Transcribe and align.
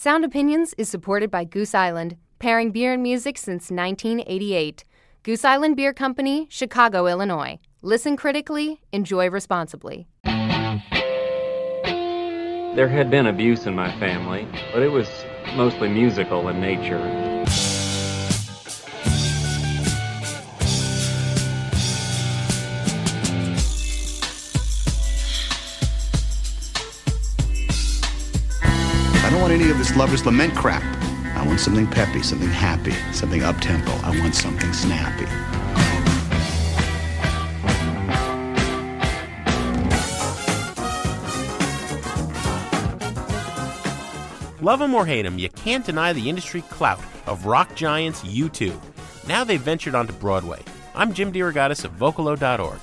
Sound 0.00 0.24
Opinions 0.24 0.76
is 0.78 0.88
supported 0.88 1.28
by 1.28 1.42
Goose 1.42 1.74
Island, 1.74 2.16
pairing 2.38 2.70
beer 2.70 2.92
and 2.92 3.02
music 3.02 3.36
since 3.36 3.68
1988. 3.68 4.84
Goose 5.24 5.44
Island 5.44 5.74
Beer 5.74 5.92
Company, 5.92 6.46
Chicago, 6.48 7.08
Illinois. 7.08 7.58
Listen 7.82 8.16
critically, 8.16 8.80
enjoy 8.92 9.28
responsibly. 9.28 10.06
There 12.76 12.86
had 12.86 13.10
been 13.10 13.26
abuse 13.26 13.66
in 13.66 13.74
my 13.74 13.90
family, 13.98 14.46
but 14.72 14.84
it 14.84 14.92
was 14.92 15.08
mostly 15.56 15.88
musical 15.88 16.48
in 16.48 16.60
nature. 16.60 17.27
This 29.88 29.96
lover's 29.96 30.26
lament 30.26 30.54
crap. 30.54 30.82
I 31.34 31.46
want 31.46 31.60
something 31.60 31.86
peppy, 31.86 32.22
something 32.22 32.50
happy, 32.50 32.92
something 33.14 33.42
up 33.42 33.58
tempo. 33.58 33.90
I 34.02 34.10
want 34.20 34.34
something 34.34 34.70
snappy. 34.74 35.24
Love 44.60 44.82
Love 44.82 44.82
'em 44.82 44.94
or 44.94 45.06
hate 45.06 45.24
hate 45.24 45.24
'em, 45.24 45.38
you 45.38 45.48
can't 45.48 45.86
deny 45.86 46.12
the 46.12 46.28
industry 46.28 46.60
clout 46.68 47.00
of 47.26 47.46
rock 47.46 47.74
giants 47.74 48.22
U2. 48.24 48.78
Now 49.26 49.42
they've 49.42 49.58
ventured 49.58 49.94
onto 49.94 50.12
Broadway. 50.12 50.60
I'm 50.94 51.14
Jim 51.14 51.32
DeRogatis 51.32 51.86
of 51.86 51.92
Vocalo.org. 51.92 52.78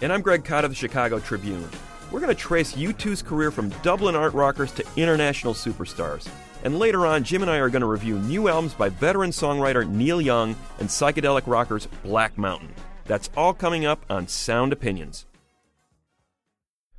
And 0.00 0.10
I'm 0.10 0.22
Greg 0.22 0.46
Kot 0.46 0.64
of 0.64 0.70
the 0.70 0.74
Chicago 0.74 1.18
Tribune. 1.18 1.68
We're 2.10 2.20
going 2.20 2.34
to 2.34 2.40
trace 2.40 2.72
U2's 2.72 3.22
career 3.22 3.52
from 3.52 3.68
Dublin 3.82 4.16
art 4.16 4.34
rockers 4.34 4.72
to 4.72 4.84
international 4.96 5.54
superstars. 5.54 6.28
And 6.64 6.78
later 6.78 7.06
on, 7.06 7.22
Jim 7.22 7.42
and 7.42 7.50
I 7.50 7.58
are 7.58 7.70
going 7.70 7.82
to 7.82 7.86
review 7.86 8.18
new 8.18 8.48
albums 8.48 8.74
by 8.74 8.88
veteran 8.88 9.30
songwriter 9.30 9.88
Neil 9.88 10.20
Young 10.20 10.56
and 10.80 10.88
psychedelic 10.88 11.42
rockers 11.46 11.86
Black 12.02 12.36
Mountain. 12.36 12.74
That's 13.06 13.30
all 13.36 13.54
coming 13.54 13.86
up 13.86 14.04
on 14.10 14.26
Sound 14.26 14.72
Opinions. 14.72 15.26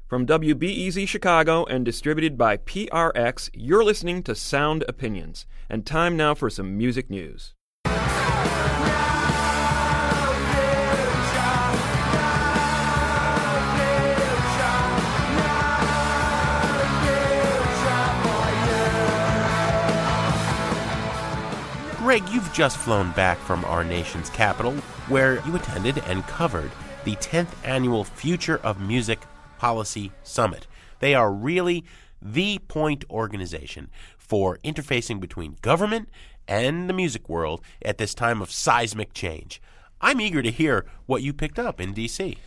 From 0.08 0.26
WBEZ 0.26 1.08
Chicago 1.08 1.66
and 1.66 1.86
distributed 1.86 2.38
by 2.38 2.58
PRX, 2.58 3.50
you're 3.54 3.84
listening 3.84 4.24
to 4.24 4.36
Sound 4.36 4.84
Opinions. 4.88 5.46
And 5.70 5.86
time 5.86 6.18
now 6.18 6.36
for 6.36 6.50
some 6.50 6.78
music 6.78 7.10
news. 7.10 7.54
Greg, 22.12 22.28
you've 22.28 22.52
just 22.52 22.76
flown 22.76 23.10
back 23.14 23.38
from 23.38 23.64
our 23.64 23.86
nation's 23.86 24.30
capital, 24.32 24.74
where 25.08 25.36
you 25.48 25.56
attended 25.56 25.98
and 26.00 26.28
covered 26.28 26.70
the 27.06 27.16
10th 27.16 27.48
annual 27.64 28.04
Future 28.04 28.58
of 28.58 28.82
Music 28.82 29.22
Policy 29.58 30.12
Summit. 30.22 30.68
They 31.00 31.16
are 31.16 31.32
really 31.32 31.86
the 32.22 32.60
point 32.68 33.06
organization 33.10 33.90
for 34.18 34.58
interfacing 34.58 35.22
between 35.22 35.56
government 35.62 36.10
and 36.50 36.90
the 36.90 36.94
music 36.94 37.30
world 37.30 37.62
at 37.82 37.98
this 37.98 38.14
time 38.14 38.42
of 38.42 38.52
seismic 38.52 39.14
change. 39.14 39.62
I'm 40.02 40.20
eager 40.20 40.42
to 40.42 40.52
hear 40.52 40.86
what 41.06 41.24
you 41.24 41.32
picked 41.32 41.60
up 41.60 41.80
in 41.80 41.94
D.C. 41.94 42.38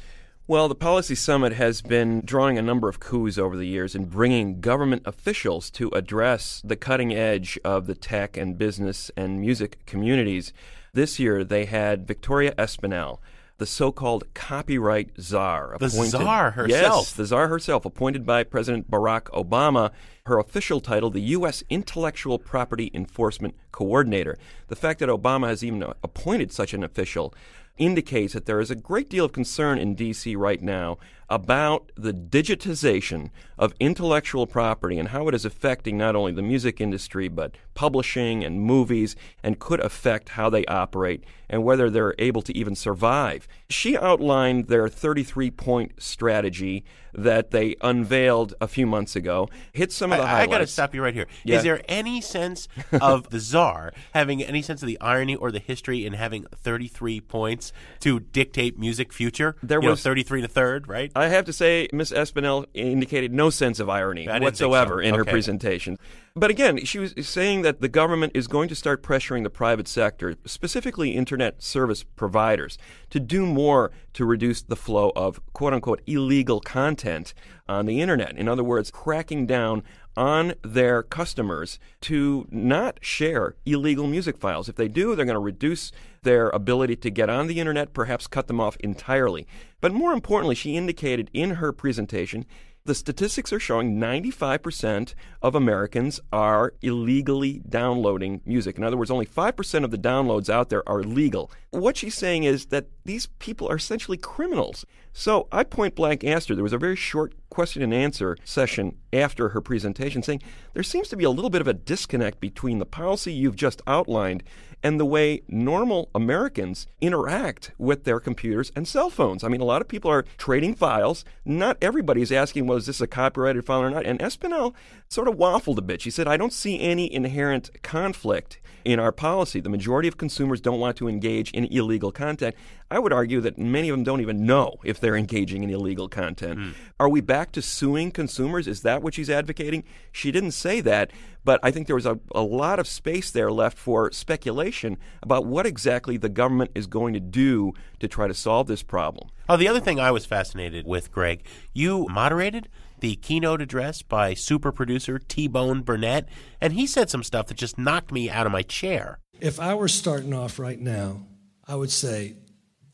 Well, 0.46 0.68
the 0.68 0.74
Policy 0.74 1.14
Summit 1.14 1.54
has 1.54 1.80
been 1.80 2.20
drawing 2.22 2.58
a 2.58 2.62
number 2.62 2.86
of 2.90 3.00
coups 3.00 3.38
over 3.38 3.56
the 3.56 3.66
years 3.66 3.94
in 3.94 4.04
bringing 4.04 4.60
government 4.60 5.00
officials 5.06 5.70
to 5.70 5.88
address 5.92 6.60
the 6.62 6.76
cutting 6.76 7.14
edge 7.14 7.58
of 7.64 7.86
the 7.86 7.94
tech 7.94 8.36
and 8.36 8.58
business 8.58 9.10
and 9.16 9.40
music 9.40 9.78
communities. 9.86 10.52
This 10.92 11.18
year, 11.18 11.44
they 11.44 11.64
had 11.64 12.06
Victoria 12.06 12.54
Espinel, 12.58 13.20
the 13.56 13.64
so-called 13.64 14.34
copyright 14.34 15.12
czar. 15.18 15.78
The 15.80 15.88
czar 15.88 16.50
herself. 16.50 17.06
Yes, 17.06 17.12
the 17.14 17.24
czar 17.24 17.48
herself, 17.48 17.86
appointed 17.86 18.26
by 18.26 18.44
President 18.44 18.90
Barack 18.90 19.30
Obama. 19.30 19.92
Her 20.26 20.38
official 20.38 20.82
title, 20.82 21.08
the 21.08 21.20
U.S. 21.20 21.62
Intellectual 21.70 22.38
Property 22.38 22.90
Enforcement 22.92 23.54
Coordinator. 23.72 24.36
The 24.68 24.76
fact 24.76 25.00
that 25.00 25.08
Obama 25.08 25.48
has 25.48 25.64
even 25.64 25.82
appointed 26.02 26.52
such 26.52 26.74
an 26.74 26.84
official 26.84 27.32
indicates 27.76 28.32
that 28.34 28.46
there 28.46 28.60
is 28.60 28.70
a 28.70 28.76
great 28.76 29.10
deal 29.10 29.24
of 29.24 29.32
concern 29.32 29.78
in 29.78 29.94
D.C. 29.94 30.36
right 30.36 30.62
now 30.62 30.98
about 31.34 31.90
the 31.96 32.12
digitization 32.12 33.30
of 33.58 33.74
intellectual 33.80 34.46
property 34.46 34.98
and 35.00 35.08
how 35.08 35.26
it 35.26 35.34
is 35.34 35.44
affecting 35.44 35.98
not 35.98 36.14
only 36.14 36.30
the 36.30 36.42
music 36.42 36.80
industry 36.80 37.26
but 37.26 37.56
publishing 37.74 38.44
and 38.44 38.60
movies 38.60 39.16
and 39.42 39.58
could 39.58 39.80
affect 39.80 40.30
how 40.30 40.48
they 40.48 40.64
operate 40.66 41.24
and 41.50 41.64
whether 41.64 41.90
they're 41.90 42.14
able 42.18 42.40
to 42.40 42.56
even 42.56 42.74
survive. 42.76 43.48
She 43.68 43.96
outlined 43.98 44.68
their 44.68 44.88
33 44.88 45.50
point 45.50 46.00
strategy 46.00 46.84
that 47.12 47.50
they 47.50 47.76
unveiled 47.80 48.54
a 48.60 48.66
few 48.66 48.86
months 48.86 49.14
ago, 49.14 49.48
hit 49.72 49.92
some 49.92 50.10
of 50.12 50.18
the 50.18 50.24
I, 50.24 50.42
I 50.42 50.46
got 50.46 50.58
to 50.58 50.66
stop 50.66 50.94
you 50.94 51.02
right 51.02 51.14
here. 51.14 51.26
Is 51.44 51.50
Yeah. 51.52 51.62
there 51.62 51.82
any 51.88 52.20
sense 52.20 52.66
of 52.92 53.30
the 53.30 53.38
czar 53.38 53.92
having 54.14 54.42
any 54.42 54.62
sense 54.62 54.82
of 54.82 54.88
the 54.88 55.00
irony 55.00 55.34
or 55.36 55.52
the 55.52 55.58
history 55.60 56.06
in 56.06 56.14
having 56.14 56.44
33 56.52 57.20
points 57.20 57.72
to 58.00 58.18
dictate 58.20 58.78
music 58.78 59.12
future? 59.12 59.54
There 59.62 59.80
You 59.80 59.90
know, 59.90 59.96
33 59.96 60.40
and 60.40 60.46
a 60.46 60.48
third, 60.48 60.88
right? 60.88 61.12
I 61.14 61.23
have 61.28 61.44
to 61.46 61.52
say, 61.52 61.88
Miss 61.92 62.10
Espinel 62.10 62.66
indicated 62.74 63.32
no 63.32 63.50
sense 63.50 63.80
of 63.80 63.88
irony 63.88 64.28
I 64.28 64.38
whatsoever 64.38 65.02
so. 65.02 65.08
in 65.08 65.14
her 65.14 65.24
presentation. 65.24 65.98
But 66.36 66.50
again, 66.50 66.84
she 66.84 66.98
was 66.98 67.14
saying 67.20 67.62
that 67.62 67.80
the 67.80 67.88
government 67.88 68.32
is 68.34 68.48
going 68.48 68.68
to 68.68 68.74
start 68.74 69.02
pressuring 69.02 69.44
the 69.44 69.50
private 69.50 69.86
sector, 69.86 70.34
specifically 70.44 71.10
internet 71.10 71.62
service 71.62 72.02
providers, 72.02 72.76
to 73.10 73.20
do 73.20 73.46
more 73.46 73.92
to 74.14 74.24
reduce 74.24 74.60
the 74.62 74.76
flow 74.76 75.12
of 75.14 75.40
quote 75.52 75.72
unquote 75.72 76.02
illegal 76.06 76.60
content 76.60 77.34
on 77.68 77.86
the 77.86 78.00
internet. 78.00 78.36
In 78.36 78.48
other 78.48 78.64
words, 78.64 78.90
cracking 78.90 79.46
down 79.46 79.84
on 80.16 80.54
their 80.62 81.02
customers 81.02 81.78
to 82.02 82.46
not 82.50 82.98
share 83.02 83.56
illegal 83.66 84.06
music 84.06 84.38
files. 84.38 84.68
If 84.68 84.76
they 84.76 84.88
do, 84.88 85.14
they're 85.14 85.24
going 85.24 85.34
to 85.34 85.40
reduce 85.40 85.92
their 86.22 86.48
ability 86.50 86.96
to 86.96 87.10
get 87.10 87.30
on 87.30 87.46
the 87.46 87.60
internet, 87.60 87.92
perhaps 87.92 88.26
cut 88.26 88.46
them 88.46 88.60
off 88.60 88.76
entirely. 88.80 89.46
But 89.80 89.92
more 89.92 90.12
importantly, 90.12 90.54
she 90.54 90.76
indicated 90.76 91.30
in 91.32 91.56
her 91.56 91.72
presentation 91.72 92.46
the 92.86 92.94
statistics 92.94 93.50
are 93.50 93.58
showing 93.60 93.96
95% 93.96 95.14
of 95.40 95.54
Americans 95.54 96.20
are 96.30 96.74
illegally 96.82 97.62
downloading 97.66 98.42
music. 98.44 98.76
In 98.76 98.84
other 98.84 98.98
words, 98.98 99.10
only 99.10 99.24
5% 99.24 99.84
of 99.84 99.90
the 99.90 99.96
downloads 99.96 100.50
out 100.50 100.68
there 100.68 100.86
are 100.86 101.02
legal. 101.02 101.50
What 101.70 101.96
she's 101.96 102.14
saying 102.14 102.44
is 102.44 102.66
that 102.66 102.88
these 103.06 103.26
people 103.38 103.70
are 103.70 103.76
essentially 103.76 104.18
criminals. 104.18 104.84
So 105.16 105.46
I 105.52 105.62
point 105.62 105.94
blank 105.94 106.24
asked 106.24 106.48
her, 106.48 106.56
there 106.56 106.64
was 106.64 106.72
a 106.72 106.78
very 106.78 106.96
short 106.96 107.34
question 107.48 107.82
and 107.82 107.94
answer 107.94 108.36
session 108.42 108.96
after 109.12 109.50
her 109.50 109.60
presentation 109.60 110.24
saying 110.24 110.42
there 110.74 110.82
seems 110.82 111.06
to 111.08 111.16
be 111.16 111.22
a 111.22 111.30
little 111.30 111.50
bit 111.50 111.60
of 111.60 111.68
a 111.68 111.72
disconnect 111.72 112.40
between 112.40 112.80
the 112.80 112.84
policy 112.84 113.32
you've 113.32 113.54
just 113.54 113.80
outlined 113.86 114.42
and 114.82 114.98
the 114.98 115.06
way 115.06 115.42
normal 115.46 116.10
Americans 116.16 116.88
interact 117.00 117.70
with 117.78 118.02
their 118.02 118.18
computers 118.18 118.72
and 118.74 118.88
cell 118.88 119.08
phones. 119.08 119.44
I 119.44 119.48
mean, 119.48 119.60
a 119.60 119.64
lot 119.64 119.80
of 119.80 119.86
people 119.86 120.10
are 120.10 120.24
trading 120.36 120.74
files. 120.74 121.24
Not 121.44 121.78
everybody 121.80 122.20
is 122.20 122.32
asking, 122.32 122.66
well, 122.66 122.76
is 122.76 122.86
this 122.86 123.00
a 123.00 123.06
copyrighted 123.06 123.64
file 123.64 123.82
or 123.82 123.90
not? 123.90 124.04
And 124.04 124.18
Espinel 124.18 124.74
sort 125.08 125.28
of 125.28 125.36
waffled 125.36 125.78
a 125.78 125.82
bit. 125.82 126.02
She 126.02 126.10
said, 126.10 126.26
I 126.26 126.36
don't 126.36 126.52
see 126.52 126.80
any 126.80 127.10
inherent 127.10 127.70
conflict 127.82 128.58
in 128.84 129.00
our 129.00 129.12
policy. 129.12 129.60
The 129.60 129.70
majority 129.70 130.08
of 130.08 130.18
consumers 130.18 130.60
don't 130.60 130.80
want 130.80 130.96
to 130.98 131.08
engage 131.08 131.50
in 131.52 131.64
illegal 131.66 132.12
content. 132.12 132.54
I 132.94 133.00
would 133.00 133.12
argue 133.12 133.40
that 133.40 133.58
many 133.58 133.88
of 133.88 133.96
them 133.96 134.04
don't 134.04 134.20
even 134.20 134.46
know 134.46 134.76
if 134.84 135.00
they're 135.00 135.16
engaging 135.16 135.64
in 135.64 135.70
illegal 135.70 136.08
content. 136.08 136.60
Hmm. 136.60 136.70
Are 137.00 137.08
we 137.08 137.20
back 137.20 137.50
to 137.52 137.60
suing 137.60 138.12
consumers? 138.12 138.68
Is 138.68 138.82
that 138.82 139.02
what 139.02 139.14
she's 139.14 139.28
advocating? 139.28 139.82
She 140.12 140.30
didn't 140.30 140.52
say 140.52 140.80
that, 140.82 141.10
but 141.42 141.58
I 141.64 141.72
think 141.72 141.88
there 141.88 141.96
was 141.96 142.06
a, 142.06 142.20
a 142.32 142.42
lot 142.42 142.78
of 142.78 142.86
space 142.86 143.32
there 143.32 143.50
left 143.50 143.76
for 143.76 144.12
speculation 144.12 144.96
about 145.24 145.44
what 145.44 145.66
exactly 145.66 146.16
the 146.16 146.28
government 146.28 146.70
is 146.76 146.86
going 146.86 147.14
to 147.14 147.20
do 147.20 147.72
to 147.98 148.06
try 148.06 148.28
to 148.28 148.34
solve 148.34 148.68
this 148.68 148.84
problem. 148.84 149.28
Oh, 149.48 149.56
the 149.56 149.66
other 149.66 149.80
thing 149.80 149.98
I 149.98 150.12
was 150.12 150.24
fascinated 150.24 150.86
with, 150.86 151.10
Greg, 151.10 151.44
you 151.72 152.06
moderated 152.08 152.68
the 153.00 153.16
keynote 153.16 153.60
address 153.60 154.02
by 154.02 154.34
super 154.34 154.70
producer 154.70 155.18
T 155.18 155.48
Bone 155.48 155.82
Burnett, 155.82 156.28
and 156.60 156.74
he 156.74 156.86
said 156.86 157.10
some 157.10 157.24
stuff 157.24 157.48
that 157.48 157.56
just 157.56 157.76
knocked 157.76 158.12
me 158.12 158.30
out 158.30 158.46
of 158.46 158.52
my 158.52 158.62
chair. 158.62 159.18
If 159.40 159.58
I 159.58 159.74
were 159.74 159.88
starting 159.88 160.32
off 160.32 160.60
right 160.60 160.80
now, 160.80 161.26
I 161.66 161.74
would 161.74 161.90
say, 161.90 162.36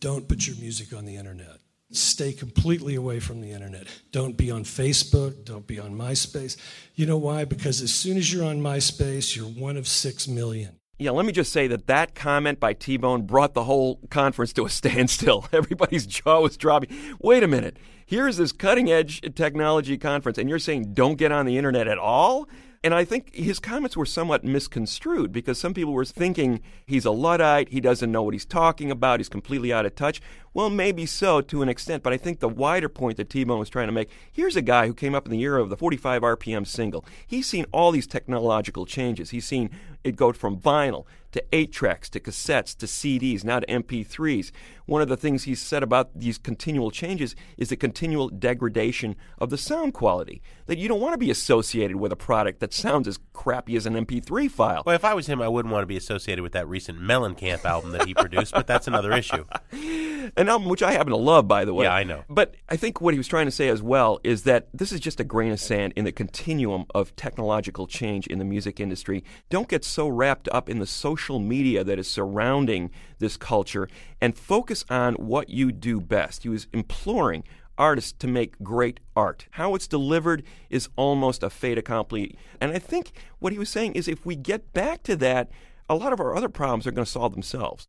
don't 0.00 0.28
put 0.28 0.46
your 0.46 0.56
music 0.56 0.96
on 0.96 1.04
the 1.04 1.16
internet. 1.16 1.58
Stay 1.92 2.32
completely 2.32 2.94
away 2.94 3.20
from 3.20 3.40
the 3.40 3.50
internet. 3.50 3.86
Don't 4.12 4.36
be 4.36 4.50
on 4.50 4.64
Facebook. 4.64 5.44
Don't 5.44 5.66
be 5.66 5.78
on 5.78 5.92
MySpace. 5.92 6.56
You 6.94 7.06
know 7.06 7.18
why? 7.18 7.44
Because 7.44 7.82
as 7.82 7.92
soon 7.92 8.16
as 8.16 8.32
you're 8.32 8.44
on 8.44 8.60
MySpace, 8.60 9.34
you're 9.34 9.46
one 9.46 9.76
of 9.76 9.88
six 9.88 10.28
million. 10.28 10.76
Yeah, 10.98 11.10
let 11.10 11.24
me 11.26 11.32
just 11.32 11.52
say 11.52 11.66
that 11.66 11.86
that 11.86 12.14
comment 12.14 12.60
by 12.60 12.74
T 12.74 12.96
Bone 12.96 13.22
brought 13.22 13.54
the 13.54 13.64
whole 13.64 14.00
conference 14.10 14.52
to 14.54 14.66
a 14.66 14.70
standstill. 14.70 15.48
Everybody's 15.52 16.06
jaw 16.06 16.40
was 16.40 16.56
dropping. 16.56 16.90
Wait 17.20 17.42
a 17.42 17.48
minute. 17.48 17.76
Here's 18.06 18.36
this 18.36 18.52
cutting 18.52 18.90
edge 18.90 19.20
technology 19.34 19.98
conference, 19.98 20.38
and 20.38 20.48
you're 20.48 20.58
saying 20.58 20.94
don't 20.94 21.16
get 21.16 21.32
on 21.32 21.46
the 21.46 21.56
internet 21.56 21.88
at 21.88 21.98
all? 21.98 22.48
And 22.82 22.94
I 22.94 23.04
think 23.04 23.34
his 23.34 23.58
comments 23.58 23.94
were 23.94 24.06
somewhat 24.06 24.42
misconstrued 24.42 25.32
because 25.32 25.60
some 25.60 25.74
people 25.74 25.92
were 25.92 26.06
thinking 26.06 26.62
he's 26.86 27.04
a 27.04 27.10
Luddite, 27.10 27.68
he 27.68 27.80
doesn't 27.80 28.10
know 28.10 28.22
what 28.22 28.32
he's 28.32 28.46
talking 28.46 28.90
about, 28.90 29.20
he's 29.20 29.28
completely 29.28 29.70
out 29.70 29.84
of 29.84 29.94
touch. 29.94 30.22
Well, 30.52 30.68
maybe 30.68 31.06
so 31.06 31.40
to 31.42 31.62
an 31.62 31.68
extent, 31.68 32.02
but 32.02 32.12
I 32.12 32.16
think 32.16 32.40
the 32.40 32.48
wider 32.48 32.88
point 32.88 33.16
that 33.18 33.30
T 33.30 33.44
Bone 33.44 33.60
was 33.60 33.70
trying 33.70 33.86
to 33.86 33.92
make 33.92 34.10
here's 34.32 34.56
a 34.56 34.62
guy 34.62 34.86
who 34.86 34.94
came 34.94 35.14
up 35.14 35.26
in 35.26 35.32
the 35.32 35.40
era 35.40 35.62
of 35.62 35.70
the 35.70 35.76
45 35.76 36.22
RPM 36.22 36.66
single. 36.66 37.04
He's 37.24 37.46
seen 37.46 37.66
all 37.72 37.92
these 37.92 38.06
technological 38.06 38.84
changes. 38.84 39.30
He's 39.30 39.46
seen 39.46 39.70
it 40.02 40.16
go 40.16 40.32
from 40.32 40.58
vinyl 40.58 41.04
to 41.32 41.44
8 41.52 41.70
tracks 41.70 42.08
to 42.10 42.18
cassettes 42.18 42.76
to 42.78 42.86
CDs, 42.86 43.44
now 43.44 43.60
to 43.60 43.66
MP3s. 43.66 44.50
One 44.86 45.02
of 45.02 45.08
the 45.08 45.16
things 45.16 45.44
he's 45.44 45.62
said 45.62 45.84
about 45.84 46.10
these 46.18 46.38
continual 46.38 46.90
changes 46.90 47.36
is 47.56 47.68
the 47.68 47.76
continual 47.76 48.28
degradation 48.28 49.14
of 49.38 49.50
the 49.50 49.58
sound 49.58 49.94
quality. 49.94 50.42
That 50.66 50.78
you 50.78 50.88
don't 50.88 51.00
want 51.00 51.14
to 51.14 51.18
be 51.18 51.30
associated 51.30 51.96
with 51.96 52.10
a 52.10 52.16
product 52.16 52.58
that 52.58 52.72
sounds 52.72 53.06
as 53.06 53.20
crappy 53.32 53.76
as 53.76 53.86
an 53.86 53.94
MP3 53.94 54.50
file. 54.50 54.82
Well, 54.84 54.96
if 54.96 55.04
I 55.04 55.14
was 55.14 55.28
him, 55.28 55.40
I 55.40 55.46
wouldn't 55.46 55.72
want 55.72 55.82
to 55.82 55.86
be 55.86 55.96
associated 55.96 56.42
with 56.42 56.52
that 56.52 56.66
recent 56.66 56.98
Mellencamp 56.98 57.64
album 57.64 57.92
that 57.92 58.08
he 58.08 58.14
produced, 58.14 58.52
but 58.52 58.66
that's 58.66 58.88
another 58.88 59.12
issue. 59.12 59.44
An 60.36 60.48
album 60.48 60.68
which 60.68 60.82
I 60.82 60.92
happen 60.92 61.10
to 61.10 61.16
love, 61.16 61.48
by 61.48 61.64
the 61.64 61.74
way. 61.74 61.84
Yeah, 61.84 61.94
I 61.94 62.04
know. 62.04 62.24
But 62.28 62.54
I 62.68 62.76
think 62.76 63.00
what 63.00 63.14
he 63.14 63.18
was 63.18 63.28
trying 63.28 63.46
to 63.46 63.50
say 63.50 63.68
as 63.68 63.82
well 63.82 64.20
is 64.24 64.42
that 64.44 64.68
this 64.72 64.92
is 64.92 65.00
just 65.00 65.20
a 65.20 65.24
grain 65.24 65.52
of 65.52 65.60
sand 65.60 65.92
in 65.96 66.04
the 66.04 66.12
continuum 66.12 66.86
of 66.94 67.14
technological 67.16 67.86
change 67.86 68.26
in 68.26 68.38
the 68.38 68.44
music 68.44 68.80
industry. 68.80 69.24
Don't 69.48 69.68
get 69.68 69.84
so 69.84 70.08
wrapped 70.08 70.48
up 70.52 70.68
in 70.68 70.78
the 70.78 70.86
social 70.86 71.38
media 71.38 71.84
that 71.84 71.98
is 71.98 72.08
surrounding 72.08 72.90
this 73.18 73.36
culture 73.36 73.88
and 74.20 74.36
focus 74.36 74.84
on 74.90 75.14
what 75.14 75.50
you 75.50 75.72
do 75.72 76.00
best. 76.00 76.42
He 76.42 76.48
was 76.48 76.66
imploring 76.72 77.44
artists 77.78 78.12
to 78.12 78.26
make 78.26 78.62
great 78.62 79.00
art. 79.16 79.46
How 79.52 79.74
it's 79.74 79.88
delivered 79.88 80.42
is 80.68 80.88
almost 80.96 81.42
a 81.42 81.50
fait 81.50 81.78
accompli. 81.78 82.36
And 82.60 82.72
I 82.72 82.78
think 82.78 83.12
what 83.38 83.52
he 83.52 83.58
was 83.58 83.70
saying 83.70 83.94
is 83.94 84.06
if 84.06 84.26
we 84.26 84.36
get 84.36 84.72
back 84.74 85.02
to 85.04 85.16
that, 85.16 85.50
a 85.88 85.94
lot 85.94 86.12
of 86.12 86.20
our 86.20 86.36
other 86.36 86.50
problems 86.50 86.86
are 86.86 86.92
going 86.92 87.06
to 87.06 87.10
solve 87.10 87.32
themselves. 87.32 87.88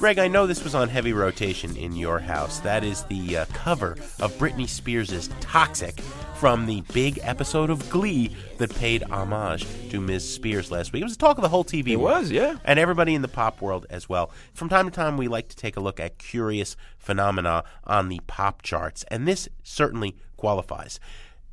Greg, 0.00 0.18
I 0.18 0.28
know 0.28 0.46
this 0.46 0.64
was 0.64 0.74
on 0.74 0.88
heavy 0.88 1.12
rotation 1.12 1.76
in 1.76 1.94
your 1.94 2.18
house. 2.18 2.58
That 2.60 2.82
is 2.84 3.02
the 3.04 3.36
uh, 3.36 3.44
cover 3.52 3.98
of 4.18 4.32
Britney 4.38 4.66
Spears' 4.66 5.28
Toxic 5.40 6.00
from 6.36 6.64
the 6.64 6.80
big 6.94 7.18
episode 7.22 7.68
of 7.68 7.86
Glee 7.90 8.34
that 8.56 8.74
paid 8.76 9.02
homage 9.10 9.66
to 9.90 10.00
Ms. 10.00 10.34
Spears 10.36 10.70
last 10.70 10.94
week. 10.94 11.02
It 11.02 11.04
was 11.04 11.18
the 11.18 11.26
talk 11.26 11.36
of 11.36 11.42
the 11.42 11.50
whole 11.50 11.64
TV 11.66 11.88
It 11.88 11.96
world. 11.96 12.16
was, 12.22 12.30
yeah. 12.30 12.56
And 12.64 12.78
everybody 12.78 13.14
in 13.14 13.20
the 13.20 13.28
pop 13.28 13.60
world 13.60 13.84
as 13.90 14.08
well. 14.08 14.30
From 14.54 14.70
time 14.70 14.86
to 14.86 14.90
time, 14.90 15.18
we 15.18 15.28
like 15.28 15.48
to 15.48 15.56
take 15.56 15.76
a 15.76 15.80
look 15.80 16.00
at 16.00 16.16
curious 16.16 16.76
phenomena 16.96 17.62
on 17.84 18.08
the 18.08 18.20
pop 18.26 18.62
charts, 18.62 19.04
and 19.08 19.28
this 19.28 19.50
certainly 19.62 20.16
qualifies. 20.38 20.98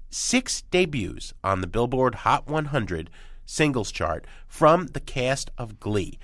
Six 0.10 0.62
debuts 0.72 1.34
on 1.44 1.60
the 1.60 1.68
Billboard 1.68 2.16
Hot 2.16 2.48
100 2.48 3.10
singles 3.46 3.92
chart 3.92 4.26
from 4.48 4.88
the 4.88 5.02
cast 5.02 5.52
of 5.58 5.82
Glee 5.82 6.18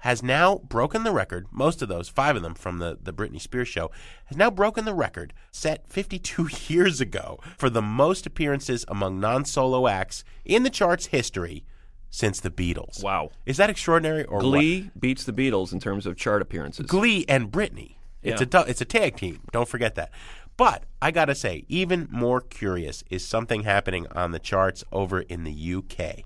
has 0.00 0.22
now 0.22 0.56
broken 0.58 1.04
the 1.04 1.12
record. 1.12 1.46
Most 1.50 1.82
of 1.82 1.88
those, 1.88 2.08
five 2.08 2.36
of 2.36 2.42
them 2.42 2.54
from 2.54 2.78
the, 2.78 2.98
the 3.02 3.12
Britney 3.12 3.40
Spears 3.40 3.68
show, 3.68 3.90
has 4.26 4.36
now 4.36 4.50
broken 4.50 4.84
the 4.84 4.94
record 4.94 5.32
set 5.50 5.86
52 5.90 6.48
years 6.68 7.00
ago 7.00 7.38
for 7.58 7.70
the 7.70 7.82
most 7.82 8.26
appearances 8.26 8.84
among 8.88 9.20
non 9.20 9.44
solo 9.44 9.86
acts 9.86 10.24
in 10.44 10.62
the 10.62 10.70
chart's 10.70 11.06
history 11.06 11.64
since 12.10 12.40
the 12.40 12.50
Beatles. 12.50 13.02
Wow. 13.02 13.30
Is 13.46 13.56
that 13.58 13.70
extraordinary 13.70 14.24
or 14.24 14.38
what? 14.38 14.42
Glee 14.42 14.90
beats 14.98 15.24
the 15.24 15.32
Beatles 15.32 15.72
in 15.72 15.80
terms 15.80 16.06
of 16.06 16.16
chart 16.16 16.42
appearances. 16.42 16.86
Glee 16.86 17.24
and 17.28 17.50
Britney. 17.50 17.96
It's 18.22 18.40
Yeah. 18.42 18.60
a 18.62 18.64
it's 18.64 18.80
a 18.80 18.84
tag 18.84 19.16
team. 19.16 19.40
Don't 19.52 19.68
forget 19.68 19.94
that. 19.94 20.10
But 20.56 20.84
I 21.00 21.10
gotta 21.10 21.34
say, 21.34 21.64
even 21.68 22.06
more 22.10 22.40
curious 22.40 23.02
is 23.10 23.24
something 23.24 23.62
happening 23.62 24.06
on 24.08 24.32
the 24.32 24.38
charts 24.38 24.84
over 24.92 25.20
in 25.20 25.44
the 25.44 25.52
UK. 25.52 26.24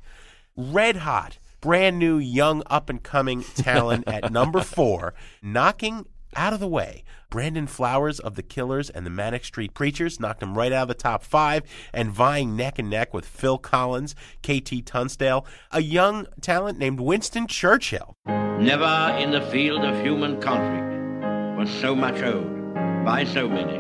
Red 0.56 0.96
hot, 0.98 1.38
brand 1.64 1.98
new, 1.98 2.18
young, 2.18 2.62
up 2.66 2.90
and 2.90 3.02
coming 3.02 3.42
talent 3.42 4.04
at 4.06 4.30
number 4.30 4.60
four, 4.60 5.14
knocking 5.42 6.04
out 6.36 6.52
of 6.52 6.60
the 6.60 6.68
way. 6.68 7.02
Brandon 7.30 7.66
Flowers 7.66 8.20
of 8.20 8.34
the 8.34 8.42
Killers 8.42 8.90
and 8.90 9.06
the 9.06 9.10
Manic 9.10 9.46
Street 9.46 9.72
Preachers 9.72 10.20
knocked 10.20 10.42
him 10.42 10.58
right 10.58 10.70
out 10.72 10.82
of 10.82 10.88
the 10.88 10.94
top 10.94 11.24
five 11.24 11.62
and 11.94 12.10
vying 12.10 12.54
neck 12.54 12.78
and 12.78 12.90
neck 12.90 13.14
with 13.14 13.24
Phil 13.24 13.56
Collins, 13.56 14.14
KT 14.42 14.84
Tunstall, 14.84 15.46
a 15.70 15.80
young 15.80 16.26
talent 16.42 16.78
named 16.78 17.00
Winston 17.00 17.46
Churchill. 17.46 18.14
Never 18.26 19.16
in 19.18 19.30
the 19.30 19.40
field 19.50 19.86
of 19.86 19.98
human 20.02 20.42
conflict 20.42 21.58
was 21.58 21.70
so 21.70 21.96
much 21.96 22.20
owed 22.22 22.74
by 23.06 23.24
so 23.24 23.48
many 23.48 23.78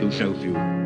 to 0.00 0.10
so 0.10 0.32
few. 0.32 0.83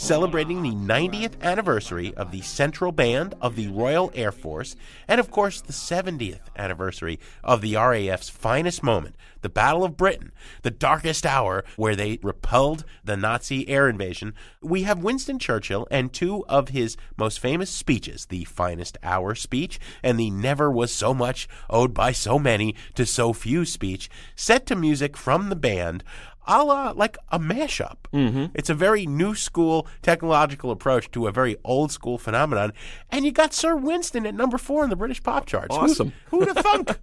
Celebrating 0.00 0.62
the 0.62 0.70
90th 0.70 1.38
anniversary 1.42 2.14
of 2.14 2.30
the 2.30 2.40
Central 2.40 2.90
Band 2.90 3.34
of 3.38 3.54
the 3.54 3.68
Royal 3.68 4.10
Air 4.14 4.32
Force, 4.32 4.74
and 5.06 5.20
of 5.20 5.30
course 5.30 5.60
the 5.60 5.74
70th 5.74 6.40
anniversary 6.56 7.20
of 7.44 7.60
the 7.60 7.76
RAF's 7.76 8.30
finest 8.30 8.82
moment, 8.82 9.14
the 9.42 9.50
Battle 9.50 9.84
of 9.84 9.98
Britain, 9.98 10.32
the 10.62 10.70
darkest 10.70 11.26
hour 11.26 11.64
where 11.76 11.94
they 11.94 12.18
repelled 12.22 12.86
the 13.04 13.14
Nazi 13.14 13.68
air 13.68 13.90
invasion. 13.90 14.32
We 14.62 14.84
have 14.84 15.04
Winston 15.04 15.38
Churchill 15.38 15.86
and 15.90 16.10
two 16.10 16.46
of 16.46 16.70
his 16.70 16.96
most 17.18 17.38
famous 17.38 17.68
speeches, 17.68 18.24
the 18.26 18.44
finest 18.44 18.96
hour 19.02 19.34
speech 19.34 19.78
and 20.02 20.18
the 20.18 20.30
never 20.30 20.70
was 20.70 20.90
so 20.90 21.12
much 21.12 21.46
owed 21.68 21.92
by 21.92 22.12
so 22.12 22.38
many 22.38 22.74
to 22.94 23.04
so 23.04 23.34
few 23.34 23.66
speech, 23.66 24.08
set 24.34 24.64
to 24.66 24.74
music 24.74 25.14
from 25.14 25.50
the 25.50 25.56
band 25.56 26.02
a 26.46 26.62
la 26.64 26.92
like 26.96 27.16
a 27.30 27.38
mashup. 27.38 27.96
Mm-hmm. 28.12 28.46
It's 28.54 28.70
a 28.70 28.74
very 28.74 29.06
new 29.06 29.34
school 29.34 29.86
technological 30.02 30.70
approach 30.70 31.10
to 31.12 31.26
a 31.26 31.32
very 31.32 31.56
old 31.64 31.92
school 31.92 32.18
phenomenon. 32.18 32.72
And 33.10 33.24
you 33.24 33.32
got 33.32 33.52
Sir 33.54 33.76
Winston 33.76 34.26
at 34.26 34.34
number 34.34 34.58
four 34.58 34.82
in 34.84 34.90
the 34.90 34.96
British 34.96 35.22
pop 35.22 35.46
charts. 35.46 35.74
Who- 35.76 35.82
Awesome. 35.82 36.12
Who'd 36.30 36.48
have 36.48 36.56
thunk? 36.64 36.98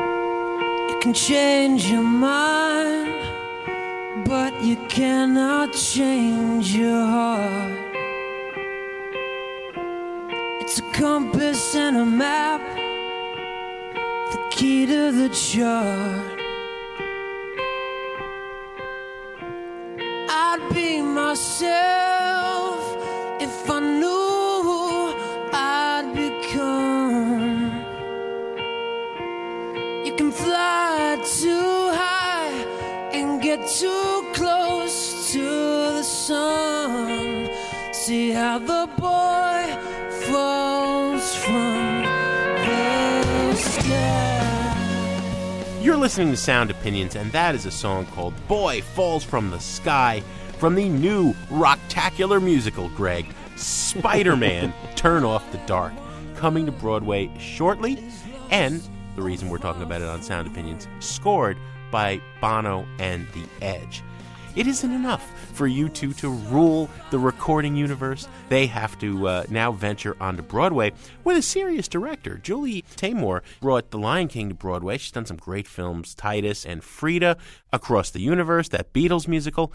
You 0.00 0.98
can 1.02 1.14
change 1.14 1.86
your 1.86 2.02
mind, 2.02 3.14
but 4.26 4.62
you 4.62 4.76
cannot 4.88 5.72
change 5.74 6.74
your 6.74 7.04
heart. 7.06 7.84
It's 10.60 10.78
a 10.80 10.82
compass 10.92 11.74
and 11.74 11.96
a 11.96 12.04
map, 12.04 12.60
the 14.32 14.38
key 14.50 14.86
to 14.86 15.12
the 15.12 15.28
chart. 15.30 16.37
I'd 20.30 20.68
be 20.74 21.00
myself 21.00 22.80
if 23.40 23.70
I 23.70 23.80
knew 23.80 25.14
I'd 25.52 26.12
become. 26.14 27.72
You 30.04 30.14
can 30.16 30.30
fly 30.30 31.18
too 31.24 31.90
high 32.02 32.52
and 33.12 33.40
get 33.40 33.66
too 33.68 34.24
close 34.34 35.32
to 35.32 35.44
the 35.96 36.02
sun. 36.02 37.48
See 37.92 38.30
how 38.32 38.58
the 38.58 38.86
boy 38.98 39.64
falls 40.26 41.34
from 41.36 41.77
listening 46.00 46.30
to 46.30 46.36
Sound 46.36 46.70
Opinions, 46.70 47.16
and 47.16 47.32
that 47.32 47.56
is 47.56 47.66
a 47.66 47.70
song 47.72 48.06
called 48.06 48.32
Boy 48.46 48.82
Falls 48.82 49.24
from 49.24 49.50
the 49.50 49.58
Sky 49.58 50.22
from 50.58 50.76
the 50.76 50.88
new 50.88 51.32
Rocktacular 51.50 52.42
musical, 52.42 52.88
Greg, 52.90 53.26
Spider 53.56 54.36
Man 54.36 54.72
Turn 54.94 55.24
Off 55.24 55.50
the 55.50 55.58
Dark, 55.66 55.92
coming 56.36 56.66
to 56.66 56.72
Broadway 56.72 57.30
shortly. 57.38 57.98
And 58.50 58.80
the 59.16 59.22
reason 59.22 59.48
we're 59.48 59.58
talking 59.58 59.82
about 59.82 60.00
it 60.00 60.08
on 60.08 60.22
Sound 60.22 60.46
Opinions, 60.46 60.86
scored 61.00 61.56
by 61.90 62.20
Bono 62.40 62.86
and 63.00 63.26
The 63.32 63.44
Edge. 63.60 64.02
It 64.58 64.66
isn't 64.66 64.90
enough 64.90 65.22
for 65.52 65.68
U2 65.68 66.16
to 66.16 66.30
rule 66.30 66.90
the 67.12 67.18
recording 67.20 67.76
universe. 67.76 68.26
They 68.48 68.66
have 68.66 68.98
to 68.98 69.28
uh, 69.28 69.44
now 69.48 69.70
venture 69.70 70.16
onto 70.20 70.42
Broadway 70.42 70.94
with 71.22 71.36
a 71.36 71.42
serious 71.42 71.86
director. 71.86 72.38
Julie 72.38 72.82
Taymor 72.96 73.42
brought 73.60 73.92
The 73.92 74.00
Lion 74.00 74.26
King 74.26 74.48
to 74.48 74.56
Broadway. 74.56 74.98
She's 74.98 75.12
done 75.12 75.26
some 75.26 75.36
great 75.36 75.68
films, 75.68 76.12
Titus 76.12 76.66
and 76.66 76.82
Frida, 76.82 77.36
Across 77.72 78.10
the 78.10 78.20
Universe, 78.20 78.66
that 78.70 78.92
Beatles 78.92 79.28
musical. 79.28 79.72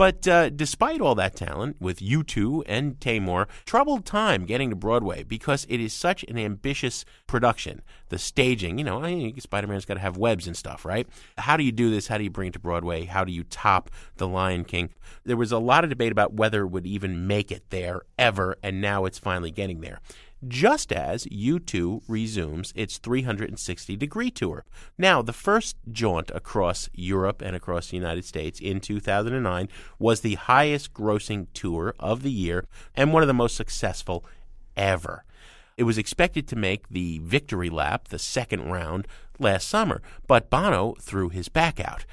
But 0.00 0.26
uh, 0.26 0.48
despite 0.48 1.02
all 1.02 1.14
that 1.16 1.36
talent, 1.36 1.76
with 1.78 1.98
U2 2.00 2.62
and 2.64 2.98
Taymor, 3.00 3.46
troubled 3.66 4.06
time 4.06 4.46
getting 4.46 4.70
to 4.70 4.76
Broadway 4.76 5.24
because 5.24 5.66
it 5.68 5.78
is 5.78 5.92
such 5.92 6.24
an 6.24 6.38
ambitious 6.38 7.04
production. 7.26 7.82
The 8.08 8.18
staging, 8.18 8.78
you 8.78 8.84
know, 8.84 9.04
I- 9.04 9.34
Spider 9.38 9.66
Man's 9.66 9.84
got 9.84 9.94
to 9.94 10.00
have 10.00 10.16
webs 10.16 10.46
and 10.46 10.56
stuff, 10.56 10.86
right? 10.86 11.06
How 11.36 11.58
do 11.58 11.64
you 11.64 11.70
do 11.70 11.90
this? 11.90 12.06
How 12.06 12.16
do 12.16 12.24
you 12.24 12.30
bring 12.30 12.48
it 12.48 12.54
to 12.54 12.58
Broadway? 12.58 13.04
How 13.04 13.24
do 13.24 13.32
you 13.32 13.44
top 13.44 13.90
The 14.16 14.26
Lion 14.26 14.64
King? 14.64 14.88
There 15.24 15.36
was 15.36 15.52
a 15.52 15.58
lot 15.58 15.84
of 15.84 15.90
debate 15.90 16.12
about 16.12 16.32
whether 16.32 16.62
it 16.62 16.68
would 16.68 16.86
even 16.86 17.26
make 17.26 17.52
it 17.52 17.68
there 17.68 18.00
ever, 18.18 18.56
and 18.62 18.80
now 18.80 19.04
it's 19.04 19.18
finally 19.18 19.50
getting 19.50 19.82
there 19.82 20.00
just 20.46 20.92
as 20.92 21.26
U2 21.26 22.02
resumes 22.08 22.72
its 22.74 22.98
360 22.98 23.96
degree 23.96 24.30
tour. 24.30 24.64
Now, 24.98 25.22
the 25.22 25.32
first 25.32 25.76
jaunt 25.90 26.30
across 26.34 26.88
Europe 26.92 27.42
and 27.42 27.54
across 27.54 27.90
the 27.90 27.96
United 27.96 28.24
States 28.24 28.60
in 28.60 28.80
2009 28.80 29.68
was 29.98 30.20
the 30.20 30.34
highest 30.34 30.94
grossing 30.94 31.46
tour 31.52 31.94
of 31.98 32.22
the 32.22 32.30
year 32.30 32.66
and 32.94 33.12
one 33.12 33.22
of 33.22 33.28
the 33.28 33.34
most 33.34 33.56
successful 33.56 34.24
ever. 34.76 35.24
It 35.76 35.84
was 35.84 35.98
expected 35.98 36.46
to 36.48 36.56
make 36.56 36.88
the 36.88 37.20
victory 37.20 37.70
lap, 37.70 38.08
the 38.08 38.18
second 38.18 38.70
round, 38.70 39.08
last 39.38 39.68
summer, 39.68 40.02
but 40.26 40.50
Bono 40.50 40.94
threw 41.00 41.30
his 41.30 41.48
back 41.48 41.80
out. 41.80 42.04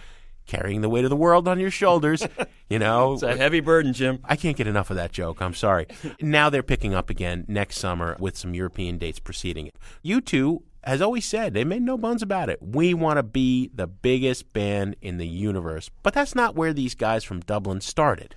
Carrying 0.47 0.81
the 0.81 0.89
weight 0.89 1.03
of 1.03 1.09
the 1.09 1.15
world 1.15 1.47
on 1.47 1.59
your 1.59 1.69
shoulders, 1.69 2.25
you 2.69 2.79
know. 2.79 3.13
It's 3.13 3.23
a 3.23 3.35
heavy 3.35 3.59
burden, 3.59 3.93
Jim. 3.93 4.19
I 4.23 4.35
can't 4.35 4.57
get 4.57 4.65
enough 4.65 4.89
of 4.89 4.95
that 4.95 5.11
joke. 5.11 5.41
I'm 5.41 5.53
sorry. 5.53 5.87
now 6.21 6.49
they're 6.49 6.63
picking 6.63 6.93
up 6.93 7.09
again 7.09 7.45
next 7.47 7.77
summer 7.77 8.15
with 8.19 8.37
some 8.37 8.53
European 8.53 8.97
dates 8.97 9.19
preceding 9.19 9.67
it. 9.67 9.75
U2 10.05 10.61
has 10.83 11.01
always 11.01 11.25
said, 11.25 11.53
they 11.53 11.65
made 11.65 11.81
no 11.81 11.97
bones 11.97 12.21
about 12.21 12.49
it. 12.49 12.59
We 12.61 12.93
want 12.93 13.17
to 13.17 13.23
be 13.23 13.69
the 13.75 13.87
biggest 13.87 14.53
band 14.53 14.95
in 15.01 15.17
the 15.17 15.27
universe. 15.27 15.89
But 16.01 16.13
that's 16.13 16.33
not 16.33 16.55
where 16.55 16.71
these 16.71 16.95
guys 16.95 17.25
from 17.25 17.41
Dublin 17.41 17.81
started. 17.81 18.35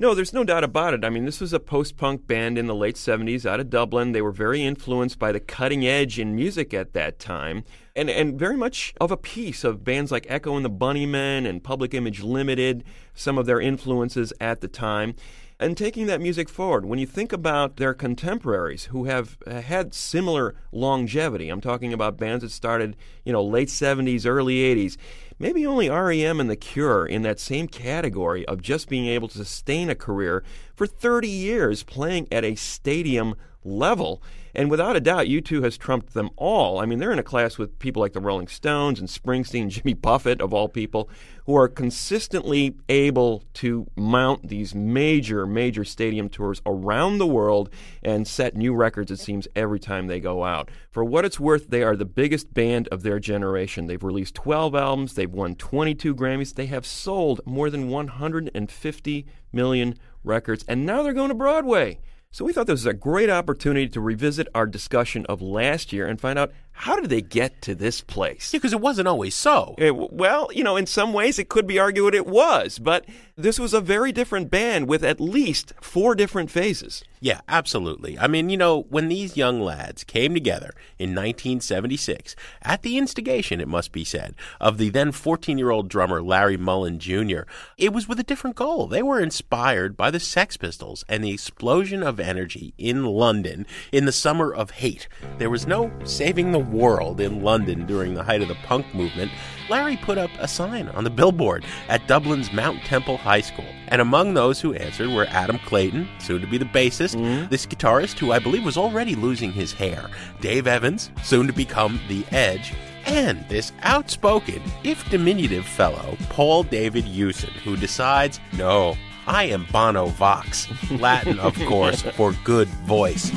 No, 0.00 0.14
there's 0.14 0.32
no 0.32 0.44
doubt 0.44 0.64
about 0.64 0.94
it. 0.94 1.04
I 1.04 1.10
mean, 1.10 1.26
this 1.26 1.42
was 1.42 1.52
a 1.52 1.60
post 1.60 1.98
punk 1.98 2.26
band 2.26 2.56
in 2.56 2.66
the 2.66 2.74
late 2.74 2.96
70s 2.96 3.44
out 3.44 3.60
of 3.60 3.68
Dublin. 3.68 4.12
They 4.12 4.22
were 4.22 4.32
very 4.32 4.62
influenced 4.62 5.18
by 5.18 5.30
the 5.30 5.40
cutting 5.40 5.86
edge 5.86 6.18
in 6.18 6.34
music 6.34 6.72
at 6.72 6.94
that 6.94 7.18
time, 7.18 7.64
and, 8.00 8.08
and 8.08 8.38
very 8.38 8.56
much 8.56 8.94
of 8.98 9.10
a 9.10 9.16
piece 9.18 9.62
of 9.62 9.84
bands 9.84 10.10
like 10.10 10.24
Echo 10.30 10.56
and 10.56 10.64
the 10.64 10.70
Bunnymen 10.70 11.46
and 11.46 11.62
Public 11.62 11.92
Image 11.92 12.22
Limited, 12.22 12.82
some 13.12 13.36
of 13.36 13.44
their 13.44 13.60
influences 13.60 14.32
at 14.40 14.62
the 14.62 14.68
time. 14.68 15.14
And 15.58 15.76
taking 15.76 16.06
that 16.06 16.22
music 16.22 16.48
forward, 16.48 16.86
when 16.86 16.98
you 16.98 17.06
think 17.06 17.30
about 17.30 17.76
their 17.76 17.92
contemporaries 17.92 18.84
who 18.84 19.04
have 19.04 19.36
uh, 19.46 19.60
had 19.60 19.92
similar 19.92 20.54
longevity, 20.72 21.50
I'm 21.50 21.60
talking 21.60 21.92
about 21.92 22.16
bands 22.16 22.42
that 22.42 22.52
started, 22.52 22.96
you 23.26 23.34
know, 23.34 23.44
late 23.44 23.68
70s, 23.68 24.24
early 24.24 24.56
80s, 24.74 24.96
maybe 25.38 25.66
only 25.66 25.90
REM 25.90 26.40
and 26.40 26.48
The 26.48 26.56
Cure 26.56 27.04
in 27.04 27.20
that 27.20 27.38
same 27.38 27.68
category 27.68 28.46
of 28.46 28.62
just 28.62 28.88
being 28.88 29.08
able 29.08 29.28
to 29.28 29.36
sustain 29.36 29.90
a 29.90 29.94
career 29.94 30.42
for 30.74 30.86
30 30.86 31.28
years 31.28 31.82
playing 31.82 32.28
at 32.32 32.44
a 32.44 32.54
stadium 32.54 33.34
level. 33.62 34.22
And 34.54 34.70
without 34.70 34.96
a 34.96 35.00
doubt, 35.00 35.26
U2 35.26 35.62
has 35.62 35.78
trumped 35.78 36.14
them 36.14 36.30
all. 36.36 36.80
I 36.80 36.86
mean, 36.86 36.98
they're 36.98 37.12
in 37.12 37.18
a 37.18 37.24
class 37.24 37.58
with 37.58 37.78
people 37.78 38.00
like 38.00 38.12
the 38.12 38.20
Rolling 38.20 38.48
Stones 38.48 38.98
and 38.98 39.08
Springsteen, 39.08 39.68
Jimmy 39.70 39.94
Buffett, 39.94 40.40
of 40.40 40.52
all 40.52 40.68
people, 40.68 41.08
who 41.46 41.56
are 41.56 41.68
consistently 41.68 42.76
able 42.88 43.42
to 43.54 43.86
mount 43.96 44.48
these 44.48 44.74
major, 44.74 45.46
major 45.46 45.84
stadium 45.84 46.28
tours 46.28 46.62
around 46.66 47.18
the 47.18 47.26
world 47.26 47.70
and 48.02 48.26
set 48.26 48.54
new 48.54 48.74
records, 48.74 49.10
it 49.10 49.18
seems, 49.18 49.48
every 49.56 49.80
time 49.80 50.06
they 50.06 50.20
go 50.20 50.44
out. 50.44 50.70
For 50.90 51.04
what 51.04 51.24
it's 51.24 51.40
worth, 51.40 51.68
they 51.68 51.82
are 51.82 51.96
the 51.96 52.04
biggest 52.04 52.52
band 52.54 52.88
of 52.88 53.02
their 53.02 53.18
generation. 53.18 53.86
They've 53.86 54.02
released 54.02 54.34
12 54.34 54.74
albums, 54.74 55.14
they've 55.14 55.30
won 55.30 55.54
22 55.54 56.14
Grammys, 56.14 56.54
they 56.54 56.66
have 56.66 56.86
sold 56.86 57.40
more 57.44 57.70
than 57.70 57.88
150 57.88 59.26
million 59.52 59.98
records, 60.22 60.64
and 60.68 60.86
now 60.86 61.02
they're 61.02 61.12
going 61.12 61.30
to 61.30 61.34
Broadway. 61.34 61.98
So 62.32 62.44
we 62.44 62.52
thought 62.52 62.68
this 62.68 62.74
was 62.74 62.86
a 62.86 62.92
great 62.94 63.28
opportunity 63.28 63.88
to 63.88 64.00
revisit 64.00 64.46
our 64.54 64.64
discussion 64.64 65.26
of 65.26 65.42
last 65.42 65.92
year 65.92 66.06
and 66.06 66.20
find 66.20 66.38
out 66.38 66.52
how 66.70 66.94
did 66.94 67.10
they 67.10 67.22
get 67.22 67.60
to 67.62 67.74
this 67.74 68.02
place? 68.02 68.54
Yeah, 68.54 68.58
Because 68.58 68.72
it 68.72 68.80
wasn't 68.80 69.08
always 69.08 69.34
so. 69.34 69.74
Eh, 69.78 69.88
w- 69.88 70.08
well, 70.12 70.48
you 70.54 70.62
know, 70.62 70.76
in 70.76 70.86
some 70.86 71.12
ways 71.12 71.40
it 71.40 71.48
could 71.48 71.66
be 71.66 71.80
argued 71.80 72.14
it 72.14 72.28
was, 72.28 72.78
but 72.78 73.04
this 73.36 73.58
was 73.58 73.74
a 73.74 73.80
very 73.80 74.12
different 74.12 74.48
band 74.48 74.86
with 74.86 75.02
at 75.02 75.20
least 75.20 75.72
four 75.80 76.14
different 76.14 76.52
phases. 76.52 77.02
Yeah, 77.22 77.42
absolutely. 77.48 78.18
I 78.18 78.28
mean, 78.28 78.48
you 78.48 78.56
know, 78.56 78.86
when 78.88 79.08
these 79.08 79.36
young 79.36 79.60
lads 79.60 80.04
came 80.04 80.32
together 80.32 80.72
in 80.98 81.10
1976, 81.10 82.34
at 82.62 82.80
the 82.80 82.96
instigation, 82.96 83.60
it 83.60 83.68
must 83.68 83.92
be 83.92 84.04
said, 84.04 84.34
of 84.58 84.78
the 84.78 84.88
then 84.88 85.12
14 85.12 85.58
year 85.58 85.70
old 85.70 85.90
drummer 85.90 86.22
Larry 86.22 86.56
Mullen 86.56 86.98
Jr., 86.98 87.40
it 87.76 87.92
was 87.92 88.08
with 88.08 88.18
a 88.20 88.24
different 88.24 88.56
goal. 88.56 88.86
They 88.86 89.02
were 89.02 89.20
inspired 89.20 89.98
by 89.98 90.10
the 90.10 90.18
Sex 90.18 90.56
Pistols 90.56 91.04
and 91.10 91.22
the 91.22 91.32
explosion 91.32 92.02
of 92.02 92.18
energy 92.18 92.72
in 92.78 93.04
London 93.04 93.66
in 93.92 94.06
the 94.06 94.12
summer 94.12 94.50
of 94.50 94.70
hate. 94.70 95.06
There 95.36 95.50
was 95.50 95.66
no 95.66 95.92
saving 96.04 96.52
the 96.52 96.58
world 96.58 97.20
in 97.20 97.42
London 97.42 97.84
during 97.84 98.14
the 98.14 98.24
height 98.24 98.40
of 98.40 98.48
the 98.48 98.54
punk 98.54 98.94
movement. 98.94 99.30
Larry 99.70 99.96
put 99.96 100.18
up 100.18 100.30
a 100.40 100.48
sign 100.48 100.88
on 100.88 101.04
the 101.04 101.10
billboard 101.10 101.64
at 101.88 102.06
Dublin's 102.08 102.52
Mount 102.52 102.82
Temple 102.82 103.16
High 103.16 103.40
School. 103.40 103.64
And 103.86 104.02
among 104.02 104.34
those 104.34 104.60
who 104.60 104.74
answered 104.74 105.10
were 105.10 105.26
Adam 105.28 105.60
Clayton, 105.60 106.08
soon 106.18 106.40
to 106.40 106.46
be 106.48 106.58
the 106.58 106.64
bassist, 106.64 107.14
mm-hmm. 107.14 107.48
this 107.48 107.66
guitarist 107.66 108.18
who 108.18 108.32
I 108.32 108.40
believe 108.40 108.64
was 108.64 108.76
already 108.76 109.14
losing 109.14 109.52
his 109.52 109.72
hair, 109.72 110.10
Dave 110.40 110.66
Evans, 110.66 111.12
soon 111.22 111.46
to 111.46 111.52
become 111.52 112.00
The 112.08 112.24
Edge, 112.32 112.74
and 113.06 113.48
this 113.48 113.72
outspoken, 113.82 114.60
if 114.82 115.08
diminutive 115.08 115.64
fellow, 115.64 116.16
Paul 116.28 116.64
David 116.64 117.04
Hewson, 117.04 117.50
who 117.64 117.76
decides, 117.76 118.40
no, 118.52 118.96
I 119.28 119.44
am 119.44 119.66
Bono 119.70 120.06
Vox, 120.06 120.66
Latin, 120.90 121.38
of 121.38 121.54
course, 121.66 122.02
for 122.02 122.32
good 122.44 122.68
voice. 122.68 123.30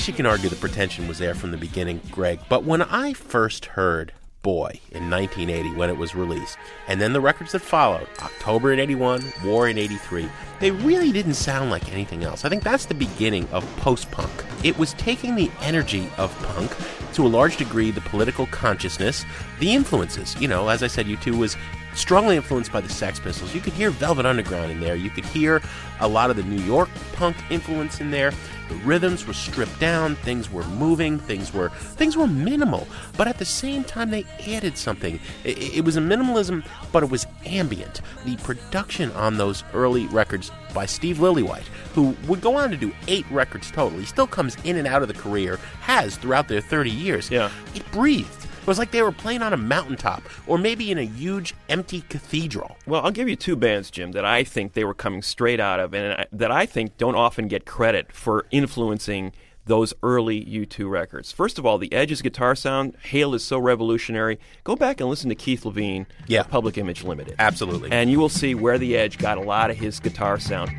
Guess 0.00 0.08
you 0.08 0.14
can 0.14 0.24
argue 0.24 0.48
the 0.48 0.56
pretension 0.56 1.06
was 1.06 1.18
there 1.18 1.34
from 1.34 1.50
the 1.50 1.58
beginning, 1.58 2.00
Greg, 2.10 2.40
but 2.48 2.64
when 2.64 2.80
I 2.80 3.12
first 3.12 3.66
heard 3.66 4.14
Boy 4.40 4.80
in 4.92 5.10
1980 5.10 5.76
when 5.76 5.90
it 5.90 5.98
was 5.98 6.14
released, 6.14 6.56
and 6.88 6.98
then 6.98 7.12
the 7.12 7.20
records 7.20 7.52
that 7.52 7.58
followed, 7.58 8.08
October 8.22 8.72
in 8.72 8.80
81, 8.80 9.22
War 9.44 9.68
in 9.68 9.76
83, 9.76 10.26
they 10.58 10.70
really 10.70 11.12
didn't 11.12 11.34
sound 11.34 11.70
like 11.70 11.92
anything 11.92 12.24
else. 12.24 12.46
I 12.46 12.48
think 12.48 12.62
that's 12.62 12.86
the 12.86 12.94
beginning 12.94 13.46
of 13.52 13.62
post 13.76 14.10
punk. 14.10 14.30
It 14.64 14.78
was 14.78 14.94
taking 14.94 15.34
the 15.34 15.50
energy 15.60 16.08
of 16.16 16.34
punk, 16.44 16.74
to 17.12 17.26
a 17.26 17.28
large 17.28 17.58
degree, 17.58 17.90
the 17.90 18.00
political 18.00 18.46
consciousness, 18.46 19.26
the 19.58 19.74
influences. 19.74 20.34
You 20.40 20.48
know, 20.48 20.68
as 20.68 20.82
I 20.82 20.86
said, 20.86 21.04
U2 21.04 21.36
was 21.36 21.58
strongly 21.94 22.36
influenced 22.36 22.72
by 22.72 22.80
the 22.80 22.88
Sex 22.88 23.18
Pistols. 23.18 23.54
You 23.54 23.60
could 23.60 23.72
hear 23.72 23.90
Velvet 23.90 24.26
Underground 24.26 24.70
in 24.70 24.80
there. 24.80 24.96
You 24.96 25.10
could 25.10 25.24
hear 25.24 25.62
a 26.00 26.08
lot 26.08 26.30
of 26.30 26.36
the 26.36 26.42
New 26.42 26.62
York 26.62 26.88
punk 27.12 27.36
influence 27.50 28.00
in 28.00 28.10
there. 28.10 28.32
The 28.68 28.76
rhythms 28.76 29.26
were 29.26 29.32
stripped 29.32 29.80
down, 29.80 30.14
things 30.16 30.48
were 30.48 30.62
moving, 30.64 31.18
things 31.18 31.52
were 31.52 31.70
things 31.70 32.16
were 32.16 32.28
minimal, 32.28 32.86
but 33.16 33.26
at 33.26 33.38
the 33.38 33.44
same 33.44 33.82
time 33.82 34.10
they 34.10 34.24
added 34.46 34.78
something. 34.78 35.18
It, 35.42 35.78
it 35.78 35.84
was 35.84 35.96
a 35.96 36.00
minimalism, 36.00 36.64
but 36.92 37.02
it 37.02 37.10
was 37.10 37.26
ambient. 37.44 38.00
The 38.24 38.36
production 38.36 39.10
on 39.12 39.38
those 39.38 39.64
early 39.74 40.06
records 40.06 40.52
by 40.72 40.86
Steve 40.86 41.18
Lillywhite, 41.18 41.66
who 41.94 42.16
would 42.28 42.40
go 42.40 42.56
on 42.56 42.70
to 42.70 42.76
do 42.76 42.92
eight 43.08 43.26
records 43.28 43.72
total. 43.72 43.98
He 43.98 44.04
still 44.04 44.28
comes 44.28 44.56
in 44.62 44.76
and 44.76 44.86
out 44.86 45.02
of 45.02 45.08
the 45.08 45.14
career, 45.14 45.56
has 45.80 46.16
throughout 46.16 46.46
their 46.46 46.60
30 46.60 46.90
years. 46.90 47.28
Yeah. 47.28 47.50
It 47.74 47.90
breathed. 47.90 48.39
It 48.60 48.66
was 48.66 48.78
like 48.78 48.90
they 48.90 49.02
were 49.02 49.12
playing 49.12 49.42
on 49.42 49.52
a 49.52 49.56
mountaintop 49.56 50.22
or 50.46 50.58
maybe 50.58 50.90
in 50.90 50.98
a 50.98 51.02
huge 51.06 51.54
empty 51.68 52.02
cathedral. 52.08 52.76
Well, 52.86 53.02
I'll 53.04 53.10
give 53.10 53.28
you 53.28 53.36
two 53.36 53.56
bands, 53.56 53.90
Jim, 53.90 54.12
that 54.12 54.24
I 54.24 54.44
think 54.44 54.74
they 54.74 54.84
were 54.84 54.94
coming 54.94 55.22
straight 55.22 55.60
out 55.60 55.80
of, 55.80 55.94
and 55.94 56.26
that 56.30 56.50
I 56.50 56.66
think 56.66 56.96
don't 56.98 57.14
often 57.14 57.48
get 57.48 57.64
credit 57.66 58.12
for 58.12 58.46
influencing 58.50 59.32
those 59.66 59.94
early 60.02 60.44
U2 60.44 60.90
records. 60.90 61.32
First 61.32 61.58
of 61.58 61.64
all, 61.66 61.78
the 61.78 61.92
Edge's 61.92 62.22
guitar 62.22 62.54
sound, 62.54 62.96
Hail 63.02 63.34
is 63.34 63.44
so 63.44 63.58
revolutionary. 63.58 64.38
Go 64.64 64.74
back 64.74 65.00
and 65.00 65.08
listen 65.08 65.28
to 65.28 65.34
Keith 65.34 65.62
Levene, 65.64 66.06
Yeah. 66.26 66.42
Public 66.42 66.76
Image 66.76 67.04
Limited. 67.04 67.36
Absolutely. 67.38 67.90
And 67.92 68.10
you 68.10 68.18
will 68.18 68.28
see 68.28 68.54
where 68.54 68.78
the 68.78 68.96
Edge 68.96 69.18
got 69.18 69.38
a 69.38 69.42
lot 69.42 69.70
of 69.70 69.76
his 69.76 70.00
guitar 70.00 70.38
sound. 70.40 70.70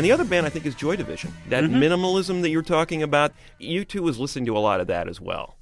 And 0.00 0.06
the 0.06 0.12
other 0.12 0.24
band 0.24 0.46
I 0.46 0.48
think 0.48 0.64
is 0.64 0.74
Joy 0.74 0.96
Division. 0.96 1.30
That 1.50 1.62
mm-hmm. 1.62 1.74
minimalism 1.74 2.40
that 2.40 2.48
you're 2.48 2.62
talking 2.62 3.02
about, 3.02 3.34
U2 3.60 4.00
was 4.00 4.18
listening 4.18 4.46
to 4.46 4.56
a 4.56 4.58
lot 4.58 4.80
of 4.80 4.86
that 4.86 5.08
as 5.08 5.20
well. 5.20 5.56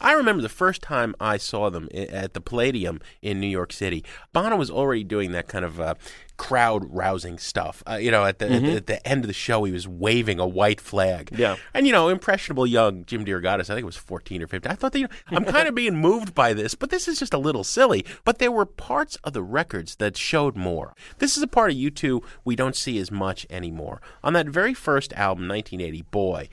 I 0.00 0.12
remember 0.12 0.42
the 0.42 0.48
first 0.48 0.82
time 0.82 1.14
I 1.20 1.36
saw 1.36 1.70
them 1.70 1.88
at 1.94 2.34
the 2.34 2.40
Palladium 2.40 3.00
in 3.22 3.40
New 3.40 3.46
York 3.46 3.72
City. 3.72 4.04
Bono 4.32 4.56
was 4.56 4.70
already 4.70 5.04
doing 5.04 5.32
that 5.32 5.48
kind 5.48 5.64
of 5.64 5.80
uh, 5.80 5.94
crowd 6.40 6.86
rousing 6.88 7.36
stuff. 7.38 7.82
Uh, 7.86 7.96
you 7.96 8.10
know, 8.10 8.24
at 8.24 8.38
the, 8.38 8.50
at 8.50 8.62
the 8.62 8.72
at 8.76 8.86
the 8.86 9.06
end 9.06 9.24
of 9.24 9.28
the 9.28 9.34
show, 9.34 9.64
he 9.64 9.72
was 9.72 9.86
waving 9.86 10.40
a 10.40 10.46
white 10.46 10.80
flag. 10.80 11.28
Yeah. 11.36 11.56
And 11.74 11.86
you 11.86 11.92
know, 11.92 12.08
impressionable 12.08 12.66
young 12.66 13.04
Jim 13.04 13.26
DeRogatis, 13.26 13.68
I 13.68 13.74
think 13.74 13.80
it 13.80 13.84
was 13.84 13.96
14 13.96 14.42
or 14.42 14.46
15. 14.46 14.72
I 14.72 14.74
thought 14.74 14.92
that, 14.92 14.98
you 14.98 15.06
know, 15.06 15.36
I'm 15.36 15.44
kind 15.44 15.68
of 15.68 15.74
being 15.82 15.96
moved 15.96 16.34
by 16.34 16.54
this, 16.54 16.74
but 16.74 16.88
this 16.88 17.08
is 17.08 17.18
just 17.18 17.34
a 17.34 17.38
little 17.38 17.62
silly. 17.62 18.06
But 18.24 18.38
there 18.38 18.50
were 18.50 18.64
parts 18.64 19.16
of 19.16 19.34
the 19.34 19.42
records 19.42 19.96
that 19.96 20.16
showed 20.16 20.56
more. 20.56 20.94
This 21.18 21.36
is 21.36 21.42
a 21.42 21.46
part 21.46 21.72
of 21.72 21.76
U2 21.76 22.24
we 22.44 22.56
don't 22.56 22.74
see 22.74 22.98
as 22.98 23.10
much 23.10 23.46
anymore. 23.50 24.00
On 24.24 24.32
that 24.32 24.46
very 24.46 24.72
first 24.72 25.12
album, 25.12 25.46
1980, 25.46 26.02
Boy, 26.10 26.48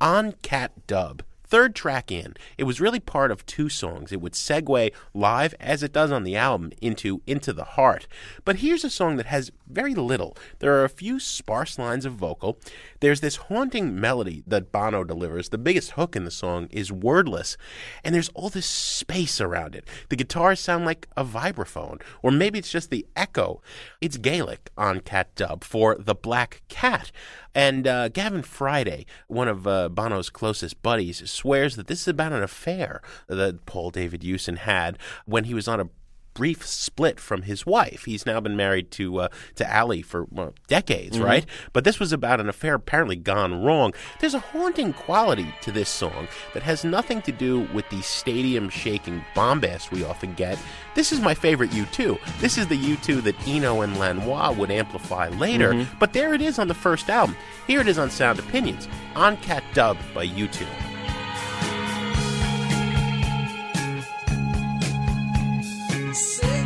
An 0.00 0.34
Cat 0.42 0.86
Dubh, 0.86 1.22
third 1.52 1.74
track 1.74 2.10
in, 2.10 2.32
it 2.56 2.64
was 2.64 2.80
really 2.80 2.98
part 2.98 3.30
of 3.30 3.44
two 3.44 3.68
songs. 3.68 4.10
It 4.10 4.22
would 4.22 4.32
segue 4.32 4.90
live, 5.12 5.54
as 5.60 5.82
it 5.82 5.92
does 5.92 6.10
on 6.10 6.24
the 6.24 6.34
album, 6.34 6.72
into 6.80 7.20
Into 7.26 7.52
the 7.52 7.64
Heart. 7.76 8.06
But 8.46 8.60
here's 8.60 8.84
a 8.84 8.88
song 8.88 9.16
that 9.16 9.26
has 9.26 9.52
very 9.68 9.94
little. 9.94 10.34
There 10.60 10.72
are 10.72 10.84
a 10.84 10.88
few 10.88 11.20
sparse 11.20 11.78
lines 11.78 12.06
of 12.06 12.14
vocal. 12.14 12.58
There's 13.00 13.20
this 13.20 13.36
haunting 13.36 14.00
melody 14.00 14.42
that 14.46 14.72
Bono 14.72 15.04
delivers. 15.04 15.50
The 15.50 15.58
biggest 15.58 15.90
hook 15.90 16.16
in 16.16 16.24
the 16.24 16.30
song 16.30 16.68
is 16.70 16.90
wordless, 16.90 17.58
and 18.02 18.14
there's 18.14 18.30
all 18.30 18.48
this 18.48 18.64
space 18.64 19.38
around 19.38 19.74
it. 19.74 19.86
The 20.08 20.16
guitars 20.16 20.58
sound 20.58 20.86
like 20.86 21.06
a 21.18 21.24
vibraphone, 21.24 22.00
or 22.22 22.30
maybe 22.30 22.58
it's 22.60 22.72
just 22.72 22.88
the 22.88 23.04
echo. 23.14 23.60
It's 24.00 24.16
Gaelic 24.16 24.70
An 24.78 25.00
Cat 25.00 25.34
Dubh 25.36 25.64
for 25.64 25.96
the 25.98 26.14
Black 26.14 26.62
Cat. 26.70 27.12
And 27.54 27.86
uh, 27.86 28.08
Gavin 28.08 28.42
Friday, 28.42 29.06
one 29.28 29.48
of 29.48 29.66
uh, 29.66 29.88
Bono's 29.88 30.30
closest 30.30 30.82
buddies, 30.82 31.28
swears 31.30 31.76
that 31.76 31.86
this 31.86 32.02
is 32.02 32.08
about 32.08 32.32
an 32.32 32.42
affair 32.42 33.02
that 33.28 33.66
Paul 33.66 33.90
David 33.90 34.22
Hewson 34.22 34.56
had 34.56 34.98
when 35.26 35.44
he 35.44 35.54
was 35.54 35.68
on 35.68 35.80
a 35.80 35.88
brief 36.34 36.66
split 36.66 37.20
from 37.20 37.42
his 37.42 37.66
wife. 37.66 38.04
He's 38.04 38.26
now 38.26 38.40
been 38.40 38.56
married 38.56 38.90
to 38.92 39.18
uh, 39.18 39.28
to 39.56 39.78
Ali 39.78 40.02
for 40.02 40.26
well, 40.30 40.54
decades, 40.66 41.18
right? 41.18 41.46
But 41.72 41.84
this 41.84 41.98
was 41.98 42.12
about 42.12 42.40
an 42.40 42.48
affair 42.48 42.74
apparently 42.74 43.16
gone 43.16 43.62
wrong. 43.62 43.94
There's 44.20 44.34
a 44.34 44.38
haunting 44.40 44.92
quality 44.92 45.52
to 45.62 45.72
this 45.72 45.88
song 45.88 46.28
that 46.54 46.62
has 46.62 46.84
nothing 46.84 47.22
to 47.22 47.32
do 47.32 47.60
with 47.72 47.88
the 47.90 48.02
stadium 48.02 48.68
shaking 48.68 49.24
bombast 49.34 49.90
we 49.90 50.04
often 50.04 50.34
get. 50.34 50.58
This 50.94 51.12
is 51.12 51.20
my 51.20 51.34
favorite 51.34 51.70
U2. 51.70 52.18
This 52.40 52.58
is 52.58 52.66
the 52.66 52.78
U2 52.78 53.22
that 53.22 53.48
Eno 53.48 53.80
and 53.80 53.98
Lanois 53.98 54.52
would 54.52 54.70
amplify 54.70 55.28
later, 55.28 55.86
but 55.98 56.12
there 56.12 56.34
it 56.34 56.42
is 56.42 56.58
on 56.58 56.68
the 56.68 56.74
first 56.74 57.08
album. 57.08 57.36
Here 57.66 57.80
it 57.80 57.88
is 57.88 57.98
on 57.98 58.10
Sound 58.10 58.38
Opinions, 58.38 58.88
An 59.16 59.36
Cat 59.38 59.64
Dubh 59.74 59.96
by 60.14 60.26
U2. 60.26 60.91
Say 66.12 66.61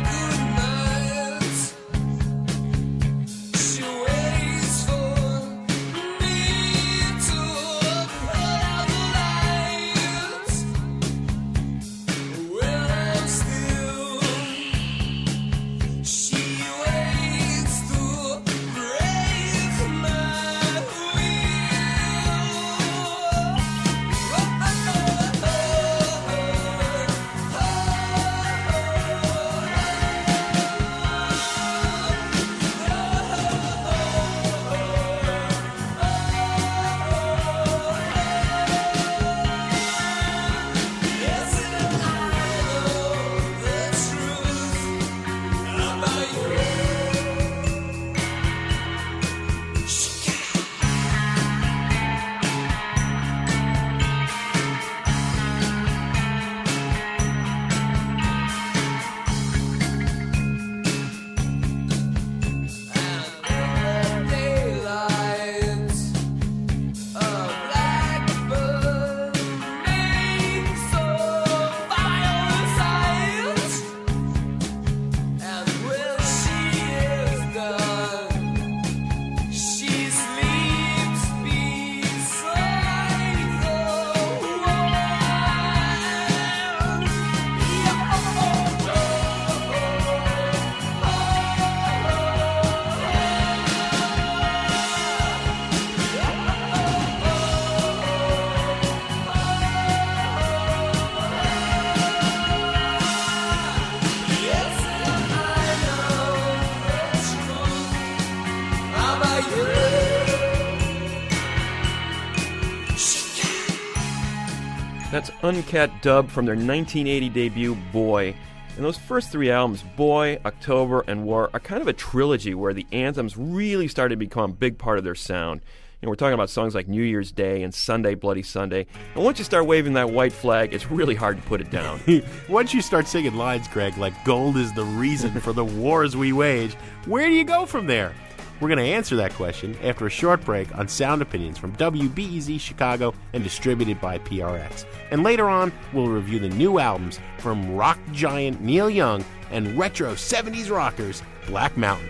An 115.47 115.63
Cat 115.63 115.89
Dubh 116.01 116.29
from 116.29 116.45
their 116.45 116.55
1980 116.55 117.29
debut, 117.29 117.75
Boy. 117.93 118.35
And 118.75 118.83
those 118.83 118.97
first 118.97 119.31
three 119.31 119.49
albums, 119.49 119.81
Boy, 119.95 120.39
October, 120.45 121.05
and 121.07 121.23
War, 121.23 121.49
are 121.53 121.59
kind 121.61 121.81
of 121.81 121.87
a 121.87 121.93
trilogy 121.93 122.53
where 122.53 122.73
the 122.73 122.85
anthems 122.91 123.37
really 123.37 123.87
started 123.87 124.15
to 124.15 124.19
become 124.19 124.51
a 124.51 124.53
big 124.53 124.77
part 124.77 124.97
of 124.97 125.05
their 125.05 125.15
sound. 125.15 125.61
You 126.01 126.05
know, 126.05 126.09
we're 126.09 126.15
talking 126.15 126.33
about 126.33 126.49
songs 126.49 126.75
like 126.75 126.89
New 126.89 127.01
Year's 127.01 127.31
Day 127.31 127.63
and 127.63 127.73
Sunday 127.73 128.13
Bloody 128.13 128.43
Sunday. 128.43 128.87
And 129.15 129.23
once 129.23 129.39
you 129.39 129.45
start 129.45 129.65
waving 129.65 129.93
that 129.93 130.09
white 130.09 130.33
flag, 130.33 130.73
it's 130.73 130.91
really 130.91 131.15
hard 131.15 131.37
to 131.37 131.47
put 131.47 131.61
it 131.61 131.71
down. 131.71 132.01
Once 132.49 132.73
you 132.73 132.81
start 132.81 133.07
singing 133.07 133.35
lines, 133.35 133.67
Greg, 133.69 133.97
like 133.97 134.13
gold 134.25 134.57
is 134.57 134.73
the 134.73 134.83
reason 134.83 135.39
for 135.39 135.53
the 135.53 135.65
wars 135.81 136.17
we 136.17 136.33
wage, 136.33 136.75
where 137.05 137.25
do 137.25 137.33
you 137.33 137.45
go 137.45 137.65
from 137.65 137.87
there? 137.87 138.13
We're 138.59 138.69
going 138.69 138.79
to 138.79 138.83
answer 138.85 139.15
that 139.17 139.33
question 139.33 139.77
after 139.83 140.07
a 140.07 140.09
short 140.09 140.43
break 140.43 140.75
on 140.75 140.87
Sound 140.87 141.21
Opinions 141.21 141.59
from 141.59 141.75
WBEZ 141.75 142.59
Chicago 142.59 143.13
and 143.33 143.43
distributed 143.43 144.01
by 144.01 144.17
PRX. 144.19 144.85
And 145.11 145.21
later 145.23 145.47
on, 145.47 145.71
we'll 145.93 146.07
review 146.07 146.39
the 146.39 146.49
new 146.49 146.79
albums 146.79 147.19
from 147.37 147.75
rock 147.75 147.99
giant 148.13 148.59
Neil 148.61 148.89
Young 148.89 149.23
and 149.51 149.77
retro 149.77 150.13
70s 150.13 150.71
rockers 150.71 151.21
Black 151.45 151.77
Mountain. 151.77 152.09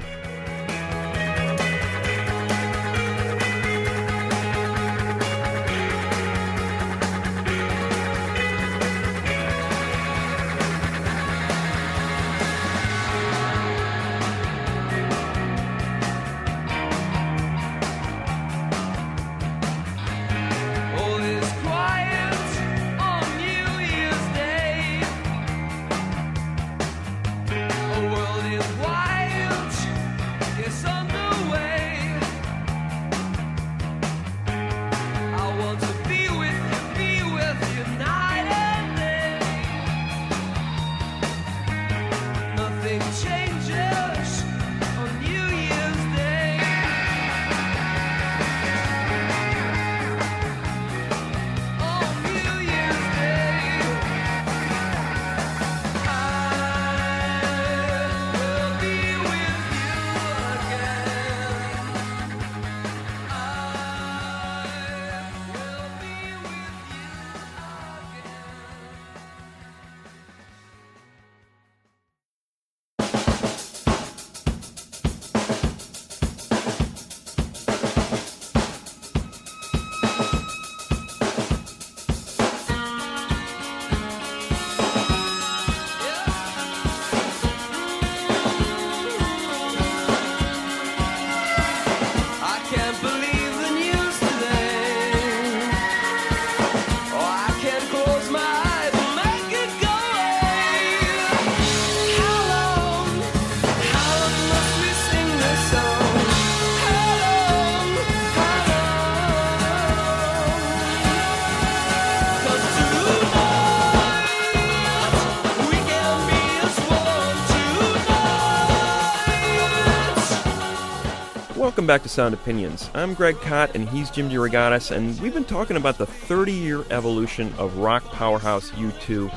Welcome 121.87 121.99
back 122.01 122.03
to 122.03 122.09
Sound 122.09 122.33
Opinions. 122.33 122.89
I'm 122.93 123.13
Greg 123.13 123.39
Kot, 123.39 123.73
and 123.73 123.87
he's 123.87 124.09
Jim 124.09 124.29
DeRogatis, 124.29 124.91
and 124.91 125.17
we've 125.21 125.33
been 125.33 125.45
talking 125.45 125.77
about 125.77 125.97
the 125.97 126.05
30 126.05 126.51
year 126.51 126.83
evolution 126.91 127.53
of 127.57 127.77
rock 127.77 128.03
powerhouse 128.11 128.71
U2. 128.71 129.33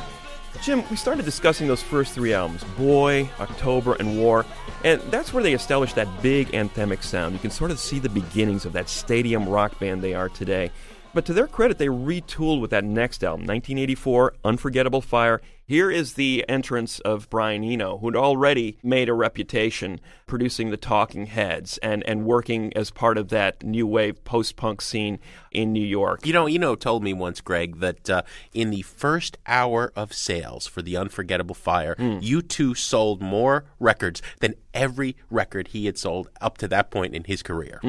Jim, 0.61 0.83
we 0.91 0.97
started 0.97 1.25
discussing 1.25 1.69
those 1.69 1.81
first 1.81 2.13
three 2.13 2.35
albums 2.35 2.65
Boy, 2.77 3.31
October, 3.39 3.95
and 4.01 4.19
War, 4.19 4.45
and 4.83 5.01
that's 5.13 5.33
where 5.33 5.45
they 5.45 5.53
established 5.53 5.95
that 5.95 6.09
big 6.23 6.49
anthemic 6.49 7.05
sound. 7.05 7.35
You 7.35 7.39
can 7.39 7.53
sort 7.53 7.71
of 7.71 7.79
see 7.79 8.01
the 8.01 8.09
beginnings 8.09 8.65
of 8.65 8.73
that 8.73 8.89
stadium 8.89 9.49
rock 9.49 9.79
band 9.79 10.03
they 10.03 10.15
are 10.15 10.29
today. 10.29 10.73
But 11.15 11.27
to 11.27 11.33
their 11.33 11.47
credit, 11.47 11.79
they 11.79 11.87
retooled 11.87 12.61
with 12.61 12.71
that 12.71 12.83
next 12.83 13.23
album, 13.23 13.47
1984, 13.47 14.35
Unforgettable 14.45 15.03
Fire. 15.03 15.41
Here 15.71 15.89
is 15.89 16.15
the 16.15 16.45
entrance 16.49 16.99
of 16.99 17.31
Brian 17.31 17.63
Eno, 17.63 17.99
who'd 17.99 18.17
already 18.17 18.77
made 18.83 19.09
a 19.09 19.15
reputation 19.15 20.01
producing 20.27 20.71
the 20.71 20.77
Talking 20.77 21.27
Heads 21.27 21.79
and, 21.79 22.03
and 22.09 22.25
working 22.25 22.77
as 22.77 22.91
part 22.91 23.17
of 23.17 23.29
that 23.29 23.63
new 23.63 23.87
wave 23.87 24.25
post 24.25 24.57
punk 24.57 24.83
scene 24.83 25.21
in 25.53 25.73
New 25.73 25.87
York. 25.87 26.27
You 26.27 26.33
know, 26.33 26.49
Eno 26.49 26.75
told 26.75 27.05
me 27.05 27.13
once, 27.13 27.41
Greg, 27.41 27.79
that 27.79 28.11
uh, 28.11 28.23
in 28.53 28.71
the 28.71 28.83
first 28.83 29.39
hour 29.47 29.93
of 29.95 30.13
sales 30.13 30.67
for 30.67 30.83
the 30.83 30.97
Unforgettable 30.97 31.55
Fire, 31.55 31.95
U2 31.97 32.77
sold 32.77 33.23
more 33.23 33.67
records 33.79 34.21
than 34.41 34.57
every 34.75 35.17
record 35.31 35.69
he 35.69 35.87
had 35.87 35.99
sold 35.99 36.29
up 36.41 36.59
to 36.59 36.69
that 36.69 36.91
point 36.91 37.15
in 37.15 37.25
his 37.25 37.43
career. 37.43 37.81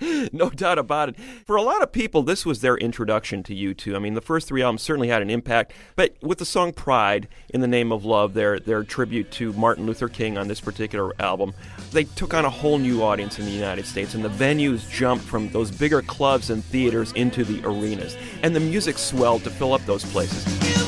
no 0.32 0.50
doubt 0.50 0.78
about 0.78 1.10
it. 1.10 1.16
For 1.46 1.56
a 1.56 1.62
lot 1.62 1.82
of 1.82 1.92
people, 1.92 2.22
this 2.22 2.44
was 2.44 2.60
their 2.60 2.76
introduction 2.76 3.42
to 3.44 3.54
U2. 3.54 3.96
I 3.96 3.98
mean, 3.98 4.14
the 4.14 4.20
first 4.20 4.48
three 4.48 4.62
albums 4.62 4.82
certainly 4.82 5.08
had 5.08 5.22
an 5.22 5.30
impact, 5.30 5.72
but 5.96 6.16
with 6.22 6.38
the 6.38 6.44
song 6.44 6.69
Pride, 6.72 7.28
In 7.50 7.60
the 7.60 7.66
Name 7.66 7.92
of 7.92 8.04
Love, 8.04 8.34
their, 8.34 8.58
their 8.58 8.84
tribute 8.84 9.30
to 9.32 9.52
Martin 9.54 9.86
Luther 9.86 10.08
King 10.08 10.38
on 10.38 10.48
this 10.48 10.60
particular 10.60 11.14
album, 11.20 11.54
they 11.92 12.04
took 12.04 12.34
on 12.34 12.44
a 12.44 12.50
whole 12.50 12.78
new 12.78 13.02
audience 13.02 13.38
in 13.38 13.44
the 13.44 13.50
United 13.50 13.86
States, 13.86 14.14
and 14.14 14.24
the 14.24 14.28
venues 14.28 14.90
jumped 14.90 15.24
from 15.24 15.50
those 15.50 15.70
bigger 15.70 16.02
clubs 16.02 16.50
and 16.50 16.64
theaters 16.64 17.12
into 17.12 17.44
the 17.44 17.60
arenas. 17.64 18.16
And 18.42 18.54
the 18.54 18.60
music 18.60 18.98
swelled 18.98 19.44
to 19.44 19.50
fill 19.50 19.72
up 19.72 19.84
those 19.86 20.04
places. 20.04 20.79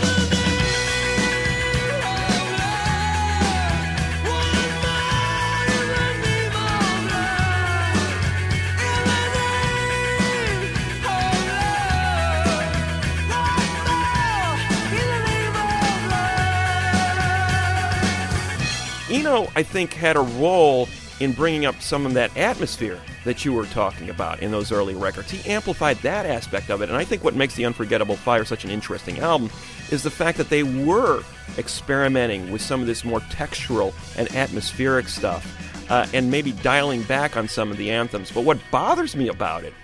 I 19.32 19.62
think, 19.62 19.94
had 19.94 20.16
a 20.16 20.20
role 20.20 20.88
in 21.20 21.32
bringing 21.32 21.66
up 21.66 21.80
some 21.80 22.04
of 22.04 22.14
that 22.14 22.36
atmosphere 22.36 22.98
that 23.24 23.44
you 23.44 23.52
were 23.52 23.66
talking 23.66 24.10
about 24.10 24.40
in 24.40 24.50
those 24.50 24.72
early 24.72 24.94
records. 24.94 25.30
He 25.30 25.48
amplified 25.48 25.96
that 25.98 26.26
aspect 26.26 26.70
of 26.70 26.82
it, 26.82 26.88
and 26.88 26.98
I 26.98 27.04
think 27.04 27.22
what 27.22 27.36
makes 27.36 27.54
The 27.54 27.64
Unforgettable 27.64 28.16
Fire 28.16 28.44
such 28.44 28.64
an 28.64 28.70
interesting 28.70 29.20
album 29.20 29.50
is 29.90 30.02
the 30.02 30.10
fact 30.10 30.38
that 30.38 30.48
they 30.48 30.62
were 30.62 31.22
experimenting 31.58 32.50
with 32.50 32.60
some 32.60 32.80
of 32.80 32.86
this 32.86 33.04
more 33.04 33.20
textural 33.20 33.94
and 34.16 34.34
atmospheric 34.34 35.08
stuff, 35.08 35.46
uh, 35.90 36.06
and 36.12 36.30
maybe 36.30 36.52
dialing 36.52 37.02
back 37.04 37.36
on 37.36 37.46
some 37.46 37.70
of 37.70 37.76
the 37.76 37.90
anthems. 37.90 38.32
But 38.32 38.44
what 38.44 38.58
bothers 38.70 39.14
me 39.14 39.28
about 39.28 39.64
it 39.64 39.74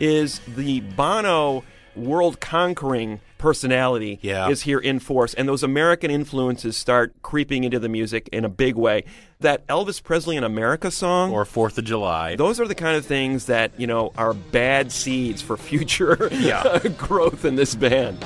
is 0.00 0.40
the 0.56 0.80
Bono 0.80 1.64
world 1.94 2.40
conquering 2.40 3.20
personality 3.38 4.18
Yeah. 4.22 4.48
is 4.48 4.62
here 4.62 4.78
in 4.78 4.98
force, 4.98 5.32
and 5.34 5.48
those 5.48 5.62
American 5.62 6.10
influences 6.10 6.76
start 6.76 7.14
creeping 7.22 7.64
into 7.64 7.78
the 7.78 7.88
music 7.88 8.28
in 8.32 8.44
a 8.44 8.48
big 8.48 8.74
way. 8.76 9.04
That 9.40 9.66
Elvis 9.68 10.02
Presley 10.02 10.36
in 10.36 10.44
America 10.44 10.90
song, 10.90 11.32
or 11.32 11.44
Fourth 11.44 11.78
of 11.78 11.84
July. 11.84 12.34
those 12.36 12.58
are 12.60 12.66
the 12.66 12.74
kind 12.74 12.96
of 12.96 13.06
things 13.06 13.46
that 13.46 13.70
you 13.78 13.86
know 13.86 14.12
are 14.18 14.34
bad 14.34 14.90
seeds 14.92 15.40
for 15.40 15.56
future 15.56 16.28
Yeah. 16.32 16.78
growth 16.98 17.44
in 17.44 17.54
this 17.56 17.74
band. 17.74 18.18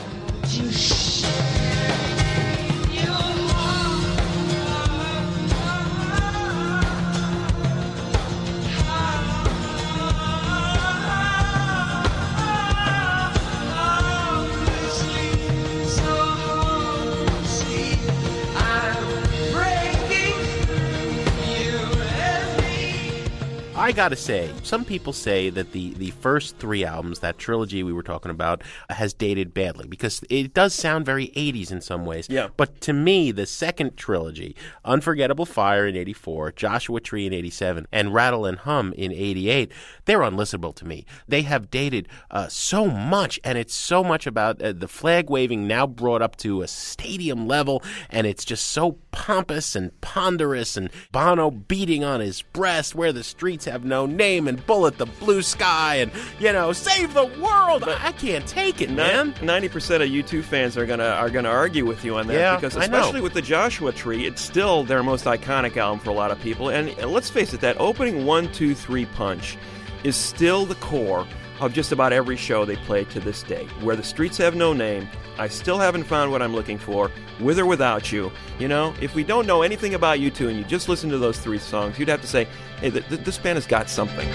I 23.93 23.95
gotta 23.95 24.17
say, 24.17 24.51
some 24.63 24.87
people 24.87 25.13
say 25.13 25.51
that 25.51 25.73
the, 25.73 25.93
the 25.93 26.13
first 26.13 26.57
three 26.57 26.83
albums, 26.83 27.19
that 27.19 27.37
trilogy 27.37 27.83
we 27.83 27.93
were 27.93 28.03
talking 28.03 28.31
about, 28.31 28.63
has 28.89 29.13
dated 29.13 29.53
badly 29.53 29.87
because 29.87 30.25
it 30.31 30.55
does 30.55 30.73
sound 30.73 31.05
very 31.05 31.27
80s 31.37 31.71
in 31.71 31.83
some 31.83 32.07
ways. 32.07 32.27
Yeah. 32.31 32.49
But 32.57 32.81
to 32.81 32.95
me, 32.95 33.33
the 33.33 33.45
second 33.45 33.99
trilogy, 33.99 34.57
Unforgettable 34.83 35.45
Fire 35.45 35.87
in 35.87 35.95
84, 35.95 36.53
Joshua 36.53 37.01
Tree 37.01 37.27
in 37.27 37.35
87, 37.35 37.87
and 37.93 38.15
Rattle 38.15 38.47
and 38.47 38.61
Hum 38.61 38.95
in 38.95 39.13
88, 39.13 39.71
they're 40.07 40.21
unlistenable 40.21 40.75
to 40.77 40.87
me. 40.87 41.05
They 41.29 41.43
have 41.43 41.71
dated 41.71 42.09
uh, 42.31 42.49
so 42.49 42.87
much, 42.87 43.41
and 43.45 43.59
it's 43.59 43.75
so 43.75 44.03
much 44.03 44.27
about 44.27 44.63
uh, 44.63 44.73
the 44.73 44.89
flag 44.89 45.29
waving 45.29 45.67
now 45.67 45.87
brought 45.87 46.23
up 46.23 46.37
to 46.37 46.63
a 46.63 46.67
stadium 46.67 47.47
level, 47.47 47.83
and 48.09 48.27
it's 48.27 48.47
just 48.47 48.71
so 48.71 48.97
pompous 49.11 49.77
and 49.77 50.01
ponderous, 50.01 50.79
and 50.79 50.89
Bono 51.13 51.51
beating 51.51 52.05
on 52.05 52.21
his 52.21 52.41
breast 52.41 52.95
where 52.95 53.13
the 53.13 53.23
streets 53.23 53.67
have 53.67 53.82
no 53.85 54.07
name, 54.07 54.49
and 54.49 54.65
Bullet 54.67 54.99
the 54.99 55.07
Blue 55.07 55.43
Sky, 55.43 55.97
and, 55.97 56.11
you 56.39 56.53
know, 56.53 56.73
save 56.73 57.15
the 57.15 57.27
world. 57.27 57.85
I 57.85 58.09
I 58.09 58.13
can't 58.13 58.47
take 58.47 58.81
it, 58.81 58.91
man. 58.91 59.35
Ninety 59.43 59.69
percent 59.69 60.03
of 60.03 60.09
U2 60.09 60.43
fans 60.43 60.77
are 60.77 60.87
gonna 60.87 61.05
are 61.05 61.31
gonna 61.31 61.49
argue 61.49 61.87
with 61.87 62.05
you 62.05 62.17
on 62.17 62.27
that 62.27 62.35
Yeah, 62.35 62.57
because 62.57 62.77
especially 62.77 63.21
with 63.21 63.33
the 63.33 63.43
Joshua 63.43 63.93
Tree, 63.93 64.27
it's 64.27 64.43
still 64.43 64.85
their 64.85 65.03
most 65.03 65.25
iconic 65.25 65.77
album 65.77 65.99
for 65.99 66.11
a 66.11 66.15
lot 66.15 66.31
of 66.31 66.41
people. 66.41 66.69
And 66.69 66.95
let's 67.11 67.31
face 67.31 67.55
it, 67.55 67.61
that 67.61 67.77
opening 67.81 68.27
one, 68.27 68.53
two, 68.53 68.75
three 68.75 69.07
punch 69.07 69.57
is 70.05 70.17
still 70.17 70.67
the 70.67 70.75
core 70.77 71.27
of 71.67 71.73
just 71.73 71.93
about 71.93 72.13
every 72.13 72.37
show 72.37 72.65
they 72.65 72.77
play 72.77 73.05
to 73.05 73.21
this 73.21 73.43
day. 73.43 73.67
Where 73.81 73.97
the 73.97 74.03
streets 74.03 74.37
have 74.39 74.55
no 74.55 74.73
name, 74.73 75.09
I 75.39 75.49
still 75.49 75.79
haven't 75.79 76.05
found 76.05 76.31
what 76.31 76.43
I'm 76.43 76.55
looking 76.55 76.79
for, 76.79 77.11
with 77.41 77.59
or 77.59 77.67
without 77.67 78.13
you. 78.13 78.31
You 78.59 78.69
know, 78.69 78.95
if 79.01 79.15
we 79.15 79.25
don't 79.25 79.47
know 79.47 79.63
anything 79.63 79.95
about 79.95 80.19
U2 80.19 80.49
and 80.49 80.59
you 80.59 80.65
just 80.65 80.89
listen 80.89 81.11
to 81.11 81.19
those 81.19 81.39
three 81.39 81.59
songs, 81.59 81.99
you'd 81.99 82.09
have 82.09 82.21
to 82.21 82.27
say, 82.27 82.47
hey, 82.81 82.91
th- 82.91 83.09
th- 83.09 83.21
this 83.23 83.39
band 83.39 83.57
has 83.57 83.67
got 83.67 83.89
something. 83.89 84.29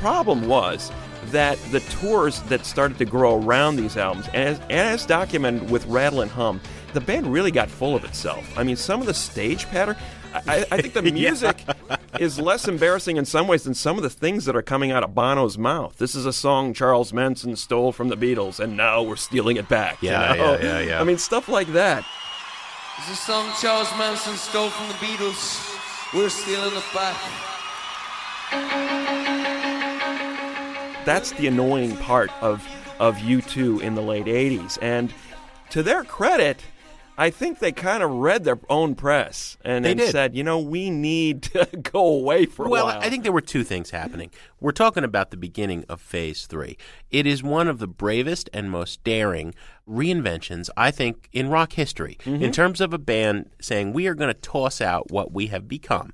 Problem 0.00 0.46
was 0.48 0.90
that 1.26 1.58
the 1.70 1.80
tours 1.80 2.40
that 2.42 2.64
started 2.64 2.98
to 2.98 3.04
grow 3.04 3.40
around 3.42 3.76
these 3.76 3.96
albums, 3.96 4.26
as, 4.34 4.60
as 4.70 5.04
documented 5.04 5.70
with 5.70 5.84
Rattle 5.86 6.20
and 6.22 6.30
Hum, 6.30 6.60
the 6.94 7.00
band 7.00 7.30
really 7.32 7.50
got 7.50 7.68
full 7.68 7.94
of 7.94 8.04
itself. 8.04 8.46
I 8.56 8.62
mean, 8.62 8.76
some 8.76 9.00
of 9.00 9.06
the 9.06 9.14
stage 9.14 9.66
pattern, 9.68 9.96
I, 10.32 10.64
I 10.70 10.80
think 10.80 10.94
the 10.94 11.02
music 11.12 11.62
is 12.18 12.38
less 12.40 12.66
embarrassing 12.68 13.16
in 13.16 13.24
some 13.24 13.46
ways 13.46 13.64
than 13.64 13.74
some 13.74 13.96
of 13.96 14.02
the 14.02 14.10
things 14.10 14.44
that 14.46 14.56
are 14.56 14.62
coming 14.62 14.90
out 14.90 15.02
of 15.02 15.14
Bono's 15.14 15.58
mouth. 15.58 15.98
This 15.98 16.14
is 16.14 16.24
a 16.24 16.32
song 16.32 16.72
Charles 16.72 17.12
Manson 17.12 17.56
stole 17.56 17.92
from 17.92 18.08
the 18.08 18.16
Beatles, 18.16 18.58
and 18.60 18.76
now 18.76 19.02
we're 19.02 19.16
stealing 19.16 19.56
it 19.56 19.68
back. 19.68 20.02
you 20.02 20.10
Yeah, 20.10 20.34
know? 20.34 20.52
yeah, 20.54 20.62
yeah, 20.62 20.80
yeah. 20.80 21.00
I 21.00 21.04
mean, 21.04 21.18
stuff 21.18 21.48
like 21.48 21.68
that. 21.72 22.04
This 22.98 23.08
is 23.10 23.12
a 23.18 23.22
song 23.22 23.52
Charles 23.60 23.90
Manson 23.98 24.36
stole 24.36 24.70
from 24.70 24.88
the 24.88 24.94
Beatles. 24.94 25.64
We're 26.14 26.30
stealing 26.30 26.74
it 26.74 26.84
back. 26.94 27.16
That's 31.08 31.32
the 31.32 31.46
annoying 31.46 31.96
part 31.96 32.30
of 32.42 32.62
of 33.00 33.16
U2 33.16 33.80
in 33.80 33.94
the 33.94 34.02
late 34.02 34.26
80s. 34.26 34.76
And 34.82 35.10
to 35.70 35.82
their 35.82 36.04
credit, 36.04 36.62
I 37.16 37.30
think 37.30 37.60
they 37.60 37.72
kind 37.72 38.02
of 38.02 38.10
read 38.10 38.44
their 38.44 38.58
own 38.68 38.94
press 38.94 39.56
and, 39.64 39.84
They 39.86 39.92
and 39.92 40.02
said, 40.02 40.34
you 40.34 40.44
know, 40.44 40.58
we 40.58 40.90
need 40.90 41.42
to 41.54 41.64
go 41.82 42.04
away 42.06 42.44
for 42.44 42.66
a 42.66 42.68
while. 42.68 42.86
well. 42.86 42.98
I 43.00 43.08
think 43.08 43.22
there 43.22 43.32
were 43.32 43.40
two 43.40 43.64
things 43.64 43.88
happening. 43.90 44.30
We're 44.60 44.72
talking 44.72 45.02
about 45.02 45.30
the 45.30 45.36
beginning 45.38 45.84
of 45.88 46.00
phase 46.00 46.44
three. 46.46 46.76
It 47.10 47.26
is 47.26 47.42
one 47.42 47.68
of 47.68 47.78
the 47.78 47.88
bravest 47.88 48.50
and 48.52 48.70
most 48.70 49.02
daring 49.02 49.54
reinventions, 49.88 50.68
I 50.76 50.90
think, 50.90 51.28
in 51.32 51.48
rock 51.48 51.72
history, 51.72 52.18
Mm-hmm. 52.24 52.42
in 52.42 52.52
terms 52.52 52.80
of 52.82 52.92
a 52.92 52.98
band 52.98 53.48
saying, 53.60 53.92
we 53.94 54.06
are 54.08 54.14
going 54.14 54.28
to 54.34 54.38
toss 54.40 54.80
out 54.82 55.10
what 55.10 55.32
we 55.32 55.46
have 55.46 55.66
become. 55.68 56.12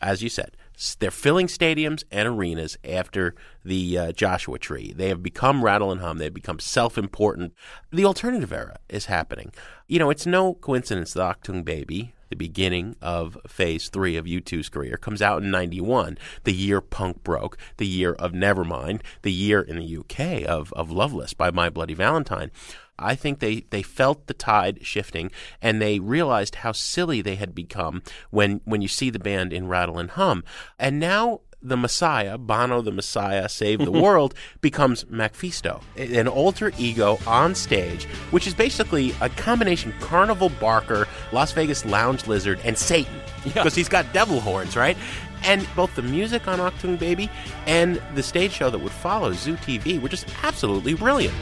As 0.00 0.22
you 0.22 0.28
said, 0.28 0.56
they're 0.98 1.10
filling 1.10 1.46
stadiums 1.46 2.04
and 2.10 2.28
arenas 2.28 2.76
after 2.84 3.34
the 3.64 3.98
uh, 3.98 4.12
Joshua 4.12 4.58
Tree. 4.58 4.92
They 4.92 5.08
have 5.08 5.22
become 5.22 5.64
rattle 5.64 5.92
and 5.92 6.00
hum. 6.00 6.18
They've 6.18 6.32
become 6.32 6.58
self 6.58 6.98
important. 6.98 7.54
The 7.90 8.04
alternative 8.04 8.52
era 8.52 8.78
is 8.88 9.06
happening. 9.06 9.52
You 9.86 9.98
know, 9.98 10.10
it's 10.10 10.26
no 10.26 10.54
coincidence 10.54 11.12
that 11.12 11.42
Achtung 11.42 11.64
Baby, 11.64 12.14
the 12.30 12.36
beginning 12.36 12.96
of 13.00 13.38
phase 13.46 13.88
three 13.88 14.16
of 14.16 14.24
U2's 14.24 14.68
career, 14.68 14.96
comes 14.96 15.22
out 15.22 15.42
in 15.42 15.50
91, 15.50 16.18
the 16.44 16.52
year 16.52 16.80
punk 16.80 17.22
broke, 17.22 17.56
the 17.76 17.86
year 17.86 18.14
of 18.14 18.32
Nevermind, 18.32 19.02
the 19.22 19.32
year 19.32 19.60
in 19.60 19.76
the 19.76 19.96
UK 19.98 20.48
of, 20.48 20.72
of 20.72 20.90
Loveless 20.90 21.34
by 21.34 21.50
My 21.50 21.68
Bloody 21.68 21.94
Valentine. 21.94 22.50
I 22.98 23.14
think 23.14 23.38
they, 23.38 23.60
they 23.70 23.82
felt 23.82 24.26
the 24.26 24.34
tide 24.34 24.84
shifting 24.86 25.30
and 25.60 25.80
they 25.80 25.98
realized 25.98 26.56
how 26.56 26.72
silly 26.72 27.20
they 27.22 27.36
had 27.36 27.54
become 27.54 28.02
when, 28.30 28.60
when 28.64 28.82
you 28.82 28.88
see 28.88 29.10
the 29.10 29.18
band 29.18 29.52
in 29.52 29.68
Rattle 29.68 29.98
and 29.98 30.10
Hum. 30.10 30.44
And 30.78 31.00
now 31.00 31.40
the 31.62 31.76
Messiah, 31.76 32.36
Bono 32.36 32.82
the 32.82 32.90
Messiah, 32.90 33.48
Save 33.48 33.84
the 33.84 33.92
World, 34.02 34.34
becomes 34.60 35.04
MacPhisto, 35.04 35.80
an 35.96 36.28
alter 36.28 36.72
ego 36.78 37.18
on 37.26 37.54
stage, 37.54 38.04
which 38.30 38.46
is 38.46 38.54
basically 38.54 39.14
a 39.20 39.28
combination 39.28 39.94
Carnival 40.00 40.50
Barker, 40.60 41.06
Las 41.32 41.52
Vegas 41.52 41.84
Lounge 41.84 42.26
Lizard, 42.26 42.60
and 42.64 42.76
Satan. 42.76 43.14
Because 43.44 43.74
he's 43.74 43.88
got 43.88 44.12
devil 44.12 44.40
horns, 44.40 44.76
right? 44.76 44.96
And 45.44 45.66
both 45.74 45.94
the 45.96 46.02
music 46.02 46.46
on 46.46 46.58
Achtung 46.58 46.98
Baby 46.98 47.28
and 47.66 48.00
the 48.14 48.22
stage 48.22 48.52
show 48.52 48.70
that 48.70 48.78
would 48.78 48.92
follow, 48.92 49.32
Zoo 49.32 49.56
TV, 49.56 50.00
were 50.00 50.08
just 50.08 50.26
absolutely 50.42 50.94
brilliant. 50.94 51.34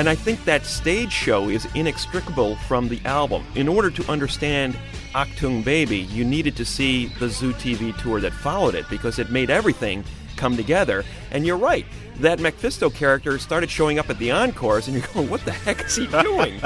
And 0.00 0.08
I 0.08 0.14
think 0.14 0.42
that 0.46 0.64
stage 0.64 1.12
show 1.12 1.50
is 1.50 1.68
inextricable 1.74 2.56
from 2.56 2.88
the 2.88 2.98
album. 3.04 3.44
In 3.54 3.68
order 3.68 3.90
to 3.90 4.10
understand 4.10 4.74
Achtung 5.14 5.62
Baby, 5.62 5.98
you 5.98 6.24
needed 6.24 6.56
to 6.56 6.64
see 6.64 7.08
the 7.18 7.28
Zoo 7.28 7.52
TV 7.52 7.94
tour 8.00 8.18
that 8.18 8.32
followed 8.32 8.74
it 8.74 8.88
because 8.88 9.18
it 9.18 9.28
made 9.28 9.50
everything 9.50 10.02
come 10.38 10.56
together. 10.56 11.04
And 11.32 11.46
you're 11.46 11.58
right, 11.58 11.84
that 12.20 12.40
Mephisto 12.40 12.88
character 12.88 13.38
started 13.38 13.68
showing 13.68 13.98
up 13.98 14.08
at 14.08 14.18
the 14.18 14.30
encores, 14.30 14.88
and 14.88 14.96
you're 14.96 15.06
going, 15.12 15.28
what 15.28 15.44
the 15.44 15.52
heck 15.52 15.84
is 15.84 15.96
he 15.96 16.06
doing? 16.22 16.58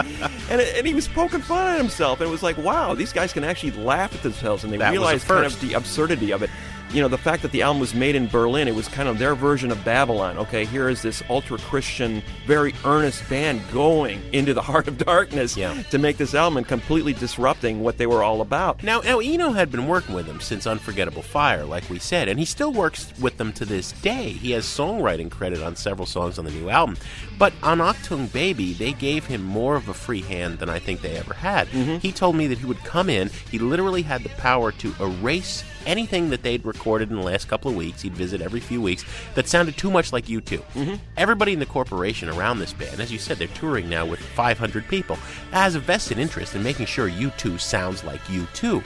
and, 0.49 0.61
and 0.61 0.87
he 0.87 0.95
was 0.95 1.09
poking 1.09 1.41
fun 1.41 1.73
at 1.73 1.79
himself, 1.79 2.21
and 2.21 2.29
it 2.29 2.31
was 2.31 2.45
like, 2.45 2.57
wow, 2.59 2.95
these 2.95 3.13
guys 3.13 3.33
can 3.33 3.43
actually 3.43 3.73
laugh 3.73 4.15
at 4.15 4.23
themselves, 4.23 4.63
and 4.63 4.73
they 4.73 4.77
That 4.77 4.93
was 4.93 4.99
a 4.99 5.01
realize 5.01 5.25
kind 5.25 5.45
of 5.45 5.61
the 5.61 5.73
absurdity 5.73 6.31
of 6.31 6.45
it. 6.45 6.51
You 6.95 7.03
know, 7.03 7.09
the 7.09 7.19
fact 7.19 7.43
that 7.43 7.51
the 7.51 7.63
album 7.63 7.81
was 7.81 7.93
made 7.93 8.15
in 8.15 8.29
Berlin, 8.29 8.69
it 8.69 8.75
was 8.75 8.87
kind 8.87 9.09
of 9.09 9.19
their 9.19 9.35
version 9.35 9.73
of 9.73 9.85
Babylon. 9.85 10.39
Okay, 10.39 10.65
here 10.65 10.89
is 10.89 11.03
this 11.03 11.25
ultra 11.29 11.59
Christian, 11.59 12.23
very 12.47 12.73
earnest 12.85 13.29
band 13.29 13.61
going 13.73 14.23
into 14.33 14.55
the 14.55 14.63
heart 14.71 14.87
of 14.87 14.97
darkness 14.99 15.57
Yeah. 15.57 15.83
to 15.91 15.99
make 15.99 16.19
this 16.19 16.37
album 16.37 16.59
and 16.59 16.69
completely 16.69 17.13
disrupting 17.13 17.81
what 17.81 17.99
they 17.99 18.07
were 18.07 18.23
all 18.23 18.41
about. 18.41 18.81
Now, 18.85 19.01
now 19.01 19.19
Eno 19.19 19.51
had 19.51 19.73
been 19.73 19.89
working 19.89 20.15
with 20.15 20.27
them 20.27 20.41
since 20.41 20.69
Unforgettable 20.69 21.23
Fire, 21.23 21.65
like 21.65 21.91
we 21.91 21.99
said, 21.99 22.29
and 22.29 22.39
he 22.39 22.45
still 22.45 22.73
works 22.73 23.13
with 23.21 23.39
them 23.39 23.53
to 23.55 23.65
this 23.65 23.91
day. 23.91 24.29
He 24.31 24.53
has 24.53 24.65
songwriting 24.65 25.33
credit 25.33 25.65
on 25.65 25.75
several 25.75 26.07
songs 26.07 26.39
on 26.39 26.45
the 26.45 26.53
new 26.53 26.71
album. 26.71 26.97
But 27.37 27.53
on 27.65 27.79
Achtung 27.79 28.33
Baby, 28.33 28.73
they 28.73 28.93
gave 28.93 29.27
him 29.27 29.43
more 29.43 29.75
of 29.75 29.89
a 29.89 29.95
free 29.95 30.23
hand 30.23 30.61
than 30.61 30.69
I 30.69 30.79
think 30.79 31.01
they 31.01 31.17
ever 31.17 31.35
had. 31.35 31.67
Mm-hmm. 31.71 31.97
He 31.97 32.13
told 32.13 32.37
me 32.37 32.47
that 32.47 32.59
he 32.59 32.67
would 32.67 32.79
come 32.85 33.11
in, 33.11 33.31
he 33.51 33.59
literally 33.59 34.03
had 34.03 34.23
the 34.23 34.29
power 34.29 34.71
to 34.71 34.95
erase 35.01 35.65
anything 35.87 36.31
that 36.31 36.43
they'd 36.43 36.65
recorded 36.65 37.11
in 37.11 37.17
the 37.17 37.23
last 37.23 37.49
couple 37.49 37.71
of 37.71 37.77
weeks. 37.77 38.03
He'd 38.03 38.15
visit 38.15 38.41
every 38.41 38.61
few 38.61 38.81
weeks 38.81 39.05
that 39.35 39.49
sounded 39.49 39.77
too 39.77 39.91
much 39.91 40.13
like 40.13 40.27
U2. 40.27 40.99
Everybody 41.17 41.53
in 41.53 41.59
the 41.59 41.67
corporation 41.67 42.29
around 42.29 42.59
this 42.59 42.73
band, 42.73 43.01
as 43.01 43.13
you 43.13 43.19
said, 43.19 43.39
they're 43.39 43.49
touring 43.49 43.89
now 43.89 44.07
with 44.07 44.21
500 44.21 44.89
people, 44.89 45.17
has 45.51 45.75
a 45.75 45.81
vested 45.81 46.19
interest 46.19 46.55
in 46.55 46.63
making 46.63 46.87
sure 46.87 47.09
U2 47.09 47.61
sounds 47.61 48.05
like 48.05 48.21
U2 48.23 48.83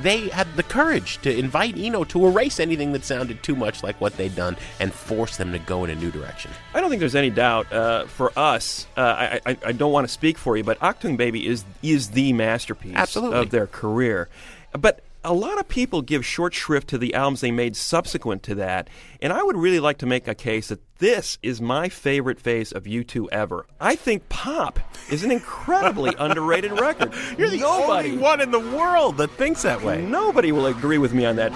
they 0.00 0.28
had 0.28 0.54
the 0.56 0.62
courage 0.62 1.18
to 1.18 1.36
invite 1.36 1.76
Eno 1.76 2.04
to 2.04 2.26
erase 2.26 2.58
anything 2.58 2.92
that 2.92 3.04
sounded 3.04 3.42
too 3.42 3.54
much 3.54 3.82
like 3.82 4.00
what 4.00 4.16
they'd 4.16 4.34
done 4.34 4.56
and 4.80 4.92
force 4.92 5.36
them 5.36 5.52
to 5.52 5.58
go 5.58 5.84
in 5.84 5.90
a 5.90 5.94
new 5.94 6.10
direction. 6.10 6.50
I 6.72 6.80
don't 6.80 6.90
think 6.90 7.00
there's 7.00 7.14
any 7.14 7.30
doubt 7.30 7.72
uh, 7.72 8.06
for 8.06 8.32
us. 8.36 8.86
Uh, 8.96 9.00
I, 9.00 9.40
I, 9.46 9.56
I 9.66 9.72
don't 9.72 9.92
want 9.92 10.06
to 10.06 10.12
speak 10.12 10.38
for 10.38 10.56
you, 10.56 10.64
but 10.64 10.78
Achtung 10.80 11.16
Baby 11.16 11.46
is 11.46 11.64
is 11.82 12.10
the 12.10 12.32
masterpiece 12.32 12.96
Absolutely. 12.96 13.38
of 13.38 13.50
their 13.50 13.66
career. 13.66 14.28
But 14.72 15.00
a 15.24 15.32
lot 15.32 15.58
of 15.58 15.66
people 15.68 16.02
give 16.02 16.24
short 16.24 16.52
shrift 16.54 16.88
to 16.88 16.98
the 16.98 17.14
albums 17.14 17.40
they 17.40 17.50
made 17.50 17.74
subsequent 17.76 18.42
to 18.44 18.54
that, 18.56 18.88
and 19.22 19.32
I 19.32 19.42
would 19.42 19.56
really 19.56 19.80
like 19.80 19.96
to 19.98 20.06
make 20.06 20.28
a 20.28 20.34
case 20.34 20.68
that 20.68 20.80
this 20.98 21.38
is 21.42 21.60
my 21.62 21.88
favorite 21.88 22.38
phase 22.38 22.72
of 22.72 22.84
U2 22.84 23.28
ever. 23.32 23.66
I 23.80 23.96
think 23.96 24.28
Pop 24.28 24.78
is 25.10 25.24
an 25.24 25.30
incredibly 25.30 26.14
underrated 26.18 26.78
record. 26.78 27.12
You're 27.38 27.48
the 27.48 27.58
Nobody, 27.60 28.10
only 28.10 28.22
one 28.22 28.40
in 28.42 28.50
the 28.50 28.60
world 28.60 29.16
that 29.16 29.30
thinks 29.32 29.62
that 29.62 29.82
way. 29.82 30.02
nobody 30.02 30.52
will 30.52 30.66
agree 30.66 30.98
with 30.98 31.14
me 31.14 31.24
on 31.24 31.36
that. 31.36 31.52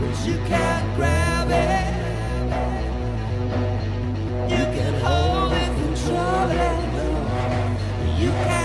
But 0.00 0.26
you 0.26 0.36
can't 0.48 0.96
grab 0.96 1.48
it. 1.50 1.84
You 4.50 4.64
can 4.64 4.94
hold 5.00 5.52
it, 5.52 5.66
control 5.66 6.50
it. 6.50 6.80
You 8.20 8.30
can't 8.30 8.63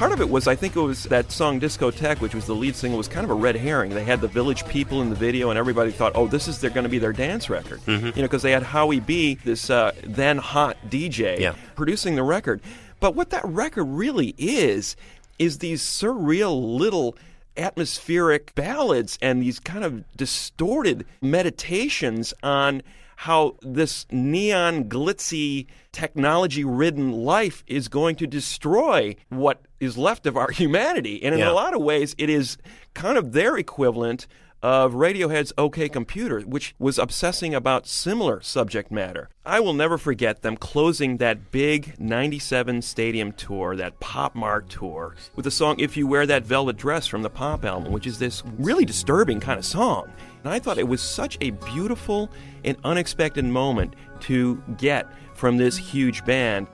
Part 0.00 0.12
of 0.12 0.22
it 0.22 0.30
was, 0.30 0.48
I 0.48 0.54
think 0.56 0.76
it 0.76 0.80
was 0.80 1.04
that 1.04 1.30
song 1.30 1.60
Discotheque, 1.60 2.22
which 2.22 2.34
was 2.34 2.46
the 2.46 2.54
lead 2.54 2.74
single, 2.74 2.96
was 2.96 3.06
kind 3.06 3.22
of 3.22 3.28
a 3.30 3.34
red 3.34 3.54
herring. 3.54 3.90
They 3.90 4.02
had 4.02 4.22
the 4.22 4.28
Village 4.28 4.66
People 4.66 5.02
in 5.02 5.10
the 5.10 5.14
video, 5.14 5.50
and 5.50 5.58
everybody 5.58 5.90
thought, 5.90 6.12
oh, 6.14 6.26
this 6.26 6.48
is 6.48 6.58
they're 6.58 6.70
going 6.70 6.84
to 6.84 6.88
be 6.88 6.98
their 6.98 7.12
dance 7.12 7.50
record. 7.50 7.82
You 7.86 7.98
know, 7.98 8.12
because 8.14 8.40
they 8.40 8.52
had 8.52 8.62
Howie 8.62 9.00
B, 9.00 9.34
this 9.44 9.68
uh, 9.68 9.92
then 10.02 10.38
hot 10.38 10.78
DJ, 10.88 11.38
Yeah. 11.38 11.54
producing 11.76 12.14
the 12.14 12.22
record. 12.22 12.62
But 12.98 13.14
what 13.14 13.28
that 13.28 13.44
record 13.44 13.84
really 13.84 14.34
is, 14.38 14.96
is 15.38 15.58
these 15.58 15.82
surreal 15.82 16.78
little 16.78 17.14
atmospheric 17.58 18.54
ballads 18.54 19.18
and 19.20 19.42
these 19.42 19.60
kind 19.60 19.84
of 19.84 20.16
distorted 20.16 21.04
meditations 21.20 22.32
on 22.42 22.82
how 23.24 23.54
this 23.60 24.06
neon 24.10 24.84
glitzy 24.84 25.66
technology 25.92 26.64
ridden 26.64 27.12
life 27.12 27.62
is 27.66 27.86
going 27.86 28.16
to 28.16 28.26
destroy 28.26 29.14
what 29.28 29.60
is 29.78 29.98
left 29.98 30.26
of 30.26 30.38
our 30.38 30.50
humanity 30.62 31.22
and 31.22 31.34
in 31.34 31.40
Yeah. 31.40 31.50
a 31.50 31.52
lot 31.52 31.74
of 31.74 31.82
ways 31.82 32.14
it 32.16 32.30
is 32.30 32.56
kind 32.94 33.18
of 33.18 33.32
their 33.32 33.58
equivalent 33.58 34.26
of 34.62 34.92
Radiohead's 34.92 35.52
OK 35.56 35.88
Computer, 35.88 36.40
which 36.40 36.74
was 36.78 36.98
obsessing 36.98 37.54
about 37.54 37.86
similar 37.86 38.40
subject 38.42 38.90
matter. 38.90 39.28
I 39.44 39.58
will 39.60 39.72
never 39.72 39.96
forget 39.96 40.42
them 40.42 40.56
closing 40.58 41.16
that 41.16 41.50
big 41.50 41.98
97 41.98 42.82
stadium 42.82 43.32
tour, 43.32 43.74
that 43.76 44.00
Pop 44.00 44.34
Mart 44.34 44.68
tour, 44.68 45.14
with 45.34 45.44
the 45.44 45.50
song 45.50 45.76
If 45.78 45.96
You 45.96 46.06
Wear 46.06 46.26
That 46.26 46.44
Velvet 46.44 46.76
Dress 46.76 47.06
from 47.06 47.22
the 47.22 47.30
Pop 47.30 47.64
album, 47.64 47.90
which 47.90 48.06
is 48.06 48.18
this 48.18 48.42
really 48.58 48.84
disturbing 48.84 49.40
kind 49.40 49.58
of 49.58 49.64
song. 49.64 50.10
And 50.44 50.52
I 50.52 50.58
thought 50.58 50.78
it 50.78 50.88
was 50.88 51.00
such 51.00 51.36
a 51.40 51.50
beautiful 51.50 52.30
and 52.64 52.76
unexpected 52.84 53.44
moment 53.44 53.94
to 54.20 54.62
get 54.78 55.06
from 55.34 55.56
this 55.56 55.76
huge 55.76 56.24
band. 56.24 56.66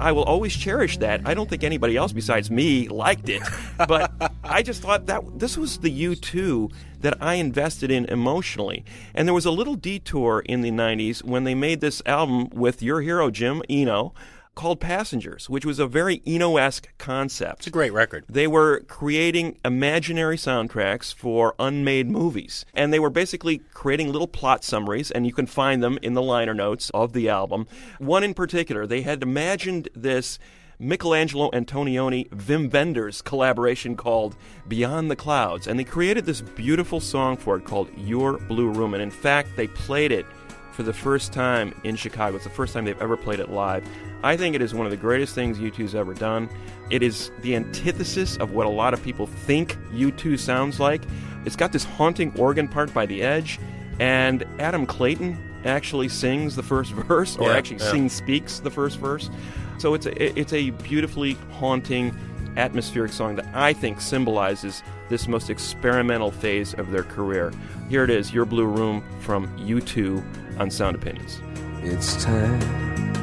I 0.00 0.12
will 0.12 0.24
always 0.24 0.56
cherish 0.56 0.96
that. 0.98 1.20
I 1.26 1.34
don't 1.34 1.48
think 1.48 1.62
anybody 1.62 1.96
else 1.96 2.12
besides 2.12 2.50
me 2.50 2.88
liked 2.88 3.28
it, 3.28 3.42
but 3.86 4.10
I 4.44 4.62
just 4.62 4.80
thought 4.80 5.06
that 5.06 5.38
this 5.38 5.58
was 5.58 5.78
the 5.78 5.90
U2 5.90 6.72
that 7.00 7.22
I 7.22 7.34
invested 7.34 7.90
in 7.90 8.06
emotionally. 8.06 8.84
And 9.14 9.28
there 9.28 9.34
was 9.34 9.44
a 9.44 9.50
little 9.50 9.74
detour 9.74 10.40
in 10.46 10.62
the 10.62 10.70
90s 10.70 11.22
when 11.22 11.44
they 11.44 11.54
made 11.54 11.80
this 11.80 12.02
album 12.06 12.48
with 12.48 12.82
your 12.82 13.02
hero, 13.02 13.30
Jim 13.30 13.62
Eno, 13.68 14.14
called 14.60 14.78
Passengers, 14.78 15.48
which 15.48 15.64
was 15.64 15.78
a 15.78 15.86
very 15.86 16.20
Eno 16.26 16.58
esque 16.58 16.86
concept. 16.98 17.60
It's 17.60 17.68
a 17.68 17.70
great 17.70 17.94
record. 17.94 18.26
They 18.28 18.46
were 18.46 18.80
creating 18.80 19.56
imaginary 19.64 20.36
soundtracks 20.36 21.14
for 21.14 21.54
unmade 21.58 22.10
movies. 22.10 22.66
And 22.74 22.92
they 22.92 22.98
were 22.98 23.08
basically 23.08 23.62
creating 23.72 24.12
little 24.12 24.28
plot 24.28 24.62
summaries, 24.62 25.10
and 25.10 25.26
you 25.26 25.32
can 25.32 25.46
find 25.46 25.82
them 25.82 25.98
in 26.02 26.12
the 26.12 26.20
liner 26.20 26.52
notes 26.52 26.90
of 26.90 27.14
the 27.14 27.26
album. 27.26 27.68
One 28.00 28.22
in 28.22 28.34
particular, 28.34 28.86
they 28.86 29.00
had 29.00 29.22
imagined 29.22 29.88
this 29.94 30.38
Michelangelo 30.78 31.50
Antonioni 31.52 32.28
Wim 32.28 32.70
Wenders 32.70 33.22
collaboration 33.22 33.96
called 33.96 34.36
Beyond 34.68 35.10
the 35.10 35.16
Clouds. 35.16 35.66
And 35.66 35.78
they 35.78 35.84
created 35.84 36.26
this 36.26 36.42
beautiful 36.42 37.00
song 37.00 37.38
for 37.38 37.56
it 37.56 37.64
called 37.64 37.88
Your 37.96 38.36
Blue 38.36 38.68
Room. 38.68 38.92
And 38.92 39.02
in 39.02 39.10
fact, 39.10 39.56
they 39.56 39.68
played 39.68 40.12
it 40.12 40.26
for 40.72 40.82
the 40.82 40.92
first 40.92 41.32
time 41.32 41.74
in 41.84 41.96
Chicago. 41.96 42.36
It's 42.36 42.44
the 42.44 42.50
first 42.50 42.72
time 42.74 42.84
they've 42.84 43.00
ever 43.00 43.16
played 43.16 43.40
it 43.40 43.50
live. 43.50 43.84
I 44.22 44.36
think 44.36 44.54
it 44.54 44.62
is 44.62 44.74
one 44.74 44.86
of 44.86 44.90
the 44.90 44.96
greatest 44.98 45.34
things 45.34 45.58
U2's 45.58 45.94
ever 45.94 46.14
done. 46.14 46.48
It 46.90 47.02
is 47.02 47.30
the 47.40 47.56
antithesis 47.56 48.36
of 48.36 48.52
what 48.52 48.66
a 48.66 48.70
lot 48.70 48.92
of 48.94 49.02
people 49.02 49.26
think 49.26 49.76
U2 49.92 50.38
sounds 50.38 50.78
like. 50.80 51.02
It's 51.44 51.56
got 51.56 51.72
this 51.72 51.84
haunting 51.84 52.32
organ 52.38 52.68
part 52.68 52.92
by 52.92 53.06
the 53.06 53.22
edge, 53.22 53.58
and 53.98 54.44
Adam 54.58 54.86
Clayton 54.86 55.38
actually 55.64 56.08
sings 56.08 56.54
the 56.56 56.62
first 56.62 56.92
verse, 57.08 57.36
or 57.36 57.48
Yeah, 57.48 57.56
actually 57.56 57.78
yeah. 57.78 57.90
sings 57.90 58.12
speaks 58.12 58.60
the 58.60 58.70
first 58.70 58.98
verse. 58.98 59.30
So 59.78 59.94
it's 59.94 60.06
a, 60.06 60.38
it's 60.38 60.52
a 60.52 60.70
beautifully 60.70 61.34
haunting, 61.52 62.14
atmospheric 62.56 63.12
song 63.12 63.36
that 63.36 63.46
I 63.54 63.72
think 63.72 64.00
symbolizes 64.00 64.82
this 65.10 65.28
most 65.28 65.50
experimental 65.50 66.30
phase 66.30 66.72
of 66.74 66.90
their 66.90 67.02
career. 67.02 67.52
Here 67.90 68.04
it 68.04 68.10
is, 68.10 68.32
Your 68.32 68.46
Blue 68.46 68.64
Room 68.66 69.04
from 69.20 69.48
U2 69.58 70.58
on 70.58 70.70
Sound 70.70 70.96
Opinions. 70.96 71.42
It's 71.82 72.22
time 72.24 72.60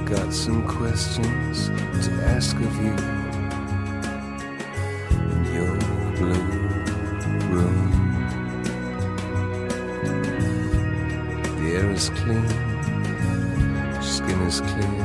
Got 0.06 0.34
some 0.34 0.68
questions 0.68 1.68
to 1.68 2.12
ask 2.26 2.56
of 2.56 2.76
you 2.84 3.21
is 12.02 12.10
clean, 12.10 12.50
skin 14.02 14.42
is 14.48 14.62
clear. 14.62 15.01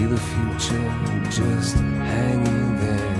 See 0.00 0.06
the 0.06 0.16
future 0.16 1.30
just 1.30 1.76
hanging 1.76 2.76
there. 2.76 3.19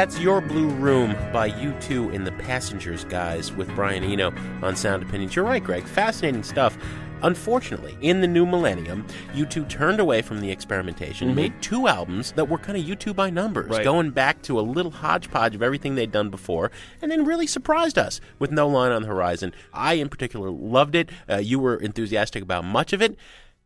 That's 0.00 0.18
Your 0.18 0.40
Blue 0.40 0.70
Room 0.70 1.14
by 1.30 1.50
U2 1.50 2.14
in 2.14 2.24
the 2.24 2.32
Passengers 2.32 3.04
Guise 3.04 3.52
with 3.52 3.68
Brian 3.74 4.02
Eno 4.02 4.32
on 4.62 4.74
Sound 4.74 5.02
Opinions. 5.02 5.36
You're 5.36 5.44
right, 5.44 5.62
Greg. 5.62 5.84
Fascinating 5.86 6.42
stuff. 6.42 6.78
Unfortunately, 7.22 7.94
in 8.00 8.22
the 8.22 8.26
new 8.26 8.46
millennium, 8.46 9.06
U2 9.34 9.68
turned 9.68 10.00
away 10.00 10.22
from 10.22 10.40
the 10.40 10.50
experimentation, 10.50 11.34
made 11.34 11.52
two 11.60 11.86
albums 11.86 12.32
that 12.32 12.48
were 12.48 12.56
kind 12.56 12.78
of 12.78 12.84
U2 12.98 13.14
by 13.14 13.28
numbers, 13.28 13.64
Mm-hmm. 13.66 13.74
Right. 13.74 13.84
going 13.84 14.10
back 14.12 14.40
to 14.44 14.58
a 14.58 14.62
little 14.62 14.90
hodgepodge 14.90 15.54
of 15.54 15.62
everything 15.62 15.96
they'd 15.96 16.10
done 16.10 16.30
before, 16.30 16.70
and 17.02 17.12
then 17.12 17.26
really 17.26 17.46
surprised 17.46 17.98
us 17.98 18.22
with 18.38 18.50
No 18.50 18.66
Line 18.68 18.92
on 18.92 19.02
the 19.02 19.08
Horizon. 19.08 19.52
I, 19.74 19.94
in 19.94 20.08
particular, 20.08 20.50
loved 20.50 20.94
it. 20.94 21.10
Uh, 21.28 21.36
you 21.36 21.58
were 21.58 21.76
enthusiastic 21.76 22.42
about 22.42 22.64
much 22.64 22.94
of 22.94 23.02
it. 23.02 23.18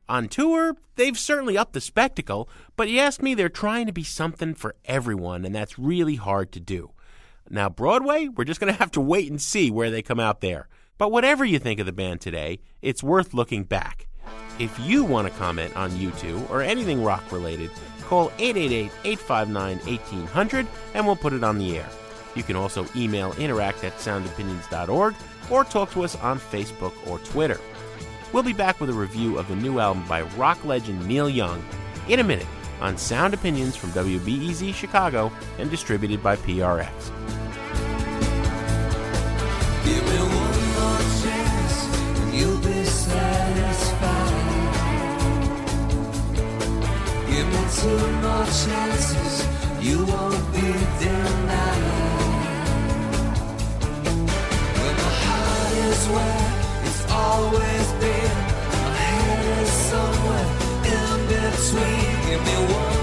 On 0.08 0.28
tour, 0.28 0.76
they've 0.96 1.18
certainly 1.18 1.56
upped 1.56 1.72
the 1.72 1.80
spectacle, 1.80 2.48
but 2.76 2.88
you 2.88 2.98
ask 2.98 3.22
me, 3.22 3.34
they're 3.34 3.48
trying 3.48 3.86
to 3.86 3.92
be 3.92 4.04
something 4.04 4.54
for 4.54 4.74
everyone, 4.84 5.44
and 5.44 5.54
that's 5.54 5.78
really 5.78 6.16
hard 6.16 6.52
to 6.52 6.60
do. 6.60 6.90
Now, 7.48 7.68
Broadway, 7.68 8.28
we're 8.28 8.44
just 8.44 8.60
going 8.60 8.72
to 8.72 8.78
have 8.78 8.90
to 8.92 9.00
wait 9.00 9.30
and 9.30 9.40
see 9.40 9.70
where 9.70 9.90
they 9.90 10.02
come 10.02 10.20
out 10.20 10.40
there. 10.40 10.68
But 10.98 11.10
whatever 11.10 11.44
you 11.44 11.58
think 11.58 11.80
of 11.80 11.86
the 11.86 11.92
band 11.92 12.20
today, 12.20 12.60
it's 12.82 13.02
worth 13.02 13.34
looking 13.34 13.64
back. 13.64 14.06
If 14.58 14.78
you 14.78 15.04
want 15.04 15.26
to 15.26 15.34
comment 15.38 15.74
on 15.76 15.90
U2 15.92 16.48
or 16.50 16.62
anything 16.62 17.02
rock 17.02 17.32
related, 17.32 17.70
call 18.02 18.30
888 18.38 18.92
859 19.04 19.78
1800 19.78 20.66
and 20.94 21.06
we'll 21.06 21.16
put 21.16 21.32
it 21.32 21.42
on 21.42 21.58
the 21.58 21.78
air. 21.78 21.88
You 22.36 22.44
can 22.44 22.54
also 22.54 22.86
email 22.94 23.32
interact 23.34 23.82
at 23.82 23.96
soundopinions.org 23.96 25.14
or 25.50 25.64
talk 25.64 25.90
to 25.92 26.04
us 26.04 26.14
on 26.16 26.38
Facebook 26.38 26.92
or 27.08 27.18
Twitter. 27.20 27.58
We'll 28.34 28.42
be 28.42 28.52
back 28.52 28.80
with 28.80 28.90
a 28.90 28.92
review 28.92 29.38
of 29.38 29.46
the 29.46 29.54
new 29.54 29.78
album 29.78 30.02
by 30.08 30.22
rock 30.22 30.64
legend 30.64 31.06
Neil 31.06 31.30
Young 31.30 31.64
in 32.08 32.18
a 32.18 32.24
minute 32.24 32.48
on 32.80 32.98
Sound 32.98 33.32
Opinions 33.32 33.76
from 33.76 33.90
WBEZ 33.90 34.74
Chicago 34.74 35.30
and 35.58 35.70
distributed 35.70 36.20
by 36.20 36.34
PRX. 36.34 36.90
Chances, 48.66 49.48
you 49.80 50.04
won't 50.06 50.52
be 50.52 50.60
denied. 50.60 51.82
When 54.78 54.96
my 54.96 55.12
heart 55.22 55.72
is 55.72 56.08
it's 56.08 56.53
always 57.14 57.86
been, 58.02 58.36
my 58.84 58.94
head 59.06 59.62
is 59.62 59.70
somewhere 59.90 60.48
in 60.98 61.16
between. 61.30 62.12
Give 62.26 62.42
me 62.48 62.56
one 62.74 62.93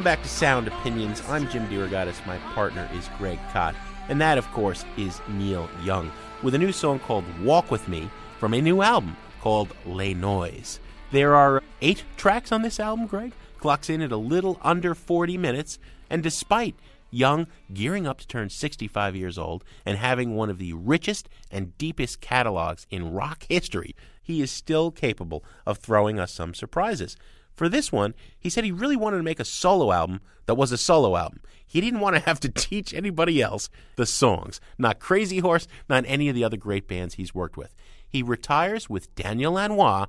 Welcome 0.00 0.16
back 0.16 0.22
to 0.22 0.30
Sound 0.30 0.66
Opinions. 0.66 1.22
I'm 1.28 1.46
Jim 1.50 1.68
DeRogatis. 1.68 2.24
My 2.26 2.38
partner 2.54 2.88
is 2.94 3.10
Greg 3.18 3.38
Kot. 3.52 3.74
And 4.08 4.18
that, 4.18 4.38
of 4.38 4.50
course, 4.50 4.82
is 4.96 5.20
Neil 5.28 5.68
Young 5.84 6.10
with 6.42 6.54
a 6.54 6.58
new 6.58 6.72
song 6.72 7.00
called 7.00 7.26
Walk 7.42 7.70
With 7.70 7.86
Me 7.86 8.08
from 8.38 8.54
a 8.54 8.62
new 8.62 8.80
album 8.80 9.14
called 9.42 9.74
Le 9.84 10.14
Noise. 10.14 10.80
There 11.10 11.36
are 11.36 11.62
eight 11.82 12.04
tracks 12.16 12.50
on 12.50 12.62
this 12.62 12.80
album, 12.80 13.08
Greg. 13.08 13.34
Clocks 13.58 13.90
in 13.90 14.00
at 14.00 14.10
a 14.10 14.16
little 14.16 14.58
under 14.62 14.94
40 14.94 15.36
minutes. 15.36 15.78
And 16.08 16.22
despite 16.22 16.76
Young 17.10 17.46
gearing 17.70 18.06
up 18.06 18.20
to 18.20 18.26
turn 18.26 18.48
65 18.48 19.14
years 19.14 19.36
old 19.36 19.64
and 19.84 19.98
having 19.98 20.34
one 20.34 20.48
of 20.48 20.56
the 20.56 20.72
richest 20.72 21.28
and 21.50 21.76
deepest 21.76 22.22
catalogs 22.22 22.86
in 22.88 23.12
rock 23.12 23.44
history, 23.50 23.94
he 24.22 24.40
is 24.40 24.50
still 24.50 24.90
capable 24.90 25.44
of 25.66 25.76
throwing 25.76 26.18
us 26.18 26.32
some 26.32 26.54
surprises. 26.54 27.18
For 27.54 27.68
this 27.68 27.92
one, 27.92 28.14
he 28.38 28.48
said 28.48 28.64
he 28.64 28.72
really 28.72 28.96
wanted 28.96 29.18
to 29.18 29.22
make 29.22 29.40
a 29.40 29.44
solo 29.44 29.92
album 29.92 30.20
that 30.46 30.54
was 30.54 30.72
a 30.72 30.78
solo 30.78 31.16
album. 31.16 31.40
He 31.66 31.80
didn't 31.80 32.00
want 32.00 32.16
to 32.16 32.22
have 32.22 32.40
to 32.40 32.48
teach 32.54 32.92
anybody 32.94 33.40
else 33.40 33.68
the 33.96 34.06
songs, 34.06 34.60
not 34.78 34.98
Crazy 34.98 35.38
Horse, 35.38 35.68
not 35.88 36.04
any 36.06 36.28
of 36.28 36.34
the 36.34 36.44
other 36.44 36.56
great 36.56 36.88
bands 36.88 37.14
he's 37.14 37.34
worked 37.34 37.56
with. 37.56 37.74
He 38.08 38.22
retires 38.22 38.90
with 38.90 39.14
Daniel 39.14 39.52
Lanois 39.52 40.06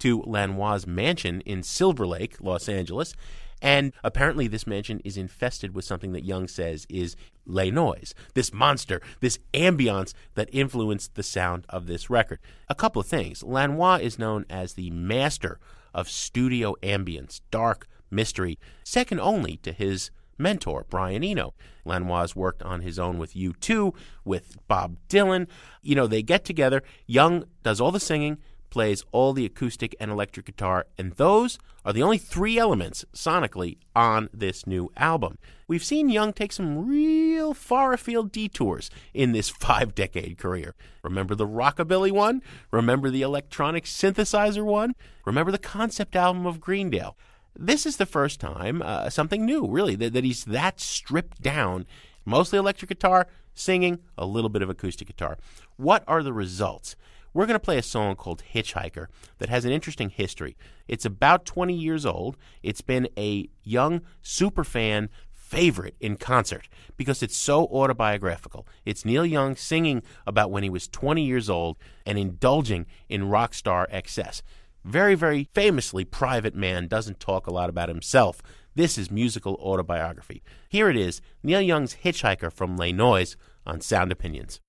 to 0.00 0.22
Lanois' 0.22 0.86
mansion 0.86 1.40
in 1.42 1.62
Silver 1.62 2.06
Lake, 2.06 2.40
Los 2.40 2.68
Angeles, 2.68 3.14
and 3.62 3.92
apparently 4.02 4.48
this 4.48 4.66
mansion 4.66 5.00
is 5.04 5.16
infested 5.16 5.74
with 5.74 5.84
something 5.84 6.12
that 6.12 6.24
Young 6.24 6.48
says 6.48 6.86
is 6.90 7.16
Le 7.46 7.70
Noise, 7.70 8.14
this 8.34 8.52
monster, 8.52 9.00
this 9.20 9.38
ambiance 9.54 10.12
that 10.34 10.50
influenced 10.52 11.14
the 11.14 11.22
sound 11.22 11.64
of 11.68 11.86
this 11.86 12.10
record. 12.10 12.40
A 12.68 12.74
couple 12.74 13.00
of 13.00 13.06
things. 13.06 13.42
Lanois 13.42 14.00
is 14.02 14.18
known 14.18 14.44
as 14.50 14.74
the 14.74 14.90
master 14.90 15.58
of 15.94 16.10
studio 16.10 16.74
ambience, 16.82 17.40
dark 17.50 17.86
mystery, 18.10 18.58
second 18.82 19.20
only 19.20 19.56
to 19.58 19.72
his 19.72 20.10
mentor, 20.38 20.86
Brian 20.88 21.22
Eno. 21.22 21.54
Lanois 21.84 22.34
worked 22.34 22.62
on 22.62 22.80
his 22.80 22.98
own 22.98 23.18
with 23.18 23.34
U2, 23.34 23.94
with 24.24 24.56
Bob 24.66 24.96
Dylan. 25.08 25.46
You 25.82 25.94
know, 25.94 26.06
they 26.06 26.22
get 26.22 26.44
together. 26.44 26.82
Young 27.06 27.44
does 27.62 27.80
all 27.80 27.92
the 27.92 28.00
singing, 28.00 28.38
plays 28.74 29.04
all 29.12 29.32
the 29.32 29.46
acoustic 29.46 29.94
and 30.00 30.10
electric 30.10 30.46
guitar, 30.46 30.84
and 30.98 31.12
those 31.12 31.60
are 31.84 31.92
the 31.92 32.02
only 32.02 32.18
three 32.18 32.58
elements 32.58 33.04
sonically 33.14 33.76
on 33.94 34.28
this 34.34 34.66
new 34.66 34.90
album. 34.96 35.38
We've 35.68 35.84
seen 35.84 36.08
Young 36.08 36.32
take 36.32 36.50
some 36.50 36.88
real 36.88 37.54
far 37.54 37.92
afield 37.92 38.32
detours 38.32 38.90
in 39.14 39.30
this 39.30 39.48
five 39.64 39.94
decade 39.94 40.38
career. 40.38 40.74
Remember 41.04 41.36
the 41.36 41.46
Rockabilly 41.46 42.10
one? 42.10 42.42
Remember 42.72 43.10
the 43.10 43.22
electronic 43.22 43.84
synthesizer 43.84 44.64
one? 44.64 44.96
Remember 45.24 45.52
the 45.52 45.58
concept 45.58 46.16
album 46.16 46.44
of 46.44 46.60
Greendale? 46.60 47.16
This 47.56 47.86
is 47.86 47.98
the 47.98 48.06
first 48.06 48.40
time, 48.40 48.82
uh, 48.82 49.08
something 49.08 49.46
new, 49.46 49.68
really, 49.68 49.94
that, 49.94 50.14
that 50.14 50.24
he's 50.24 50.46
that 50.46 50.80
stripped 50.80 51.40
down. 51.40 51.86
Mostly 52.24 52.58
electric 52.58 52.88
guitar, 52.88 53.28
singing, 53.54 54.00
a 54.18 54.26
little 54.26 54.50
bit 54.50 54.62
of 54.62 54.68
acoustic 54.68 55.06
guitar. 55.06 55.38
What 55.76 56.02
are 56.08 56.24
the 56.24 56.32
results? 56.32 56.96
We're 57.34 57.46
going 57.46 57.54
to 57.54 57.60
play 57.60 57.78
a 57.78 57.82
song 57.82 58.14
called 58.14 58.44
Hitchhiker 58.54 59.08
that 59.38 59.48
has 59.48 59.64
an 59.64 59.72
interesting 59.72 60.08
history. 60.08 60.56
It's 60.86 61.04
about 61.04 61.44
20 61.44 61.74
years 61.74 62.06
old. 62.06 62.36
It's 62.62 62.80
been 62.80 63.08
a 63.18 63.48
young 63.64 64.02
superfan 64.22 65.08
favorite 65.32 65.96
in 65.98 66.16
concert 66.16 66.68
because 66.96 67.24
it's 67.24 67.36
so 67.36 67.64
autobiographical. 67.66 68.68
It's 68.84 69.04
Neil 69.04 69.26
Young 69.26 69.56
singing 69.56 70.04
about 70.28 70.52
when 70.52 70.62
he 70.62 70.70
was 70.70 70.86
20 70.86 71.24
years 71.24 71.50
old 71.50 71.76
and 72.06 72.18
indulging 72.18 72.86
in 73.08 73.28
rock 73.28 73.52
star 73.52 73.88
excess. 73.90 74.40
Very, 74.84 75.16
very 75.16 75.48
famously, 75.52 76.04
private 76.04 76.54
man 76.54 76.86
doesn't 76.86 77.18
talk 77.18 77.48
a 77.48 77.52
lot 77.52 77.68
about 77.68 77.88
himself. 77.88 78.42
This 78.76 78.96
is 78.96 79.10
musical 79.10 79.54
autobiography. 79.54 80.44
Here 80.68 80.88
it 80.88 80.96
is 80.96 81.20
Neil 81.42 81.60
Young's 81.60 81.96
Hitchhiker 82.04 82.52
from 82.52 82.76
Le 82.76 82.92
Noise 82.92 83.36
on 83.66 83.80
Sound 83.80 84.12
Opinions. 84.12 84.60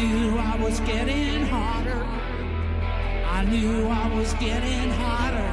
Knew 0.00 0.38
I 0.38 0.56
was 0.56 0.80
getting 0.80 1.42
hotter. 1.46 2.02
I 3.26 3.44
knew 3.44 3.86
I 3.86 4.06
was 4.16 4.32
getting 4.34 4.90
hotter. 5.02 5.52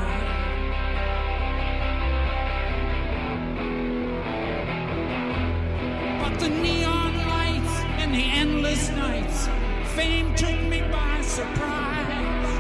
But 6.22 6.40
the 6.40 6.50
neon 6.50 7.14
lights 7.28 7.76
and 8.02 8.14
the 8.14 8.26
endless 8.42 8.90
nights, 8.92 9.50
fame 9.96 10.34
took 10.36 10.60
me 10.74 10.82
by 10.92 11.22
surprise. 11.22 12.52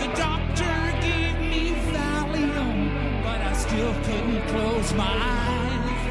The 0.00 0.08
doctor 0.16 0.76
gave 1.00 1.38
me 1.52 1.64
Valium, 1.92 3.22
but 3.22 3.40
I 3.40 3.52
still 3.52 3.94
couldn't 4.06 4.42
close 4.48 4.92
my 4.94 5.14
eyes. 5.38 6.02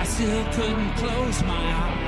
I 0.00 0.04
still 0.04 0.44
couldn't 0.52 0.92
close 0.96 1.42
my 1.44 1.64
eyes. 1.84 2.01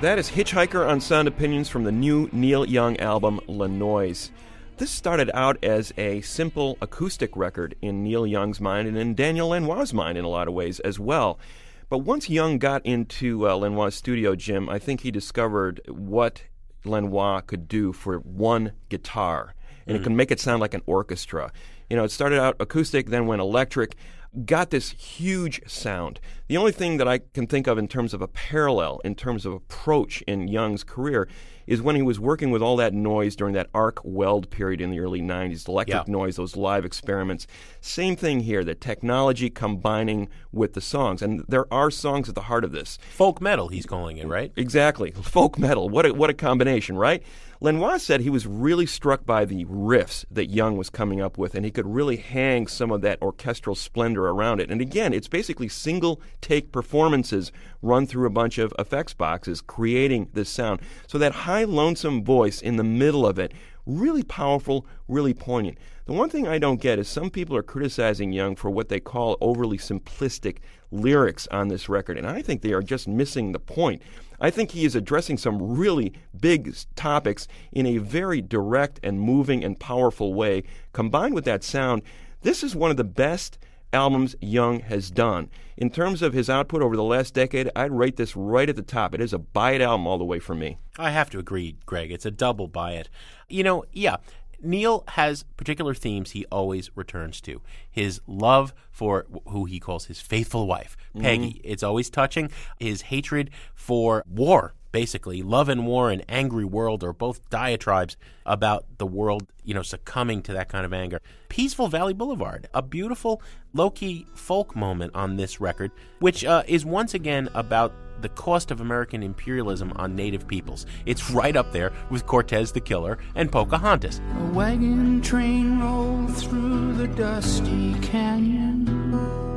That 0.00 0.16
is 0.16 0.30
Hitchhiker 0.30 0.88
on 0.88 1.00
Sound 1.00 1.26
Opinions 1.26 1.68
from 1.68 1.82
the 1.82 1.90
new 1.90 2.28
Neil 2.30 2.64
Young 2.64 2.96
album 2.98 3.40
Le 3.48 3.66
Noise. 3.66 4.30
This 4.76 4.92
started 4.92 5.28
out 5.34 5.58
as 5.64 5.92
a 5.98 6.20
simple 6.20 6.78
acoustic 6.80 7.36
record 7.36 7.74
in 7.82 8.04
Neil 8.04 8.24
Young's 8.24 8.60
mind 8.60 8.86
and 8.86 8.96
in 8.96 9.16
Daniel 9.16 9.48
Lanois' 9.48 9.92
mind 9.92 10.16
in 10.16 10.24
a 10.24 10.28
lot 10.28 10.46
of 10.46 10.54
ways 10.54 10.78
as 10.80 11.00
well. 11.00 11.40
But 11.88 11.98
once 11.98 12.30
Young 12.30 12.58
got 12.58 12.86
into 12.86 13.48
uh, 13.48 13.54
Lanois' 13.56 13.94
studio, 13.94 14.36
Jim, 14.36 14.68
I 14.68 14.78
think 14.78 15.00
he 15.00 15.10
discovered 15.10 15.80
what 15.88 16.44
Lanois 16.84 17.40
could 17.40 17.66
do 17.66 17.92
for 17.92 18.18
one 18.18 18.74
guitar, 18.88 19.56
and 19.84 19.96
it 19.96 20.04
can 20.04 20.14
make 20.14 20.30
it 20.30 20.38
sound 20.38 20.60
like 20.60 20.74
an 20.74 20.82
orchestra. 20.86 21.50
You 21.90 21.96
know, 21.96 22.04
it 22.04 22.12
started 22.12 22.38
out 22.38 22.54
acoustic, 22.60 23.08
then 23.08 23.26
went 23.26 23.40
electric, 23.40 23.96
got 24.44 24.70
this 24.70 24.90
huge 24.90 25.60
sound. 25.68 26.20
The 26.48 26.56
only 26.56 26.72
thing 26.72 26.98
that 26.98 27.08
I 27.08 27.18
can 27.18 27.46
think 27.46 27.66
of 27.66 27.78
in 27.78 27.88
terms 27.88 28.12
of 28.14 28.22
a 28.22 28.28
parallel, 28.28 29.00
in 29.04 29.14
terms 29.14 29.44
of 29.46 29.52
approach 29.52 30.22
in 30.22 30.48
Young's 30.48 30.84
career, 30.84 31.28
is 31.66 31.82
when 31.82 31.96
he 31.96 32.00
was 32.02 32.18
working 32.18 32.50
with 32.50 32.62
all 32.62 32.76
that 32.76 32.94
noise 32.94 33.36
during 33.36 33.52
that 33.54 33.68
arc 33.74 34.00
weld 34.02 34.48
period 34.50 34.80
in 34.80 34.90
the 34.90 35.00
early 35.00 35.20
90s, 35.20 35.64
the 35.64 35.72
electric 35.72 36.06
Yeah. 36.06 36.12
noise, 36.12 36.36
those 36.36 36.56
live 36.56 36.84
experiments. 36.86 37.46
Same 37.82 38.16
thing 38.16 38.40
here, 38.40 38.64
the 38.64 38.74
technology 38.74 39.50
combining 39.50 40.28
with 40.50 40.72
the 40.72 40.80
songs. 40.80 41.20
And 41.20 41.44
there 41.46 41.66
are 41.72 41.90
songs 41.90 42.28
at 42.28 42.34
the 42.34 42.42
heart 42.42 42.64
of 42.64 42.72
this. 42.72 42.98
Folk 43.10 43.42
metal, 43.42 43.68
he's 43.68 43.84
calling 43.84 44.16
it, 44.16 44.26
right? 44.26 44.50
Exactly. 44.56 45.10
Folk 45.10 45.58
metal. 45.58 45.90
What 45.90 46.06
a, 46.06 46.14
what 46.14 46.30
a 46.30 46.34
combination, 46.34 46.96
right? 46.96 47.22
Lanois 47.60 47.96
said 47.96 48.20
he 48.20 48.30
was 48.30 48.46
really 48.46 48.86
struck 48.86 49.26
by 49.26 49.44
the 49.44 49.64
riffs 49.64 50.24
that 50.30 50.46
Young 50.46 50.76
was 50.76 50.90
coming 50.90 51.20
up 51.20 51.36
with, 51.36 51.56
and 51.56 51.64
he 51.64 51.72
could 51.72 51.86
really 51.86 52.16
hang 52.16 52.68
some 52.68 52.92
of 52.92 53.00
that 53.00 53.20
orchestral 53.20 53.74
splendor 53.74 54.28
around 54.28 54.60
it. 54.60 54.70
And 54.70 54.80
again, 54.80 55.12
it's 55.12 55.26
basically 55.26 55.68
single 55.68 56.20
take 56.40 56.70
performances 56.70 57.50
run 57.82 58.06
through 58.06 58.28
a 58.28 58.30
bunch 58.30 58.58
of 58.58 58.72
effects 58.78 59.12
boxes, 59.12 59.60
creating 59.60 60.28
this 60.34 60.48
sound. 60.48 60.80
So 61.08 61.18
that 61.18 61.32
high, 61.32 61.64
lonesome 61.64 62.22
voice 62.22 62.62
in 62.62 62.76
the 62.76 62.84
middle 62.84 63.26
of 63.26 63.40
it, 63.40 63.52
really 63.86 64.22
powerful, 64.22 64.86
really 65.08 65.34
poignant. 65.34 65.78
The 66.04 66.12
one 66.12 66.30
thing 66.30 66.46
I 66.46 66.58
don't 66.58 66.80
get 66.80 67.00
is 67.00 67.08
some 67.08 67.28
people 67.28 67.56
are 67.56 67.62
criticizing 67.64 68.32
Young 68.32 68.54
for 68.54 68.70
what 68.70 68.88
they 68.88 69.00
call 69.00 69.36
overly 69.40 69.78
simplistic 69.78 70.58
lyrics 70.92 71.48
on 71.50 71.68
this 71.68 71.88
record, 71.88 72.18
and 72.18 72.26
I 72.26 72.40
think 72.40 72.62
they 72.62 72.72
are 72.72 72.82
just 72.82 73.08
missing 73.08 73.50
the 73.50 73.58
point. 73.58 74.00
I 74.40 74.50
think 74.50 74.70
he 74.70 74.84
is 74.84 74.94
addressing 74.94 75.38
some 75.38 75.76
really 75.76 76.12
big 76.38 76.74
topics 76.94 77.48
in 77.72 77.86
a 77.86 77.98
very 77.98 78.40
direct 78.40 79.00
and 79.02 79.20
moving 79.20 79.64
and 79.64 79.78
powerful 79.78 80.34
way. 80.34 80.62
Combined 80.92 81.34
with 81.34 81.44
that 81.44 81.64
sound, 81.64 82.02
this 82.42 82.62
is 82.62 82.76
one 82.76 82.90
of 82.90 82.96
the 82.96 83.04
best 83.04 83.58
albums 83.92 84.36
Young 84.40 84.80
has 84.80 85.10
done. 85.10 85.50
In 85.76 85.90
terms 85.90 86.22
of 86.22 86.32
his 86.32 86.50
output 86.50 86.82
over 86.82 86.96
the 86.96 87.04
last 87.04 87.34
decade, 87.34 87.70
I'd 87.74 87.92
rate 87.92 88.16
this 88.16 88.36
right 88.36 88.68
at 88.68 88.76
the 88.76 88.82
top. 88.82 89.14
It 89.14 89.20
is 89.20 89.32
a 89.32 89.38
buy 89.38 89.72
it 89.72 89.80
album 89.80 90.06
all 90.06 90.18
the 90.18 90.24
way 90.24 90.38
for 90.38 90.54
me. 90.54 90.78
I 90.98 91.10
have 91.10 91.30
to 91.30 91.38
agree, 91.38 91.76
Greg. 91.86 92.10
It's 92.10 92.26
a 92.26 92.30
double 92.30 92.68
buy 92.68 92.92
it. 92.92 93.08
You 93.48 93.62
know, 93.62 93.84
yeah. 93.92 94.16
Neil 94.60 95.04
has 95.08 95.44
particular 95.56 95.94
themes 95.94 96.32
he 96.32 96.44
always 96.46 96.90
returns 96.96 97.40
to. 97.42 97.60
His 97.90 98.20
love 98.26 98.74
for 98.90 99.26
who 99.46 99.64
he 99.66 99.78
calls 99.78 100.06
his 100.06 100.20
faithful 100.20 100.66
wife, 100.66 100.96
Peggy. 101.18 101.54
Mm-hmm. 101.54 101.60
It's 101.64 101.82
always 101.82 102.10
touching. 102.10 102.50
His 102.78 103.02
hatred 103.02 103.50
for 103.74 104.24
war, 104.28 104.74
basically. 104.92 105.42
Love 105.42 105.68
and 105.68 105.86
war 105.86 106.10
and 106.10 106.24
angry 106.28 106.64
world 106.64 107.02
are 107.04 107.12
both 107.12 107.48
diatribes 107.50 108.16
about 108.46 108.84
the 108.98 109.06
world, 109.06 109.46
you 109.64 109.74
know, 109.74 109.82
succumbing 109.82 110.42
to 110.42 110.52
that 110.52 110.68
kind 110.68 110.84
of 110.84 110.92
anger. 110.92 111.20
Peaceful 111.48 111.88
Valley 111.88 112.14
Boulevard, 112.14 112.68
a 112.74 112.82
beautiful 112.82 113.42
low 113.74 113.90
key 113.90 114.26
folk 114.34 114.74
moment 114.74 115.12
on 115.14 115.36
this 115.36 115.60
record, 115.60 115.90
which 116.20 116.44
uh, 116.44 116.62
is 116.66 116.84
once 116.84 117.14
again 117.14 117.48
about 117.54 117.92
the 118.20 118.28
cost 118.30 118.70
of 118.70 118.80
American 118.80 119.22
imperialism 119.22 119.92
on 119.96 120.16
native 120.16 120.46
peoples. 120.46 120.86
It's 121.06 121.30
right 121.30 121.56
up 121.56 121.72
there 121.72 121.92
with 122.10 122.26
Cortez 122.26 122.72
the 122.72 122.80
Killer 122.80 123.18
and 123.34 123.50
Pocahontas. 123.50 124.20
A 124.38 124.44
wagon 124.52 125.22
train 125.22 125.78
rolled 125.78 126.36
through 126.36 126.94
the 126.94 127.08
dusty 127.08 127.94
canyon 128.00 129.47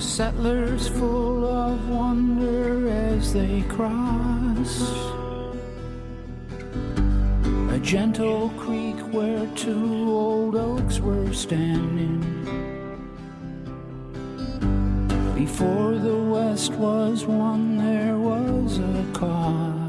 settlers 0.00 0.88
full 0.88 1.44
of 1.44 1.88
wonder 1.90 2.88
as 2.88 3.34
they 3.34 3.62
cross. 3.68 4.80
A 7.70 7.78
gentle 7.82 8.48
creek 8.50 8.96
where 9.12 9.46
two 9.54 10.10
old 10.10 10.56
oaks 10.56 11.00
were 11.00 11.32
standing. 11.34 12.20
Before 15.34 15.94
the 15.94 16.16
west 16.16 16.72
was 16.74 17.26
won 17.26 17.76
there 17.76 18.16
was 18.16 18.78
a 18.78 19.04
cause. 19.12 19.79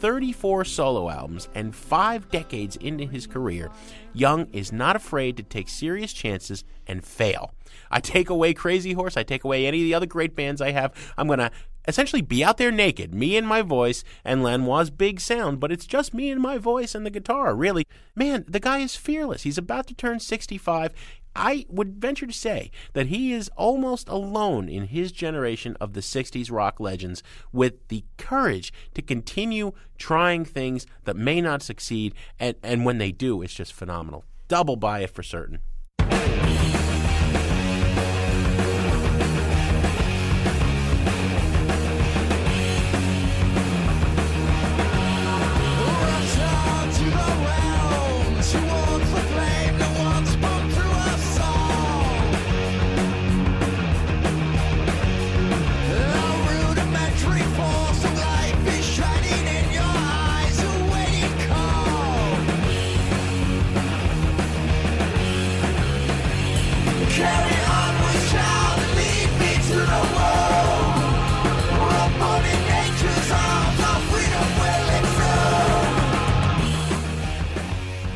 34 0.00 0.64
solo 0.64 1.10
albums 1.10 1.48
and 1.54 1.74
five 1.74 2.30
decades 2.30 2.76
into 2.76 3.06
his 3.06 3.26
career, 3.26 3.70
Young 4.14 4.46
is 4.46 4.72
not 4.72 4.96
afraid 4.96 5.36
to 5.36 5.42
take 5.42 5.68
serious 5.68 6.12
chances 6.12 6.64
and 6.86 7.04
fail. 7.04 7.52
I 7.90 8.00
take 8.00 8.30
away 8.30 8.54
Crazy 8.54 8.94
Horse, 8.94 9.16
I 9.16 9.22
take 9.22 9.44
away 9.44 9.66
any 9.66 9.80
of 9.80 9.84
the 9.84 9.94
other 9.94 10.06
great 10.06 10.34
bands 10.34 10.60
I 10.60 10.70
have. 10.70 10.94
I'm 11.18 11.26
going 11.26 11.38
to 11.38 11.50
essentially 11.86 12.22
be 12.22 12.42
out 12.44 12.56
there 12.56 12.70
naked, 12.70 13.14
me 13.14 13.36
and 13.36 13.46
my 13.46 13.62
voice 13.62 14.04
and 14.24 14.42
Lanois' 14.42 14.90
big 14.90 15.20
sound, 15.20 15.60
but 15.60 15.72
it's 15.72 15.86
just 15.86 16.14
me 16.14 16.30
and 16.30 16.40
my 16.40 16.58
voice 16.58 16.94
and 16.94 17.04
the 17.04 17.10
guitar, 17.10 17.54
really. 17.54 17.86
Man, 18.14 18.44
the 18.48 18.60
guy 18.60 18.78
is 18.78 18.96
fearless. 18.96 19.42
He's 19.42 19.58
about 19.58 19.86
to 19.88 19.94
turn 19.94 20.20
65. 20.20 20.92
I 21.34 21.64
would 21.68 22.00
venture 22.00 22.26
to 22.26 22.32
say 22.32 22.70
that 22.92 23.06
he 23.06 23.32
is 23.32 23.50
almost 23.56 24.08
alone 24.08 24.68
in 24.68 24.88
his 24.88 25.12
generation 25.12 25.76
of 25.80 25.92
the 25.92 26.00
60s 26.00 26.50
rock 26.50 26.80
legends 26.80 27.22
with 27.52 27.86
the 27.88 28.04
courage 28.16 28.72
to 28.94 29.02
continue 29.02 29.72
trying 29.96 30.44
things 30.44 30.86
that 31.04 31.16
may 31.16 31.40
not 31.40 31.62
succeed, 31.62 32.14
and, 32.38 32.56
and 32.62 32.84
when 32.84 32.98
they 32.98 33.12
do, 33.12 33.42
it's 33.42 33.54
just 33.54 33.72
phenomenal. 33.72 34.24
Double 34.48 34.76
buy 34.76 35.00
it 35.00 35.10
for 35.10 35.22
certain. 35.22 35.60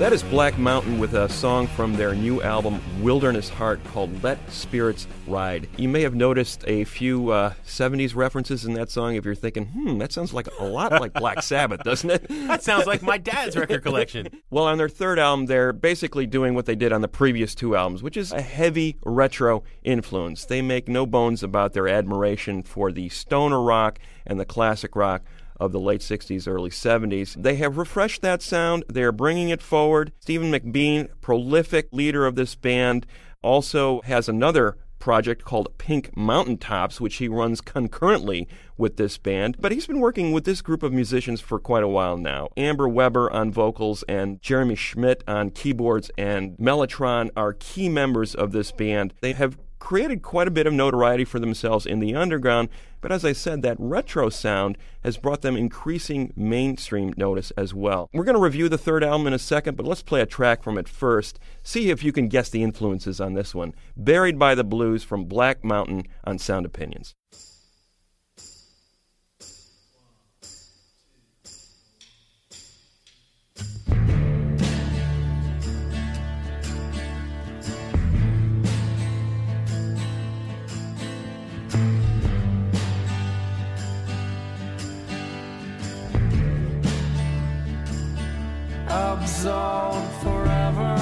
That 0.04 0.12
is 0.12 0.22
Black 0.22 0.58
Mountain 0.58 0.98
with 0.98 1.14
a 1.14 1.30
song 1.30 1.66
from 1.66 1.96
their 1.96 2.14
new 2.14 2.42
album 2.42 2.78
Wilderness 3.02 3.48
Heart 3.48 3.82
called 3.84 4.22
Let 4.22 4.38
Spirits 4.52 5.06
Ride. 5.26 5.66
You 5.78 5.88
may 5.88 6.02
have 6.02 6.14
noticed 6.14 6.62
a 6.66 6.84
few 6.84 7.30
uh, 7.30 7.54
70s 7.66 8.14
references 8.14 8.66
in 8.66 8.74
that 8.74 8.90
song 8.90 9.14
if 9.14 9.24
you're 9.24 9.34
thinking, 9.34 9.64
hmm, 9.64 9.96
that 9.96 10.12
sounds 10.12 10.34
like 10.34 10.46
a 10.60 10.64
lot 10.64 10.92
like 10.92 11.14
Black 11.14 11.42
Sabbath, 11.42 11.82
doesn't 11.84 12.10
it? 12.10 12.28
That 12.28 12.62
sounds 12.62 12.86
like 12.86 13.00
my 13.00 13.16
dad's 13.16 13.56
record 13.56 13.82
collection. 13.82 14.28
Well, 14.50 14.66
on 14.66 14.78
their 14.78 14.90
third 14.90 15.18
album, 15.18 15.46
they're 15.46 15.72
basically 15.72 16.26
doing 16.26 16.54
what 16.54 16.66
they 16.66 16.76
did 16.76 16.92
on 16.92 17.00
the 17.00 17.08
previous 17.08 17.54
two 17.56 17.74
albums, 17.74 18.02
which 18.02 18.16
is 18.16 18.30
a 18.30 18.42
heavy 18.42 18.98
retro 19.04 19.64
influence. 19.82 20.44
They 20.44 20.62
make 20.62 20.86
no 20.86 21.06
bones 21.06 21.42
about 21.42 21.72
their 21.72 21.88
admiration 21.88 22.62
for 22.62 22.92
the 22.92 23.08
stoner 23.08 23.60
rock 23.60 23.98
and 24.26 24.38
the 24.38 24.44
classic 24.44 24.94
rock 24.94 25.22
of 25.64 25.72
the 25.72 25.80
late 25.80 26.00
60s, 26.00 26.46
early 26.46 26.70
70s. 26.70 27.40
They 27.42 27.56
have 27.56 27.78
refreshed 27.78 28.22
that 28.22 28.42
sound. 28.42 28.84
They 28.88 29.02
are 29.02 29.12
bringing 29.12 29.48
it 29.48 29.62
forward. 29.62 30.12
Stephen 30.20 30.52
McBean, 30.52 31.08
prolific 31.20 31.88
leader 31.92 32.26
of 32.26 32.34
this 32.34 32.54
band, 32.54 33.06
also 33.42 34.00
has 34.02 34.28
another 34.28 34.76
project 35.04 35.44
called 35.44 35.68
Pink 35.76 36.16
Mountaintops, 36.16 36.98
which 36.98 37.16
he 37.16 37.28
runs 37.28 37.60
concurrently 37.60 38.48
with 38.78 38.96
this 38.96 39.18
band. 39.18 39.56
But 39.60 39.70
he's 39.70 39.86
been 39.86 40.00
working 40.00 40.32
with 40.32 40.44
this 40.44 40.62
group 40.62 40.82
of 40.82 40.94
musicians 40.94 41.42
for 41.42 41.58
quite 41.58 41.82
a 41.82 41.88
while 41.88 42.16
now. 42.16 42.48
Amber 42.56 42.88
Weber 42.88 43.30
on 43.30 43.52
vocals 43.52 44.02
and 44.08 44.40
Jeremy 44.40 44.76
Schmidt 44.76 45.22
on 45.28 45.50
keyboards 45.50 46.10
and 46.16 46.56
Mellotron 46.56 47.28
are 47.36 47.52
key 47.52 47.90
members 47.90 48.34
of 48.34 48.52
this 48.52 48.72
band. 48.72 49.12
They 49.20 49.34
have 49.34 49.58
created 49.78 50.22
quite 50.22 50.48
a 50.48 50.52
bit 50.52 50.66
of 50.66 50.72
notoriety 50.72 51.24
for 51.24 51.38
themselves 51.38 51.86
in 51.86 52.00
the 52.00 52.14
underground, 52.14 52.68
but 53.00 53.12
as 53.12 53.24
I 53.24 53.32
said, 53.32 53.62
that 53.62 53.76
retro 53.78 54.30
sound 54.30 54.78
has 55.02 55.18
brought 55.18 55.42
them 55.42 55.56
increasing 55.56 56.32
mainstream 56.36 57.12
notice 57.16 57.50
as 57.52 57.74
well. 57.74 58.08
We're 58.12 58.24
going 58.24 58.36
to 58.36 58.40
review 58.40 58.68
the 58.68 58.78
third 58.78 59.04
album 59.04 59.26
in 59.26 59.34
a 59.34 59.38
second, 59.38 59.76
but 59.76 59.86
let's 59.86 60.02
play 60.02 60.20
a 60.20 60.26
track 60.26 60.62
from 60.62 60.78
it 60.78 60.88
first. 60.88 61.38
See 61.62 61.90
if 61.90 62.02
you 62.02 62.12
can 62.12 62.28
guess 62.28 62.48
the 62.48 62.62
influences 62.62 63.20
on 63.20 63.34
this 63.34 63.54
one. 63.54 63.74
Buried 63.96 64.38
by 64.38 64.54
the 64.54 64.64
Blues 64.64 65.04
from 65.04 65.26
Black 65.26 65.62
Mountain 65.62 66.04
on 66.24 66.38
Sound 66.38 66.64
Opinions. 66.64 67.14
Absorbed 89.44 90.12
forever. 90.22 90.96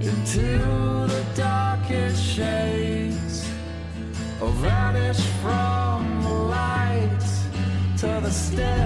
Into 0.00 0.58
the 1.06 1.24
darkest 1.36 2.20
shades, 2.20 3.48
or 4.40 4.50
vanish 4.50 5.20
from 5.42 6.22
the 6.22 6.30
light 6.30 7.26
to 7.98 8.20
the 8.22 8.30
still 8.30 8.85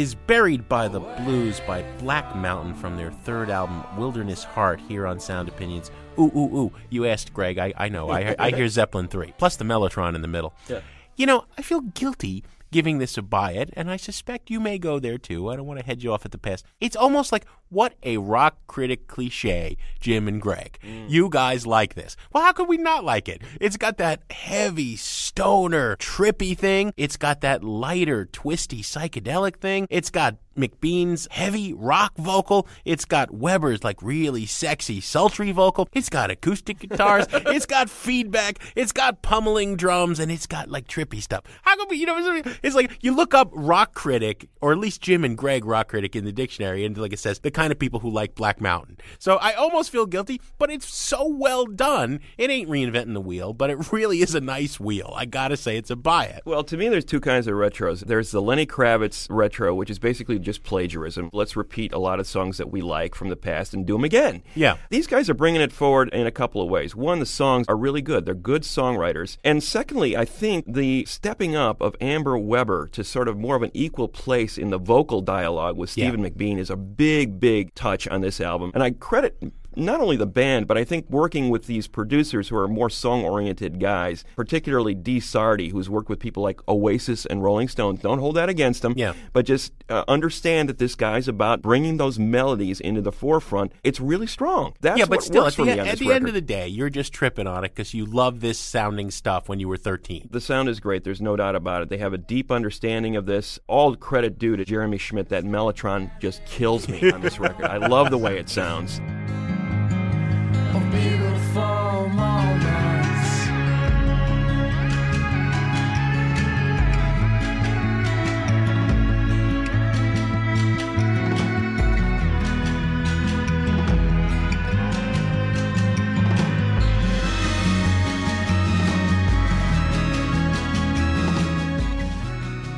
is 0.00 0.14
Buried 0.14 0.68
by 0.68 0.88
the 0.88 1.00
Blues 1.00 1.60
by 1.60 1.82
Black 1.98 2.36
Mountain 2.36 2.74
from 2.74 2.98
their 2.98 3.10
third 3.10 3.48
album, 3.48 3.82
Wilderness 3.96 4.44
Heart, 4.44 4.78
here 4.80 5.06
on 5.06 5.18
Sound 5.18 5.48
Opinions. 5.48 5.90
Ooh, 6.18 6.30
ooh, 6.36 6.56
ooh. 6.58 6.72
You 6.90 7.06
asked 7.06 7.32
Greg. 7.32 7.58
I, 7.58 7.72
I 7.78 7.88
know. 7.88 8.10
I, 8.10 8.36
I 8.38 8.50
hear 8.50 8.68
Zeppelin 8.68 9.08
3, 9.08 9.32
plus 9.38 9.56
the 9.56 9.64
Mellotron 9.64 10.14
in 10.14 10.20
the 10.20 10.28
middle. 10.28 10.54
Yeah. 10.68 10.80
You 11.16 11.24
know, 11.24 11.46
I 11.56 11.62
feel 11.62 11.80
guilty 11.80 12.44
giving 12.70 12.98
this 12.98 13.16
a 13.16 13.22
buy 13.22 13.52
it, 13.52 13.70
and 13.72 13.90
I 13.90 13.96
suspect 13.96 14.50
you 14.50 14.60
may 14.60 14.76
go 14.76 14.98
there 14.98 15.16
too. 15.16 15.48
I 15.48 15.56
don't 15.56 15.66
want 15.66 15.80
to 15.80 15.86
head 15.86 16.02
you 16.02 16.12
off 16.12 16.26
at 16.26 16.30
the 16.30 16.36
pass. 16.36 16.62
It's 16.78 16.96
almost 16.96 17.32
like 17.32 17.46
what 17.68 17.94
a 18.02 18.18
rock 18.18 18.56
critic 18.66 19.08
cliche, 19.08 19.76
Jim 20.00 20.28
and 20.28 20.40
Greg. 20.40 20.78
Mm. 20.82 21.10
You 21.10 21.28
guys 21.28 21.66
like 21.66 21.94
this. 21.94 22.16
Well, 22.32 22.42
how 22.44 22.52
could 22.52 22.68
we 22.68 22.76
not 22.76 23.04
like 23.04 23.28
it? 23.28 23.42
It's 23.60 23.76
got 23.76 23.98
that 23.98 24.22
heavy, 24.30 24.96
stoner, 24.96 25.96
trippy 25.96 26.56
thing. 26.56 26.92
It's 26.96 27.16
got 27.16 27.40
that 27.40 27.64
lighter, 27.64 28.26
twisty, 28.26 28.82
psychedelic 28.82 29.56
thing. 29.56 29.86
It's 29.90 30.10
got 30.10 30.36
McBean's 30.56 31.28
heavy 31.30 31.72
rock 31.72 32.16
vocal. 32.16 32.66
It's 32.84 33.04
got 33.04 33.30
Weber's 33.30 33.84
like 33.84 34.02
really 34.02 34.46
sexy, 34.46 35.00
sultry 35.00 35.52
vocal. 35.52 35.88
It's 35.92 36.08
got 36.08 36.30
acoustic 36.30 36.78
guitars. 36.78 37.26
it's 37.32 37.66
got 37.66 37.90
feedback. 37.90 38.58
It's 38.74 38.92
got 38.92 39.22
pummeling 39.22 39.76
drums, 39.76 40.18
and 40.18 40.32
it's 40.32 40.46
got 40.46 40.70
like 40.70 40.88
trippy 40.88 41.20
stuff. 41.20 41.44
How 41.62 41.76
come 41.76 41.88
we, 41.90 41.96
you 41.98 42.06
know? 42.06 42.42
It's 42.62 42.74
like 42.74 42.98
you 43.02 43.14
look 43.14 43.34
up 43.34 43.50
rock 43.52 43.94
critic, 43.94 44.48
or 44.60 44.72
at 44.72 44.78
least 44.78 45.02
Jim 45.02 45.24
and 45.24 45.36
Greg 45.36 45.64
rock 45.64 45.88
critic 45.88 46.16
in 46.16 46.24
the 46.24 46.32
dictionary, 46.32 46.84
and 46.84 46.96
like 46.96 47.12
it 47.12 47.18
says, 47.18 47.40
the 47.40 47.50
kind 47.56 47.72
of 47.72 47.78
people 47.78 48.00
who 48.00 48.10
like 48.10 48.34
Black 48.34 48.60
Mountain. 48.60 48.98
So 49.18 49.36
I 49.36 49.54
almost 49.54 49.90
feel 49.90 50.04
guilty, 50.04 50.42
but 50.58 50.70
it's 50.70 50.86
so 50.94 51.26
well 51.26 51.64
done. 51.64 52.20
It 52.36 52.50
ain't 52.50 52.68
reinventing 52.68 53.14
the 53.14 53.20
wheel, 53.20 53.54
but 53.54 53.70
it 53.70 53.90
really 53.90 54.20
is 54.20 54.34
a 54.34 54.42
nice 54.42 54.78
wheel. 54.78 55.14
I 55.16 55.24
gotta 55.24 55.56
say, 55.56 55.78
it's 55.78 55.90
a 55.90 55.96
buy 55.96 56.26
it. 56.26 56.42
Well, 56.44 56.62
to 56.64 56.76
me, 56.76 56.90
there's 56.90 57.06
two 57.06 57.18
kinds 57.18 57.46
of 57.46 57.54
retros. 57.54 58.00
There's 58.00 58.30
the 58.30 58.42
Lenny 58.42 58.66
Kravitz 58.66 59.26
retro, 59.30 59.74
which 59.74 59.88
is 59.88 59.98
basically 59.98 60.38
just 60.38 60.64
plagiarism. 60.64 61.30
Let's 61.32 61.56
repeat 61.56 61.94
a 61.94 61.98
lot 61.98 62.20
of 62.20 62.26
songs 62.26 62.58
that 62.58 62.70
we 62.70 62.82
like 62.82 63.14
from 63.14 63.30
the 63.30 63.36
past 63.36 63.72
and 63.72 63.86
do 63.86 63.94
them 63.94 64.04
again. 64.04 64.42
Yeah. 64.54 64.76
These 64.90 65.06
guys 65.06 65.30
are 65.30 65.34
bringing 65.34 65.62
it 65.62 65.72
forward 65.72 66.10
in 66.10 66.26
a 66.26 66.30
couple 66.30 66.60
of 66.60 66.68
ways. 66.68 66.94
One, 66.94 67.20
the 67.20 67.26
songs 67.26 67.64
are 67.70 67.76
really 67.76 68.02
good. 68.02 68.26
They're 68.26 68.34
good 68.34 68.64
songwriters. 68.64 69.38
And 69.42 69.62
secondly, 69.62 70.14
I 70.14 70.26
think 70.26 70.66
the 70.70 71.06
stepping 71.06 71.56
up 71.56 71.80
of 71.80 71.96
Amber 72.02 72.36
Weber 72.36 72.86
to 72.88 73.02
sort 73.02 73.28
of 73.28 73.38
more 73.38 73.56
of 73.56 73.62
an 73.62 73.70
equal 73.72 74.08
place 74.08 74.58
in 74.58 74.68
the 74.68 74.78
vocal 74.78 75.22
dialogue 75.22 75.78
with 75.78 75.96
Yeah. 75.96 76.08
Stephen 76.10 76.22
McBean 76.22 76.58
is 76.58 76.68
a 76.68 76.76
big, 76.76 77.40
big 77.40 77.45
touch 77.74 78.08
on 78.08 78.20
this 78.20 78.40
album. 78.40 78.70
And 78.74 78.82
I 78.82 78.90
credit 78.90 79.36
not 79.76 80.00
only 80.00 80.16
the 80.16 80.26
band, 80.26 80.66
but 80.66 80.76
I 80.78 80.84
think 80.84 81.06
working 81.10 81.48
with 81.50 81.66
these 81.66 81.86
producers 81.86 82.48
who 82.48 82.56
are 82.56 82.68
more 82.68 82.90
song 82.90 83.24
oriented 83.24 83.78
guys, 83.80 84.24
particularly 84.36 84.94
D. 84.94 85.18
Sardy, 85.18 85.70
who's 85.70 85.88
worked 85.90 86.08
with 86.08 86.18
people 86.18 86.42
like 86.42 86.60
Oasis 86.68 87.26
and 87.26 87.42
Rolling 87.42 87.68
Stones. 87.68 88.00
Don't 88.00 88.18
hold 88.18 88.36
that 88.36 88.48
against 88.48 88.84
him, 88.84 88.94
Yeah. 88.96 89.12
but 89.32 89.46
just 89.46 89.72
uh, 89.88 90.04
understand 90.08 90.68
that 90.68 90.78
this 90.78 90.94
guy's 90.94 91.28
about 91.28 91.62
bringing 91.62 91.96
those 91.96 92.18
melodies 92.18 92.80
into 92.80 93.00
the 93.00 93.12
forefront. 93.12 93.72
It's 93.84 94.00
really 94.00 94.26
strong. 94.26 94.74
That's 94.80 94.98
yeah, 94.98 95.04
but 95.04 95.16
what 95.18 95.24
still, 95.24 95.46
at 95.46 95.54
for 95.54 95.64
the, 95.64 95.78
at 95.78 95.98
the 95.98 96.12
end 96.12 96.26
of 96.28 96.34
the 96.34 96.40
day, 96.40 96.66
you're 96.68 96.90
just 96.90 97.12
tripping 97.12 97.46
on 97.46 97.64
it 97.64 97.74
because 97.74 97.94
you 97.94 98.06
love 98.06 98.40
this 98.40 98.58
sounding 98.58 99.10
stuff 99.10 99.48
when 99.48 99.60
you 99.60 99.68
were 99.68 99.76
13. 99.76 100.28
The 100.30 100.40
sound 100.40 100.68
is 100.68 100.80
great. 100.80 101.04
There's 101.04 101.20
no 101.20 101.36
doubt 101.36 101.54
about 101.56 101.82
it. 101.82 101.88
They 101.88 101.98
have 101.98 102.12
a 102.12 102.18
deep 102.18 102.50
understanding 102.50 103.16
of 103.16 103.26
this. 103.26 103.58
All 103.66 103.94
credit 103.96 104.38
due 104.38 104.56
to 104.56 104.64
Jeremy 104.64 104.98
Schmidt. 104.98 105.28
That 105.28 105.44
Mellotron 105.44 106.10
just 106.20 106.44
kills 106.46 106.88
me 106.88 107.10
on 107.10 107.20
this 107.20 107.38
record. 107.38 107.66
I 107.66 107.76
love 107.78 108.10
the 108.10 108.18
way 108.18 108.38
it 108.38 108.48
sounds. 108.48 109.00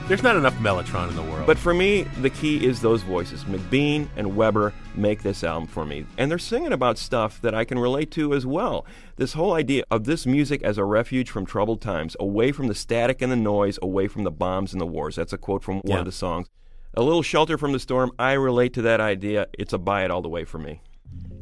There's 0.09 0.23
not 0.23 0.37
enough 0.37 0.55
Mellotron 0.55 1.11
in 1.11 1.17
the 1.17 1.23
world. 1.23 1.47
But 1.47 1.59
for 1.59 1.75
me, 1.75 2.05
the 2.23 2.31
key 2.31 2.65
is 2.65 2.81
those 2.81 3.03
voices. 3.03 3.45
McBean 3.45 4.09
and 4.17 4.35
Weber 4.35 4.73
make 4.95 5.23
this 5.23 5.45
album 5.45 5.69
for 5.69 5.85
me. 5.85 6.07
And 6.17 6.31
they're 6.31 6.39
singing 6.39 6.73
about 6.73 6.97
stuff 6.97 7.43
that 7.43 7.55
I 7.55 7.65
can 7.67 7.79
relate 7.79 8.11
to 8.13 8.33
as 8.33 8.47
well. 8.47 8.87
This 9.17 9.35
whole 9.35 9.53
idea 9.53 9.85
of 9.91 10.05
this 10.05 10.25
music 10.25 10.63
as 10.63 10.79
a 10.79 10.85
refuge 10.85 11.29
from 11.31 11.45
troubled 11.45 11.83
times, 11.83 12.17
away 12.19 12.53
from 12.53 12.69
the 12.69 12.75
static 12.75 13.21
and 13.21 13.31
the 13.31 13.37
noise, 13.37 13.79
away 13.83 14.09
from 14.09 14.25
the 14.25 14.31
bombs 14.31 14.73
and 14.73 14.81
the 14.81 14.87
wars. 14.87 15.17
That's 15.17 15.35
a 15.35 15.39
quote 15.39 15.63
from 15.63 15.77
one 15.81 15.83
Yeah. 15.85 15.99
of 15.99 16.07
the 16.07 16.13
songs. 16.13 16.49
A 16.95 17.03
little 17.03 17.23
shelter 17.23 17.59
from 17.59 17.73
the 17.73 17.79
storm. 17.79 18.11
I 18.19 18.33
relate 18.33 18.73
to 18.75 18.83
that 18.83 19.03
idea. 19.03 19.49
It's 19.59 19.75
a 19.75 19.79
buy 19.79 20.07
it 20.07 20.11
all 20.11 20.23
the 20.23 20.29
way 20.31 20.45
for 20.47 20.59
me. 20.59 20.81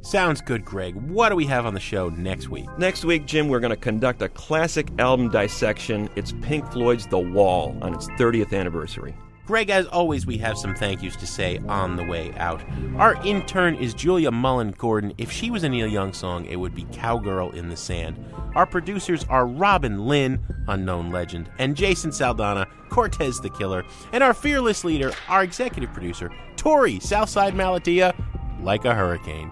Sounds 0.07 0.41
good, 0.41 0.65
Greg. 0.65 0.95
What 0.95 1.31
do 1.31 1.35
we 1.35 1.47
have 1.47 1.67
on 1.67 1.75
the 1.75 1.81
show 1.81 2.11
next 2.11 2.49
week? 2.49 2.69
Next 2.79 3.05
week, 3.05 3.27
Jim, 3.27 3.49
we're 3.49 3.59
going 3.59 3.71
to 3.71 3.77
conduct 3.77 4.23
a 4.23 4.29
classic 4.29 4.89
album 5.01 5.31
dissection. 5.31 6.09
It's 6.15 6.33
Pink 6.43 6.71
Floyd's 6.71 7.09
The 7.09 7.19
Wall 7.19 7.77
on 7.83 7.93
its 7.93 8.07
30th 8.11 8.57
anniversary. 8.57 9.17
Greg, 9.47 9.69
as 9.69 9.85
always, 9.89 10.25
we 10.25 10.39
have 10.39 10.57
some 10.59 10.77
thank 10.77 11.03
yous 11.03 11.17
to 11.17 11.27
say 11.27 11.59
on 11.67 11.97
the 11.97 12.05
way 12.05 12.33
out. 12.35 12.63
Our 12.99 13.17
intern 13.27 13.75
is 13.75 13.95
Julia 13.95 14.31
Mullen 14.31 14.77
Gordon. 14.79 15.13
If 15.19 15.33
she 15.33 15.51
was 15.51 15.65
a 15.65 15.69
Neil 15.69 15.89
Young 15.89 16.13
song, 16.13 16.45
it 16.45 16.55
would 16.55 16.73
be 16.73 16.87
Cowgirl 16.93 17.51
in 17.51 17.69
the 17.69 17.77
Sand. 17.77 18.25
Our 18.55 18.65
producers 18.65 19.25
are 19.29 19.49
Robin 19.49 20.07
Linn, 20.07 20.39
unknown 20.69 21.11
legend, 21.11 21.51
and 21.59 21.77
Jason 21.77 22.13
Saldanha, 22.13 22.69
Cortez 22.91 23.41
the 23.41 23.51
Killer, 23.51 23.85
and 24.13 24.23
our 24.23 24.35
fearless 24.35 24.85
leader, 24.85 25.13
our 25.29 25.43
executive 25.43 25.93
producer, 25.93 26.31
Tori 26.55 27.01
Southside 27.01 27.55
Malatia, 27.55 28.15
like 28.63 28.85
a 28.85 28.95
hurricane. 28.95 29.51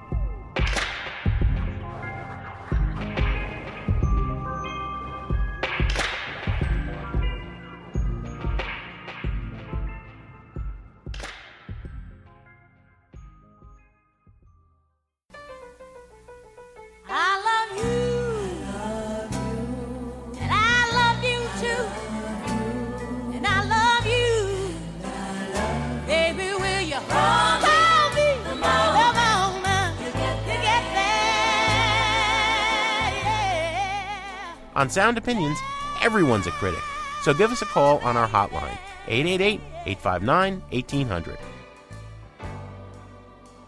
On 34.85 34.91
Sound 34.91 35.17
Opinions, 35.17 35.57
everyone's 36.03 36.47
a 36.47 36.51
critic. 36.51 36.83
So 37.23 37.33
give 37.33 37.51
us 37.51 37.63
a 37.63 37.65
call 37.65 38.01
on 38.01 38.19
our 38.19 38.29
hotline, 38.29 38.77
888 39.09 39.59
859 39.87 40.61
1800. 40.61 41.39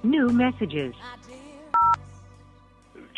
New 0.02 0.28
messages. 0.28 0.94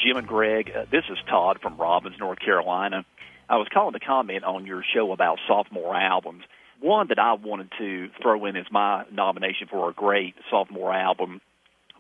Jim 0.00 0.16
and 0.16 0.28
Greg, 0.28 0.70
uh, 0.70 0.84
this 0.92 1.02
is 1.10 1.18
Todd 1.28 1.58
from 1.60 1.76
Robbins, 1.76 2.14
North 2.20 2.38
Carolina. 2.38 3.04
I 3.48 3.56
was 3.56 3.66
calling 3.74 3.94
to 3.94 3.98
comment 3.98 4.44
on 4.44 4.64
your 4.64 4.84
show 4.94 5.10
about 5.10 5.40
sophomore 5.48 5.96
albums. 5.96 6.44
One 6.80 7.08
that 7.08 7.18
I 7.18 7.32
wanted 7.32 7.72
to 7.78 8.10
throw 8.22 8.44
in 8.44 8.54
as 8.54 8.66
my 8.70 9.06
nomination 9.10 9.66
for 9.68 9.90
a 9.90 9.92
great 9.92 10.36
sophomore 10.52 10.94
album 10.94 11.40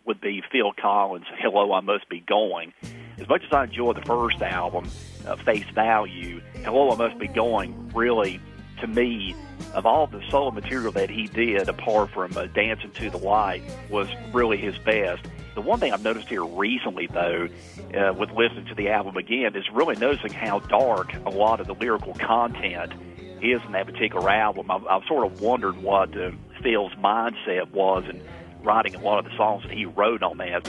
would 0.08 0.20
be 0.22 0.42
Phil 0.50 0.72
Collins' 0.72 1.26
Hello, 1.38 1.72
I 1.74 1.80
Must 1.80 2.08
Be 2.08 2.20
Going. 2.20 2.72
As 3.20 3.28
much 3.28 3.42
as 3.44 3.52
I 3.52 3.64
enjoyed 3.64 3.96
the 3.96 4.02
first 4.02 4.40
album, 4.40 4.88
uh, 5.26 5.36
Face 5.36 5.68
Value, 5.74 6.40
Hello, 6.64 6.90
I 6.90 6.96
Must 6.96 7.18
Be 7.18 7.28
Going 7.28 7.90
really, 7.94 8.40
to 8.80 8.86
me, 8.86 9.36
of 9.74 9.84
all 9.84 10.06
the 10.06 10.22
solo 10.30 10.50
material 10.50 10.92
that 10.92 11.10
he 11.10 11.26
did, 11.26 11.68
apart 11.68 12.10
from 12.10 12.34
uh, 12.38 12.46
Dancing 12.46 12.90
to 12.92 13.10
the 13.10 13.18
Light, 13.18 13.62
was 13.90 14.08
really 14.32 14.56
his 14.56 14.78
best. 14.78 15.26
The 15.54 15.60
one 15.60 15.78
thing 15.78 15.92
I've 15.92 16.02
noticed 16.02 16.28
here 16.28 16.44
recently, 16.44 17.06
though, 17.06 17.48
uh, 17.94 18.14
with 18.14 18.30
listening 18.30 18.64
to 18.66 18.74
the 18.74 18.88
album 18.88 19.18
again, 19.18 19.54
is 19.54 19.64
really 19.70 19.96
noticing 19.96 20.32
how 20.32 20.60
dark 20.60 21.12
a 21.26 21.30
lot 21.30 21.60
of 21.60 21.66
the 21.66 21.74
lyrical 21.74 22.14
content 22.14 22.94
is 23.42 23.60
in 23.66 23.72
that 23.72 23.84
particular 23.84 24.30
album. 24.30 24.70
I've, 24.70 24.86
I've 24.86 25.04
sort 25.06 25.30
of 25.30 25.42
wondered 25.42 25.76
what 25.82 26.16
uh, 26.16 26.30
Phil's 26.62 26.94
mindset 26.94 27.70
was 27.72 28.04
in 28.08 28.22
writing 28.62 28.94
a 28.94 29.00
lot 29.00 29.18
of 29.18 29.24
the 29.24 29.36
songs 29.36 29.62
that 29.62 29.72
he 29.72 29.84
wrote 29.84 30.22
on 30.22 30.38
that. 30.38 30.68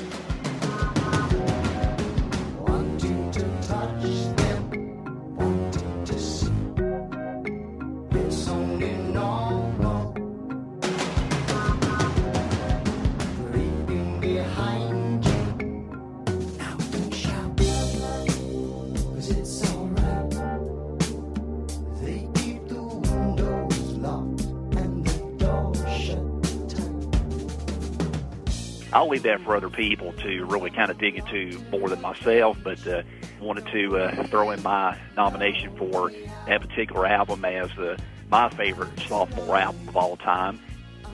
I'll 29.00 29.08
leave 29.08 29.24
that 29.24 29.40
for 29.40 29.56
other 29.56 29.70
people 29.70 30.12
to 30.12 30.44
really 30.44 30.72
kind 30.72 30.92
of 30.92 30.98
dig 30.98 31.16
into 31.16 31.58
more 31.72 31.88
than 31.88 32.02
myself, 32.02 32.58
but 32.62 32.86
uh, 32.86 33.02
wanted 33.40 33.66
to 33.68 33.98
uh, 33.98 34.24
throw 34.28 34.52
in 34.52 34.62
my 34.62 34.98
nomination 35.16 35.74
for 35.78 36.12
that 36.48 36.60
particular 36.60 37.06
album 37.06 37.46
as 37.46 37.72
uh, 37.78 37.96
my 38.30 38.50
favorite 38.50 38.90
sophomore 39.08 39.56
album 39.56 39.88
of 39.88 39.96
all 39.96 40.18
time. 40.18 40.60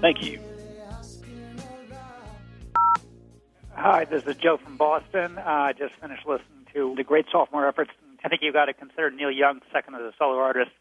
Thank 0.02 0.24
you. 0.24 0.40
Hi, 3.76 4.06
this 4.06 4.24
is 4.24 4.36
Joe 4.38 4.58
from 4.58 4.78
Boston. 4.78 5.38
Uh, 5.38 5.44
I 5.46 5.74
just 5.74 5.94
finished 6.02 6.26
listening 6.26 6.66
to 6.74 6.96
the 6.98 7.04
great 7.04 7.28
sophomore 7.32 7.68
efforts. 7.68 7.92
I 8.24 8.30
think 8.30 8.42
you've 8.42 8.56
got 8.56 8.66
to 8.66 8.74
consider 8.74 9.12
Neil 9.12 9.30
Young 9.30 9.60
second 9.72 9.94
as 9.94 10.02
a 10.02 10.14
solo 10.18 10.40
artist. 10.40 10.72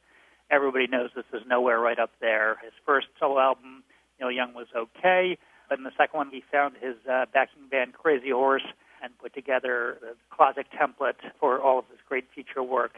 Everybody 0.51 0.87
knows 0.87 1.11
this 1.15 1.27
is 1.35 1.43
nowhere 1.47 1.79
right 1.79 1.99
up 1.99 2.13
there. 2.23 2.57
His 2.65 2.73
first 2.87 3.09
solo 3.21 3.39
album, 3.39 3.85
Neil 4.19 4.31
Young, 4.31 4.55
was 4.55 4.69
okay, 4.75 5.37
but 5.69 5.79
in 5.79 5.85
the 5.85 5.93
second 5.97 6.17
one, 6.17 6.31
he 6.31 6.43
found 6.51 6.77
his 6.81 6.97
uh, 7.11 7.27
backing 7.33 7.69
band 7.71 7.95
Crazy 7.95 8.31
Horse 8.31 8.67
and 9.03 9.17
put 9.19 9.35
together 9.35 9.99
the 10.01 10.15
classic 10.31 10.67
template 10.73 11.21
for 11.39 11.61
all 11.61 11.79
of 11.79 11.85
his 11.91 11.99
great 12.09 12.27
future 12.35 12.63
work. 12.63 12.93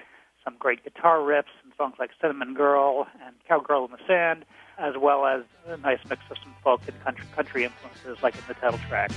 Some 0.44 0.54
great 0.58 0.84
guitar 0.84 1.18
riffs 1.18 1.54
and 1.64 1.72
songs 1.76 1.94
like 1.98 2.10
Cinnamon 2.20 2.54
Girl 2.54 3.08
and 3.24 3.34
Cowgirl 3.48 3.86
in 3.86 3.90
the 3.90 3.98
Sand, 4.06 4.44
as 4.78 4.94
well 4.96 5.26
as 5.26 5.42
a 5.66 5.76
nice 5.78 5.98
mix 6.08 6.22
of 6.30 6.36
some 6.42 6.54
folk 6.62 6.80
and 6.86 6.98
country, 7.02 7.26
country 7.34 7.64
influences 7.64 8.22
like 8.22 8.36
in 8.36 8.42
the 8.46 8.54
title 8.54 8.78
track. 8.88 9.10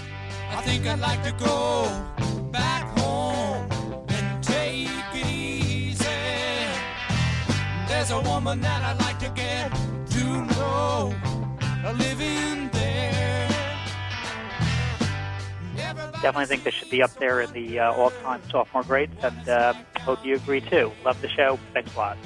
I 0.50 0.62
think 0.64 0.88
I'd 0.88 1.00
like 1.00 1.22
to 1.24 1.32
go 1.44 2.50
back 2.52 2.98
home 2.98 3.70
and 4.10 4.44
take 4.44 4.88
it 5.14 5.28
easy. 5.28 6.06
There's 7.88 8.10
a 8.10 8.22
woman 8.22 8.62
that 8.62 8.82
I'd 8.82 9.00
like 9.00 9.20
to 9.20 9.30
get 9.36 9.72
to 10.12 10.24
know, 10.56 11.14
a 11.86 11.94
living 11.94 12.70
Definitely 16.22 16.48
think 16.48 16.64
this 16.64 16.74
should 16.74 16.90
be 16.90 17.02
up 17.02 17.14
there 17.16 17.42
in 17.42 17.52
the 17.54 17.80
uh, 17.80 17.94
all-time 17.94 18.42
sophomore 18.50 18.84
greats, 18.84 19.24
and 19.24 19.50
um, 19.50 19.78
hope 20.00 20.26
you 20.26 20.36
agree 20.36 20.60
too. 20.60 20.92
Love 21.06 21.22
the 21.22 21.30
show. 21.30 21.58
Thanks 21.74 21.94
a 21.96 21.98
lot. 21.98 22.18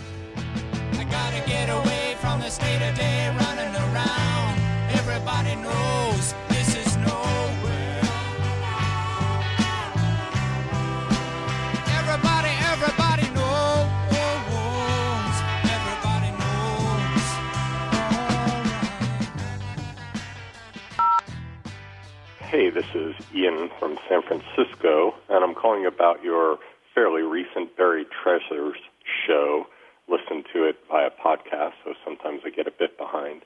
Hey, 22.53 22.69
this 22.69 22.85
is 22.93 23.15
Ian 23.33 23.71
from 23.79 23.97
San 24.07 24.21
Francisco, 24.21 25.15
and 25.27 25.43
I'm 25.43 25.55
calling 25.55 25.87
about 25.87 26.23
your 26.23 26.59
fairly 26.93 27.23
recent 27.23 27.75
Buried 27.75 28.05
Treasures 28.13 28.77
show. 29.25 29.65
Listen 30.07 30.43
to 30.53 30.69
it 30.69 30.77
via 30.87 31.09
podcast, 31.09 31.73
so 31.83 31.95
sometimes 32.05 32.41
I 32.45 32.51
get 32.51 32.67
a 32.67 32.71
bit 32.77 32.95
behind. 32.95 33.41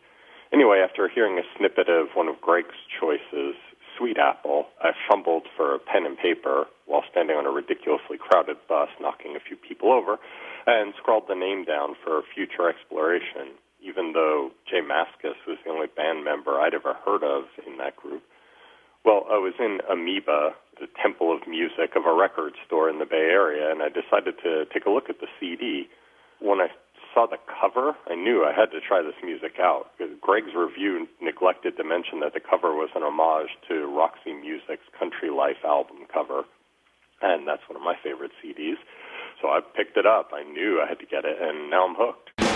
Anyway, 0.51 0.83
after 0.83 1.07
hearing 1.07 1.39
a 1.39 1.47
snippet 1.55 1.87
of 1.87 2.07
one 2.15 2.27
of 2.27 2.41
Greg's 2.41 2.75
choices, 2.99 3.55
Sweet 3.97 4.17
Apple, 4.17 4.67
I 4.83 4.91
fumbled 5.07 5.47
for 5.55 5.73
a 5.73 5.79
pen 5.79 6.05
and 6.05 6.17
paper 6.17 6.65
while 6.85 7.03
standing 7.09 7.37
on 7.37 7.45
a 7.45 7.49
ridiculously 7.49 8.17
crowded 8.19 8.57
bus, 8.67 8.89
knocking 8.99 9.37
a 9.37 9.39
few 9.39 9.55
people 9.55 9.93
over, 9.93 10.19
and 10.67 10.93
scrawled 10.99 11.29
the 11.29 11.33
name 11.33 11.63
down 11.63 11.95
for 12.03 12.23
future 12.35 12.67
exploration, 12.67 13.55
even 13.79 14.11
though 14.11 14.51
J 14.69 14.81
Mascis 14.83 15.39
was 15.47 15.59
the 15.63 15.71
only 15.71 15.87
band 15.87 16.25
member 16.25 16.59
I'd 16.59 16.73
ever 16.73 16.93
heard 17.05 17.23
of 17.23 17.45
in 17.65 17.77
that 17.77 17.95
group. 17.95 18.21
Well, 19.07 19.23
I 19.31 19.39
was 19.39 19.53
in 19.57 19.79
Amoeba, 19.87 20.51
the 20.83 20.91
temple 21.01 21.31
of 21.31 21.47
music 21.47 21.95
of 21.95 22.03
a 22.03 22.11
record 22.11 22.59
store 22.67 22.89
in 22.89 22.99
the 22.99 23.05
Bay 23.05 23.31
Area, 23.31 23.71
and 23.71 23.79
I 23.81 23.87
decided 23.87 24.35
to 24.43 24.65
take 24.67 24.83
a 24.85 24.89
look 24.89 25.07
at 25.07 25.23
the 25.23 25.31
CD. 25.39 25.87
When 26.41 26.59
I 26.59 26.67
saw 27.15 27.25
the 27.25 27.39
cover, 27.47 27.95
I 28.11 28.15
knew 28.15 28.43
I 28.43 28.51
had 28.51 28.67
to 28.75 28.83
try 28.83 29.01
this 29.01 29.15
music 29.23 29.63
out. 29.63 29.95
Greg's 30.19 30.51
review 30.53 31.07
neglected 31.21 31.77
to 31.77 31.85
mention 31.87 32.19
that 32.19 32.33
the 32.33 32.43
cover 32.43 32.75
was 32.75 32.89
an 32.99 33.03
homage 33.03 33.55
to 33.71 33.87
Roxy 33.87 34.33
Music's 34.33 34.91
Country 34.99 35.31
Life 35.31 35.63
album 35.63 36.03
cover, 36.11 36.43
and 37.21 37.47
that's 37.47 37.63
one 37.71 37.79
of 37.79 37.87
my 37.87 37.95
favorite 38.03 38.35
CDs. 38.43 38.75
So 39.41 39.47
I 39.47 39.61
picked 39.63 39.95
it 39.95 40.05
up. 40.05 40.35
I 40.35 40.43
knew 40.43 40.83
I 40.83 40.85
had 40.85 40.99
to 40.99 41.07
get 41.07 41.23
it, 41.23 41.39
and 41.39 41.71
now 41.71 41.87
I'm 41.87 41.95
hooked. 41.95 42.46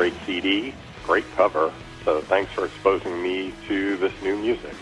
Great 0.00 0.14
CD, 0.24 0.72
great 1.04 1.30
cover. 1.36 1.70
So 2.06 2.22
thanks 2.22 2.50
for 2.52 2.64
exposing 2.64 3.22
me 3.22 3.52
to 3.68 3.98
this 3.98 4.14
new 4.22 4.34
music. 4.34 4.74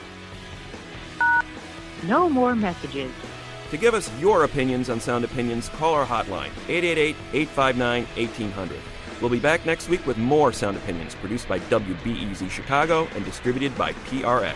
No 2.05 2.29
more 2.29 2.55
messages. 2.55 3.11
To 3.73 3.77
give 3.77 3.95
us 3.95 4.09
your 4.21 4.45
opinions 4.45 4.89
on 4.89 5.01
Sound 5.01 5.25
Opinions, 5.25 5.71
call 5.71 5.93
our 5.95 6.07
hotline, 6.07 6.51
888-859-1800. 7.33 8.77
We'll 9.21 9.29
be 9.29 9.41
back 9.41 9.66
next 9.66 9.89
week 9.89 10.07
with 10.07 10.19
more 10.19 10.53
Sound 10.53 10.77
Opinions, 10.77 11.16
produced 11.16 11.49
by 11.49 11.59
WBEZ 11.59 12.49
Chicago 12.49 13.09
and 13.16 13.25
distributed 13.25 13.77
by 13.77 13.95
PRX. 13.95 14.55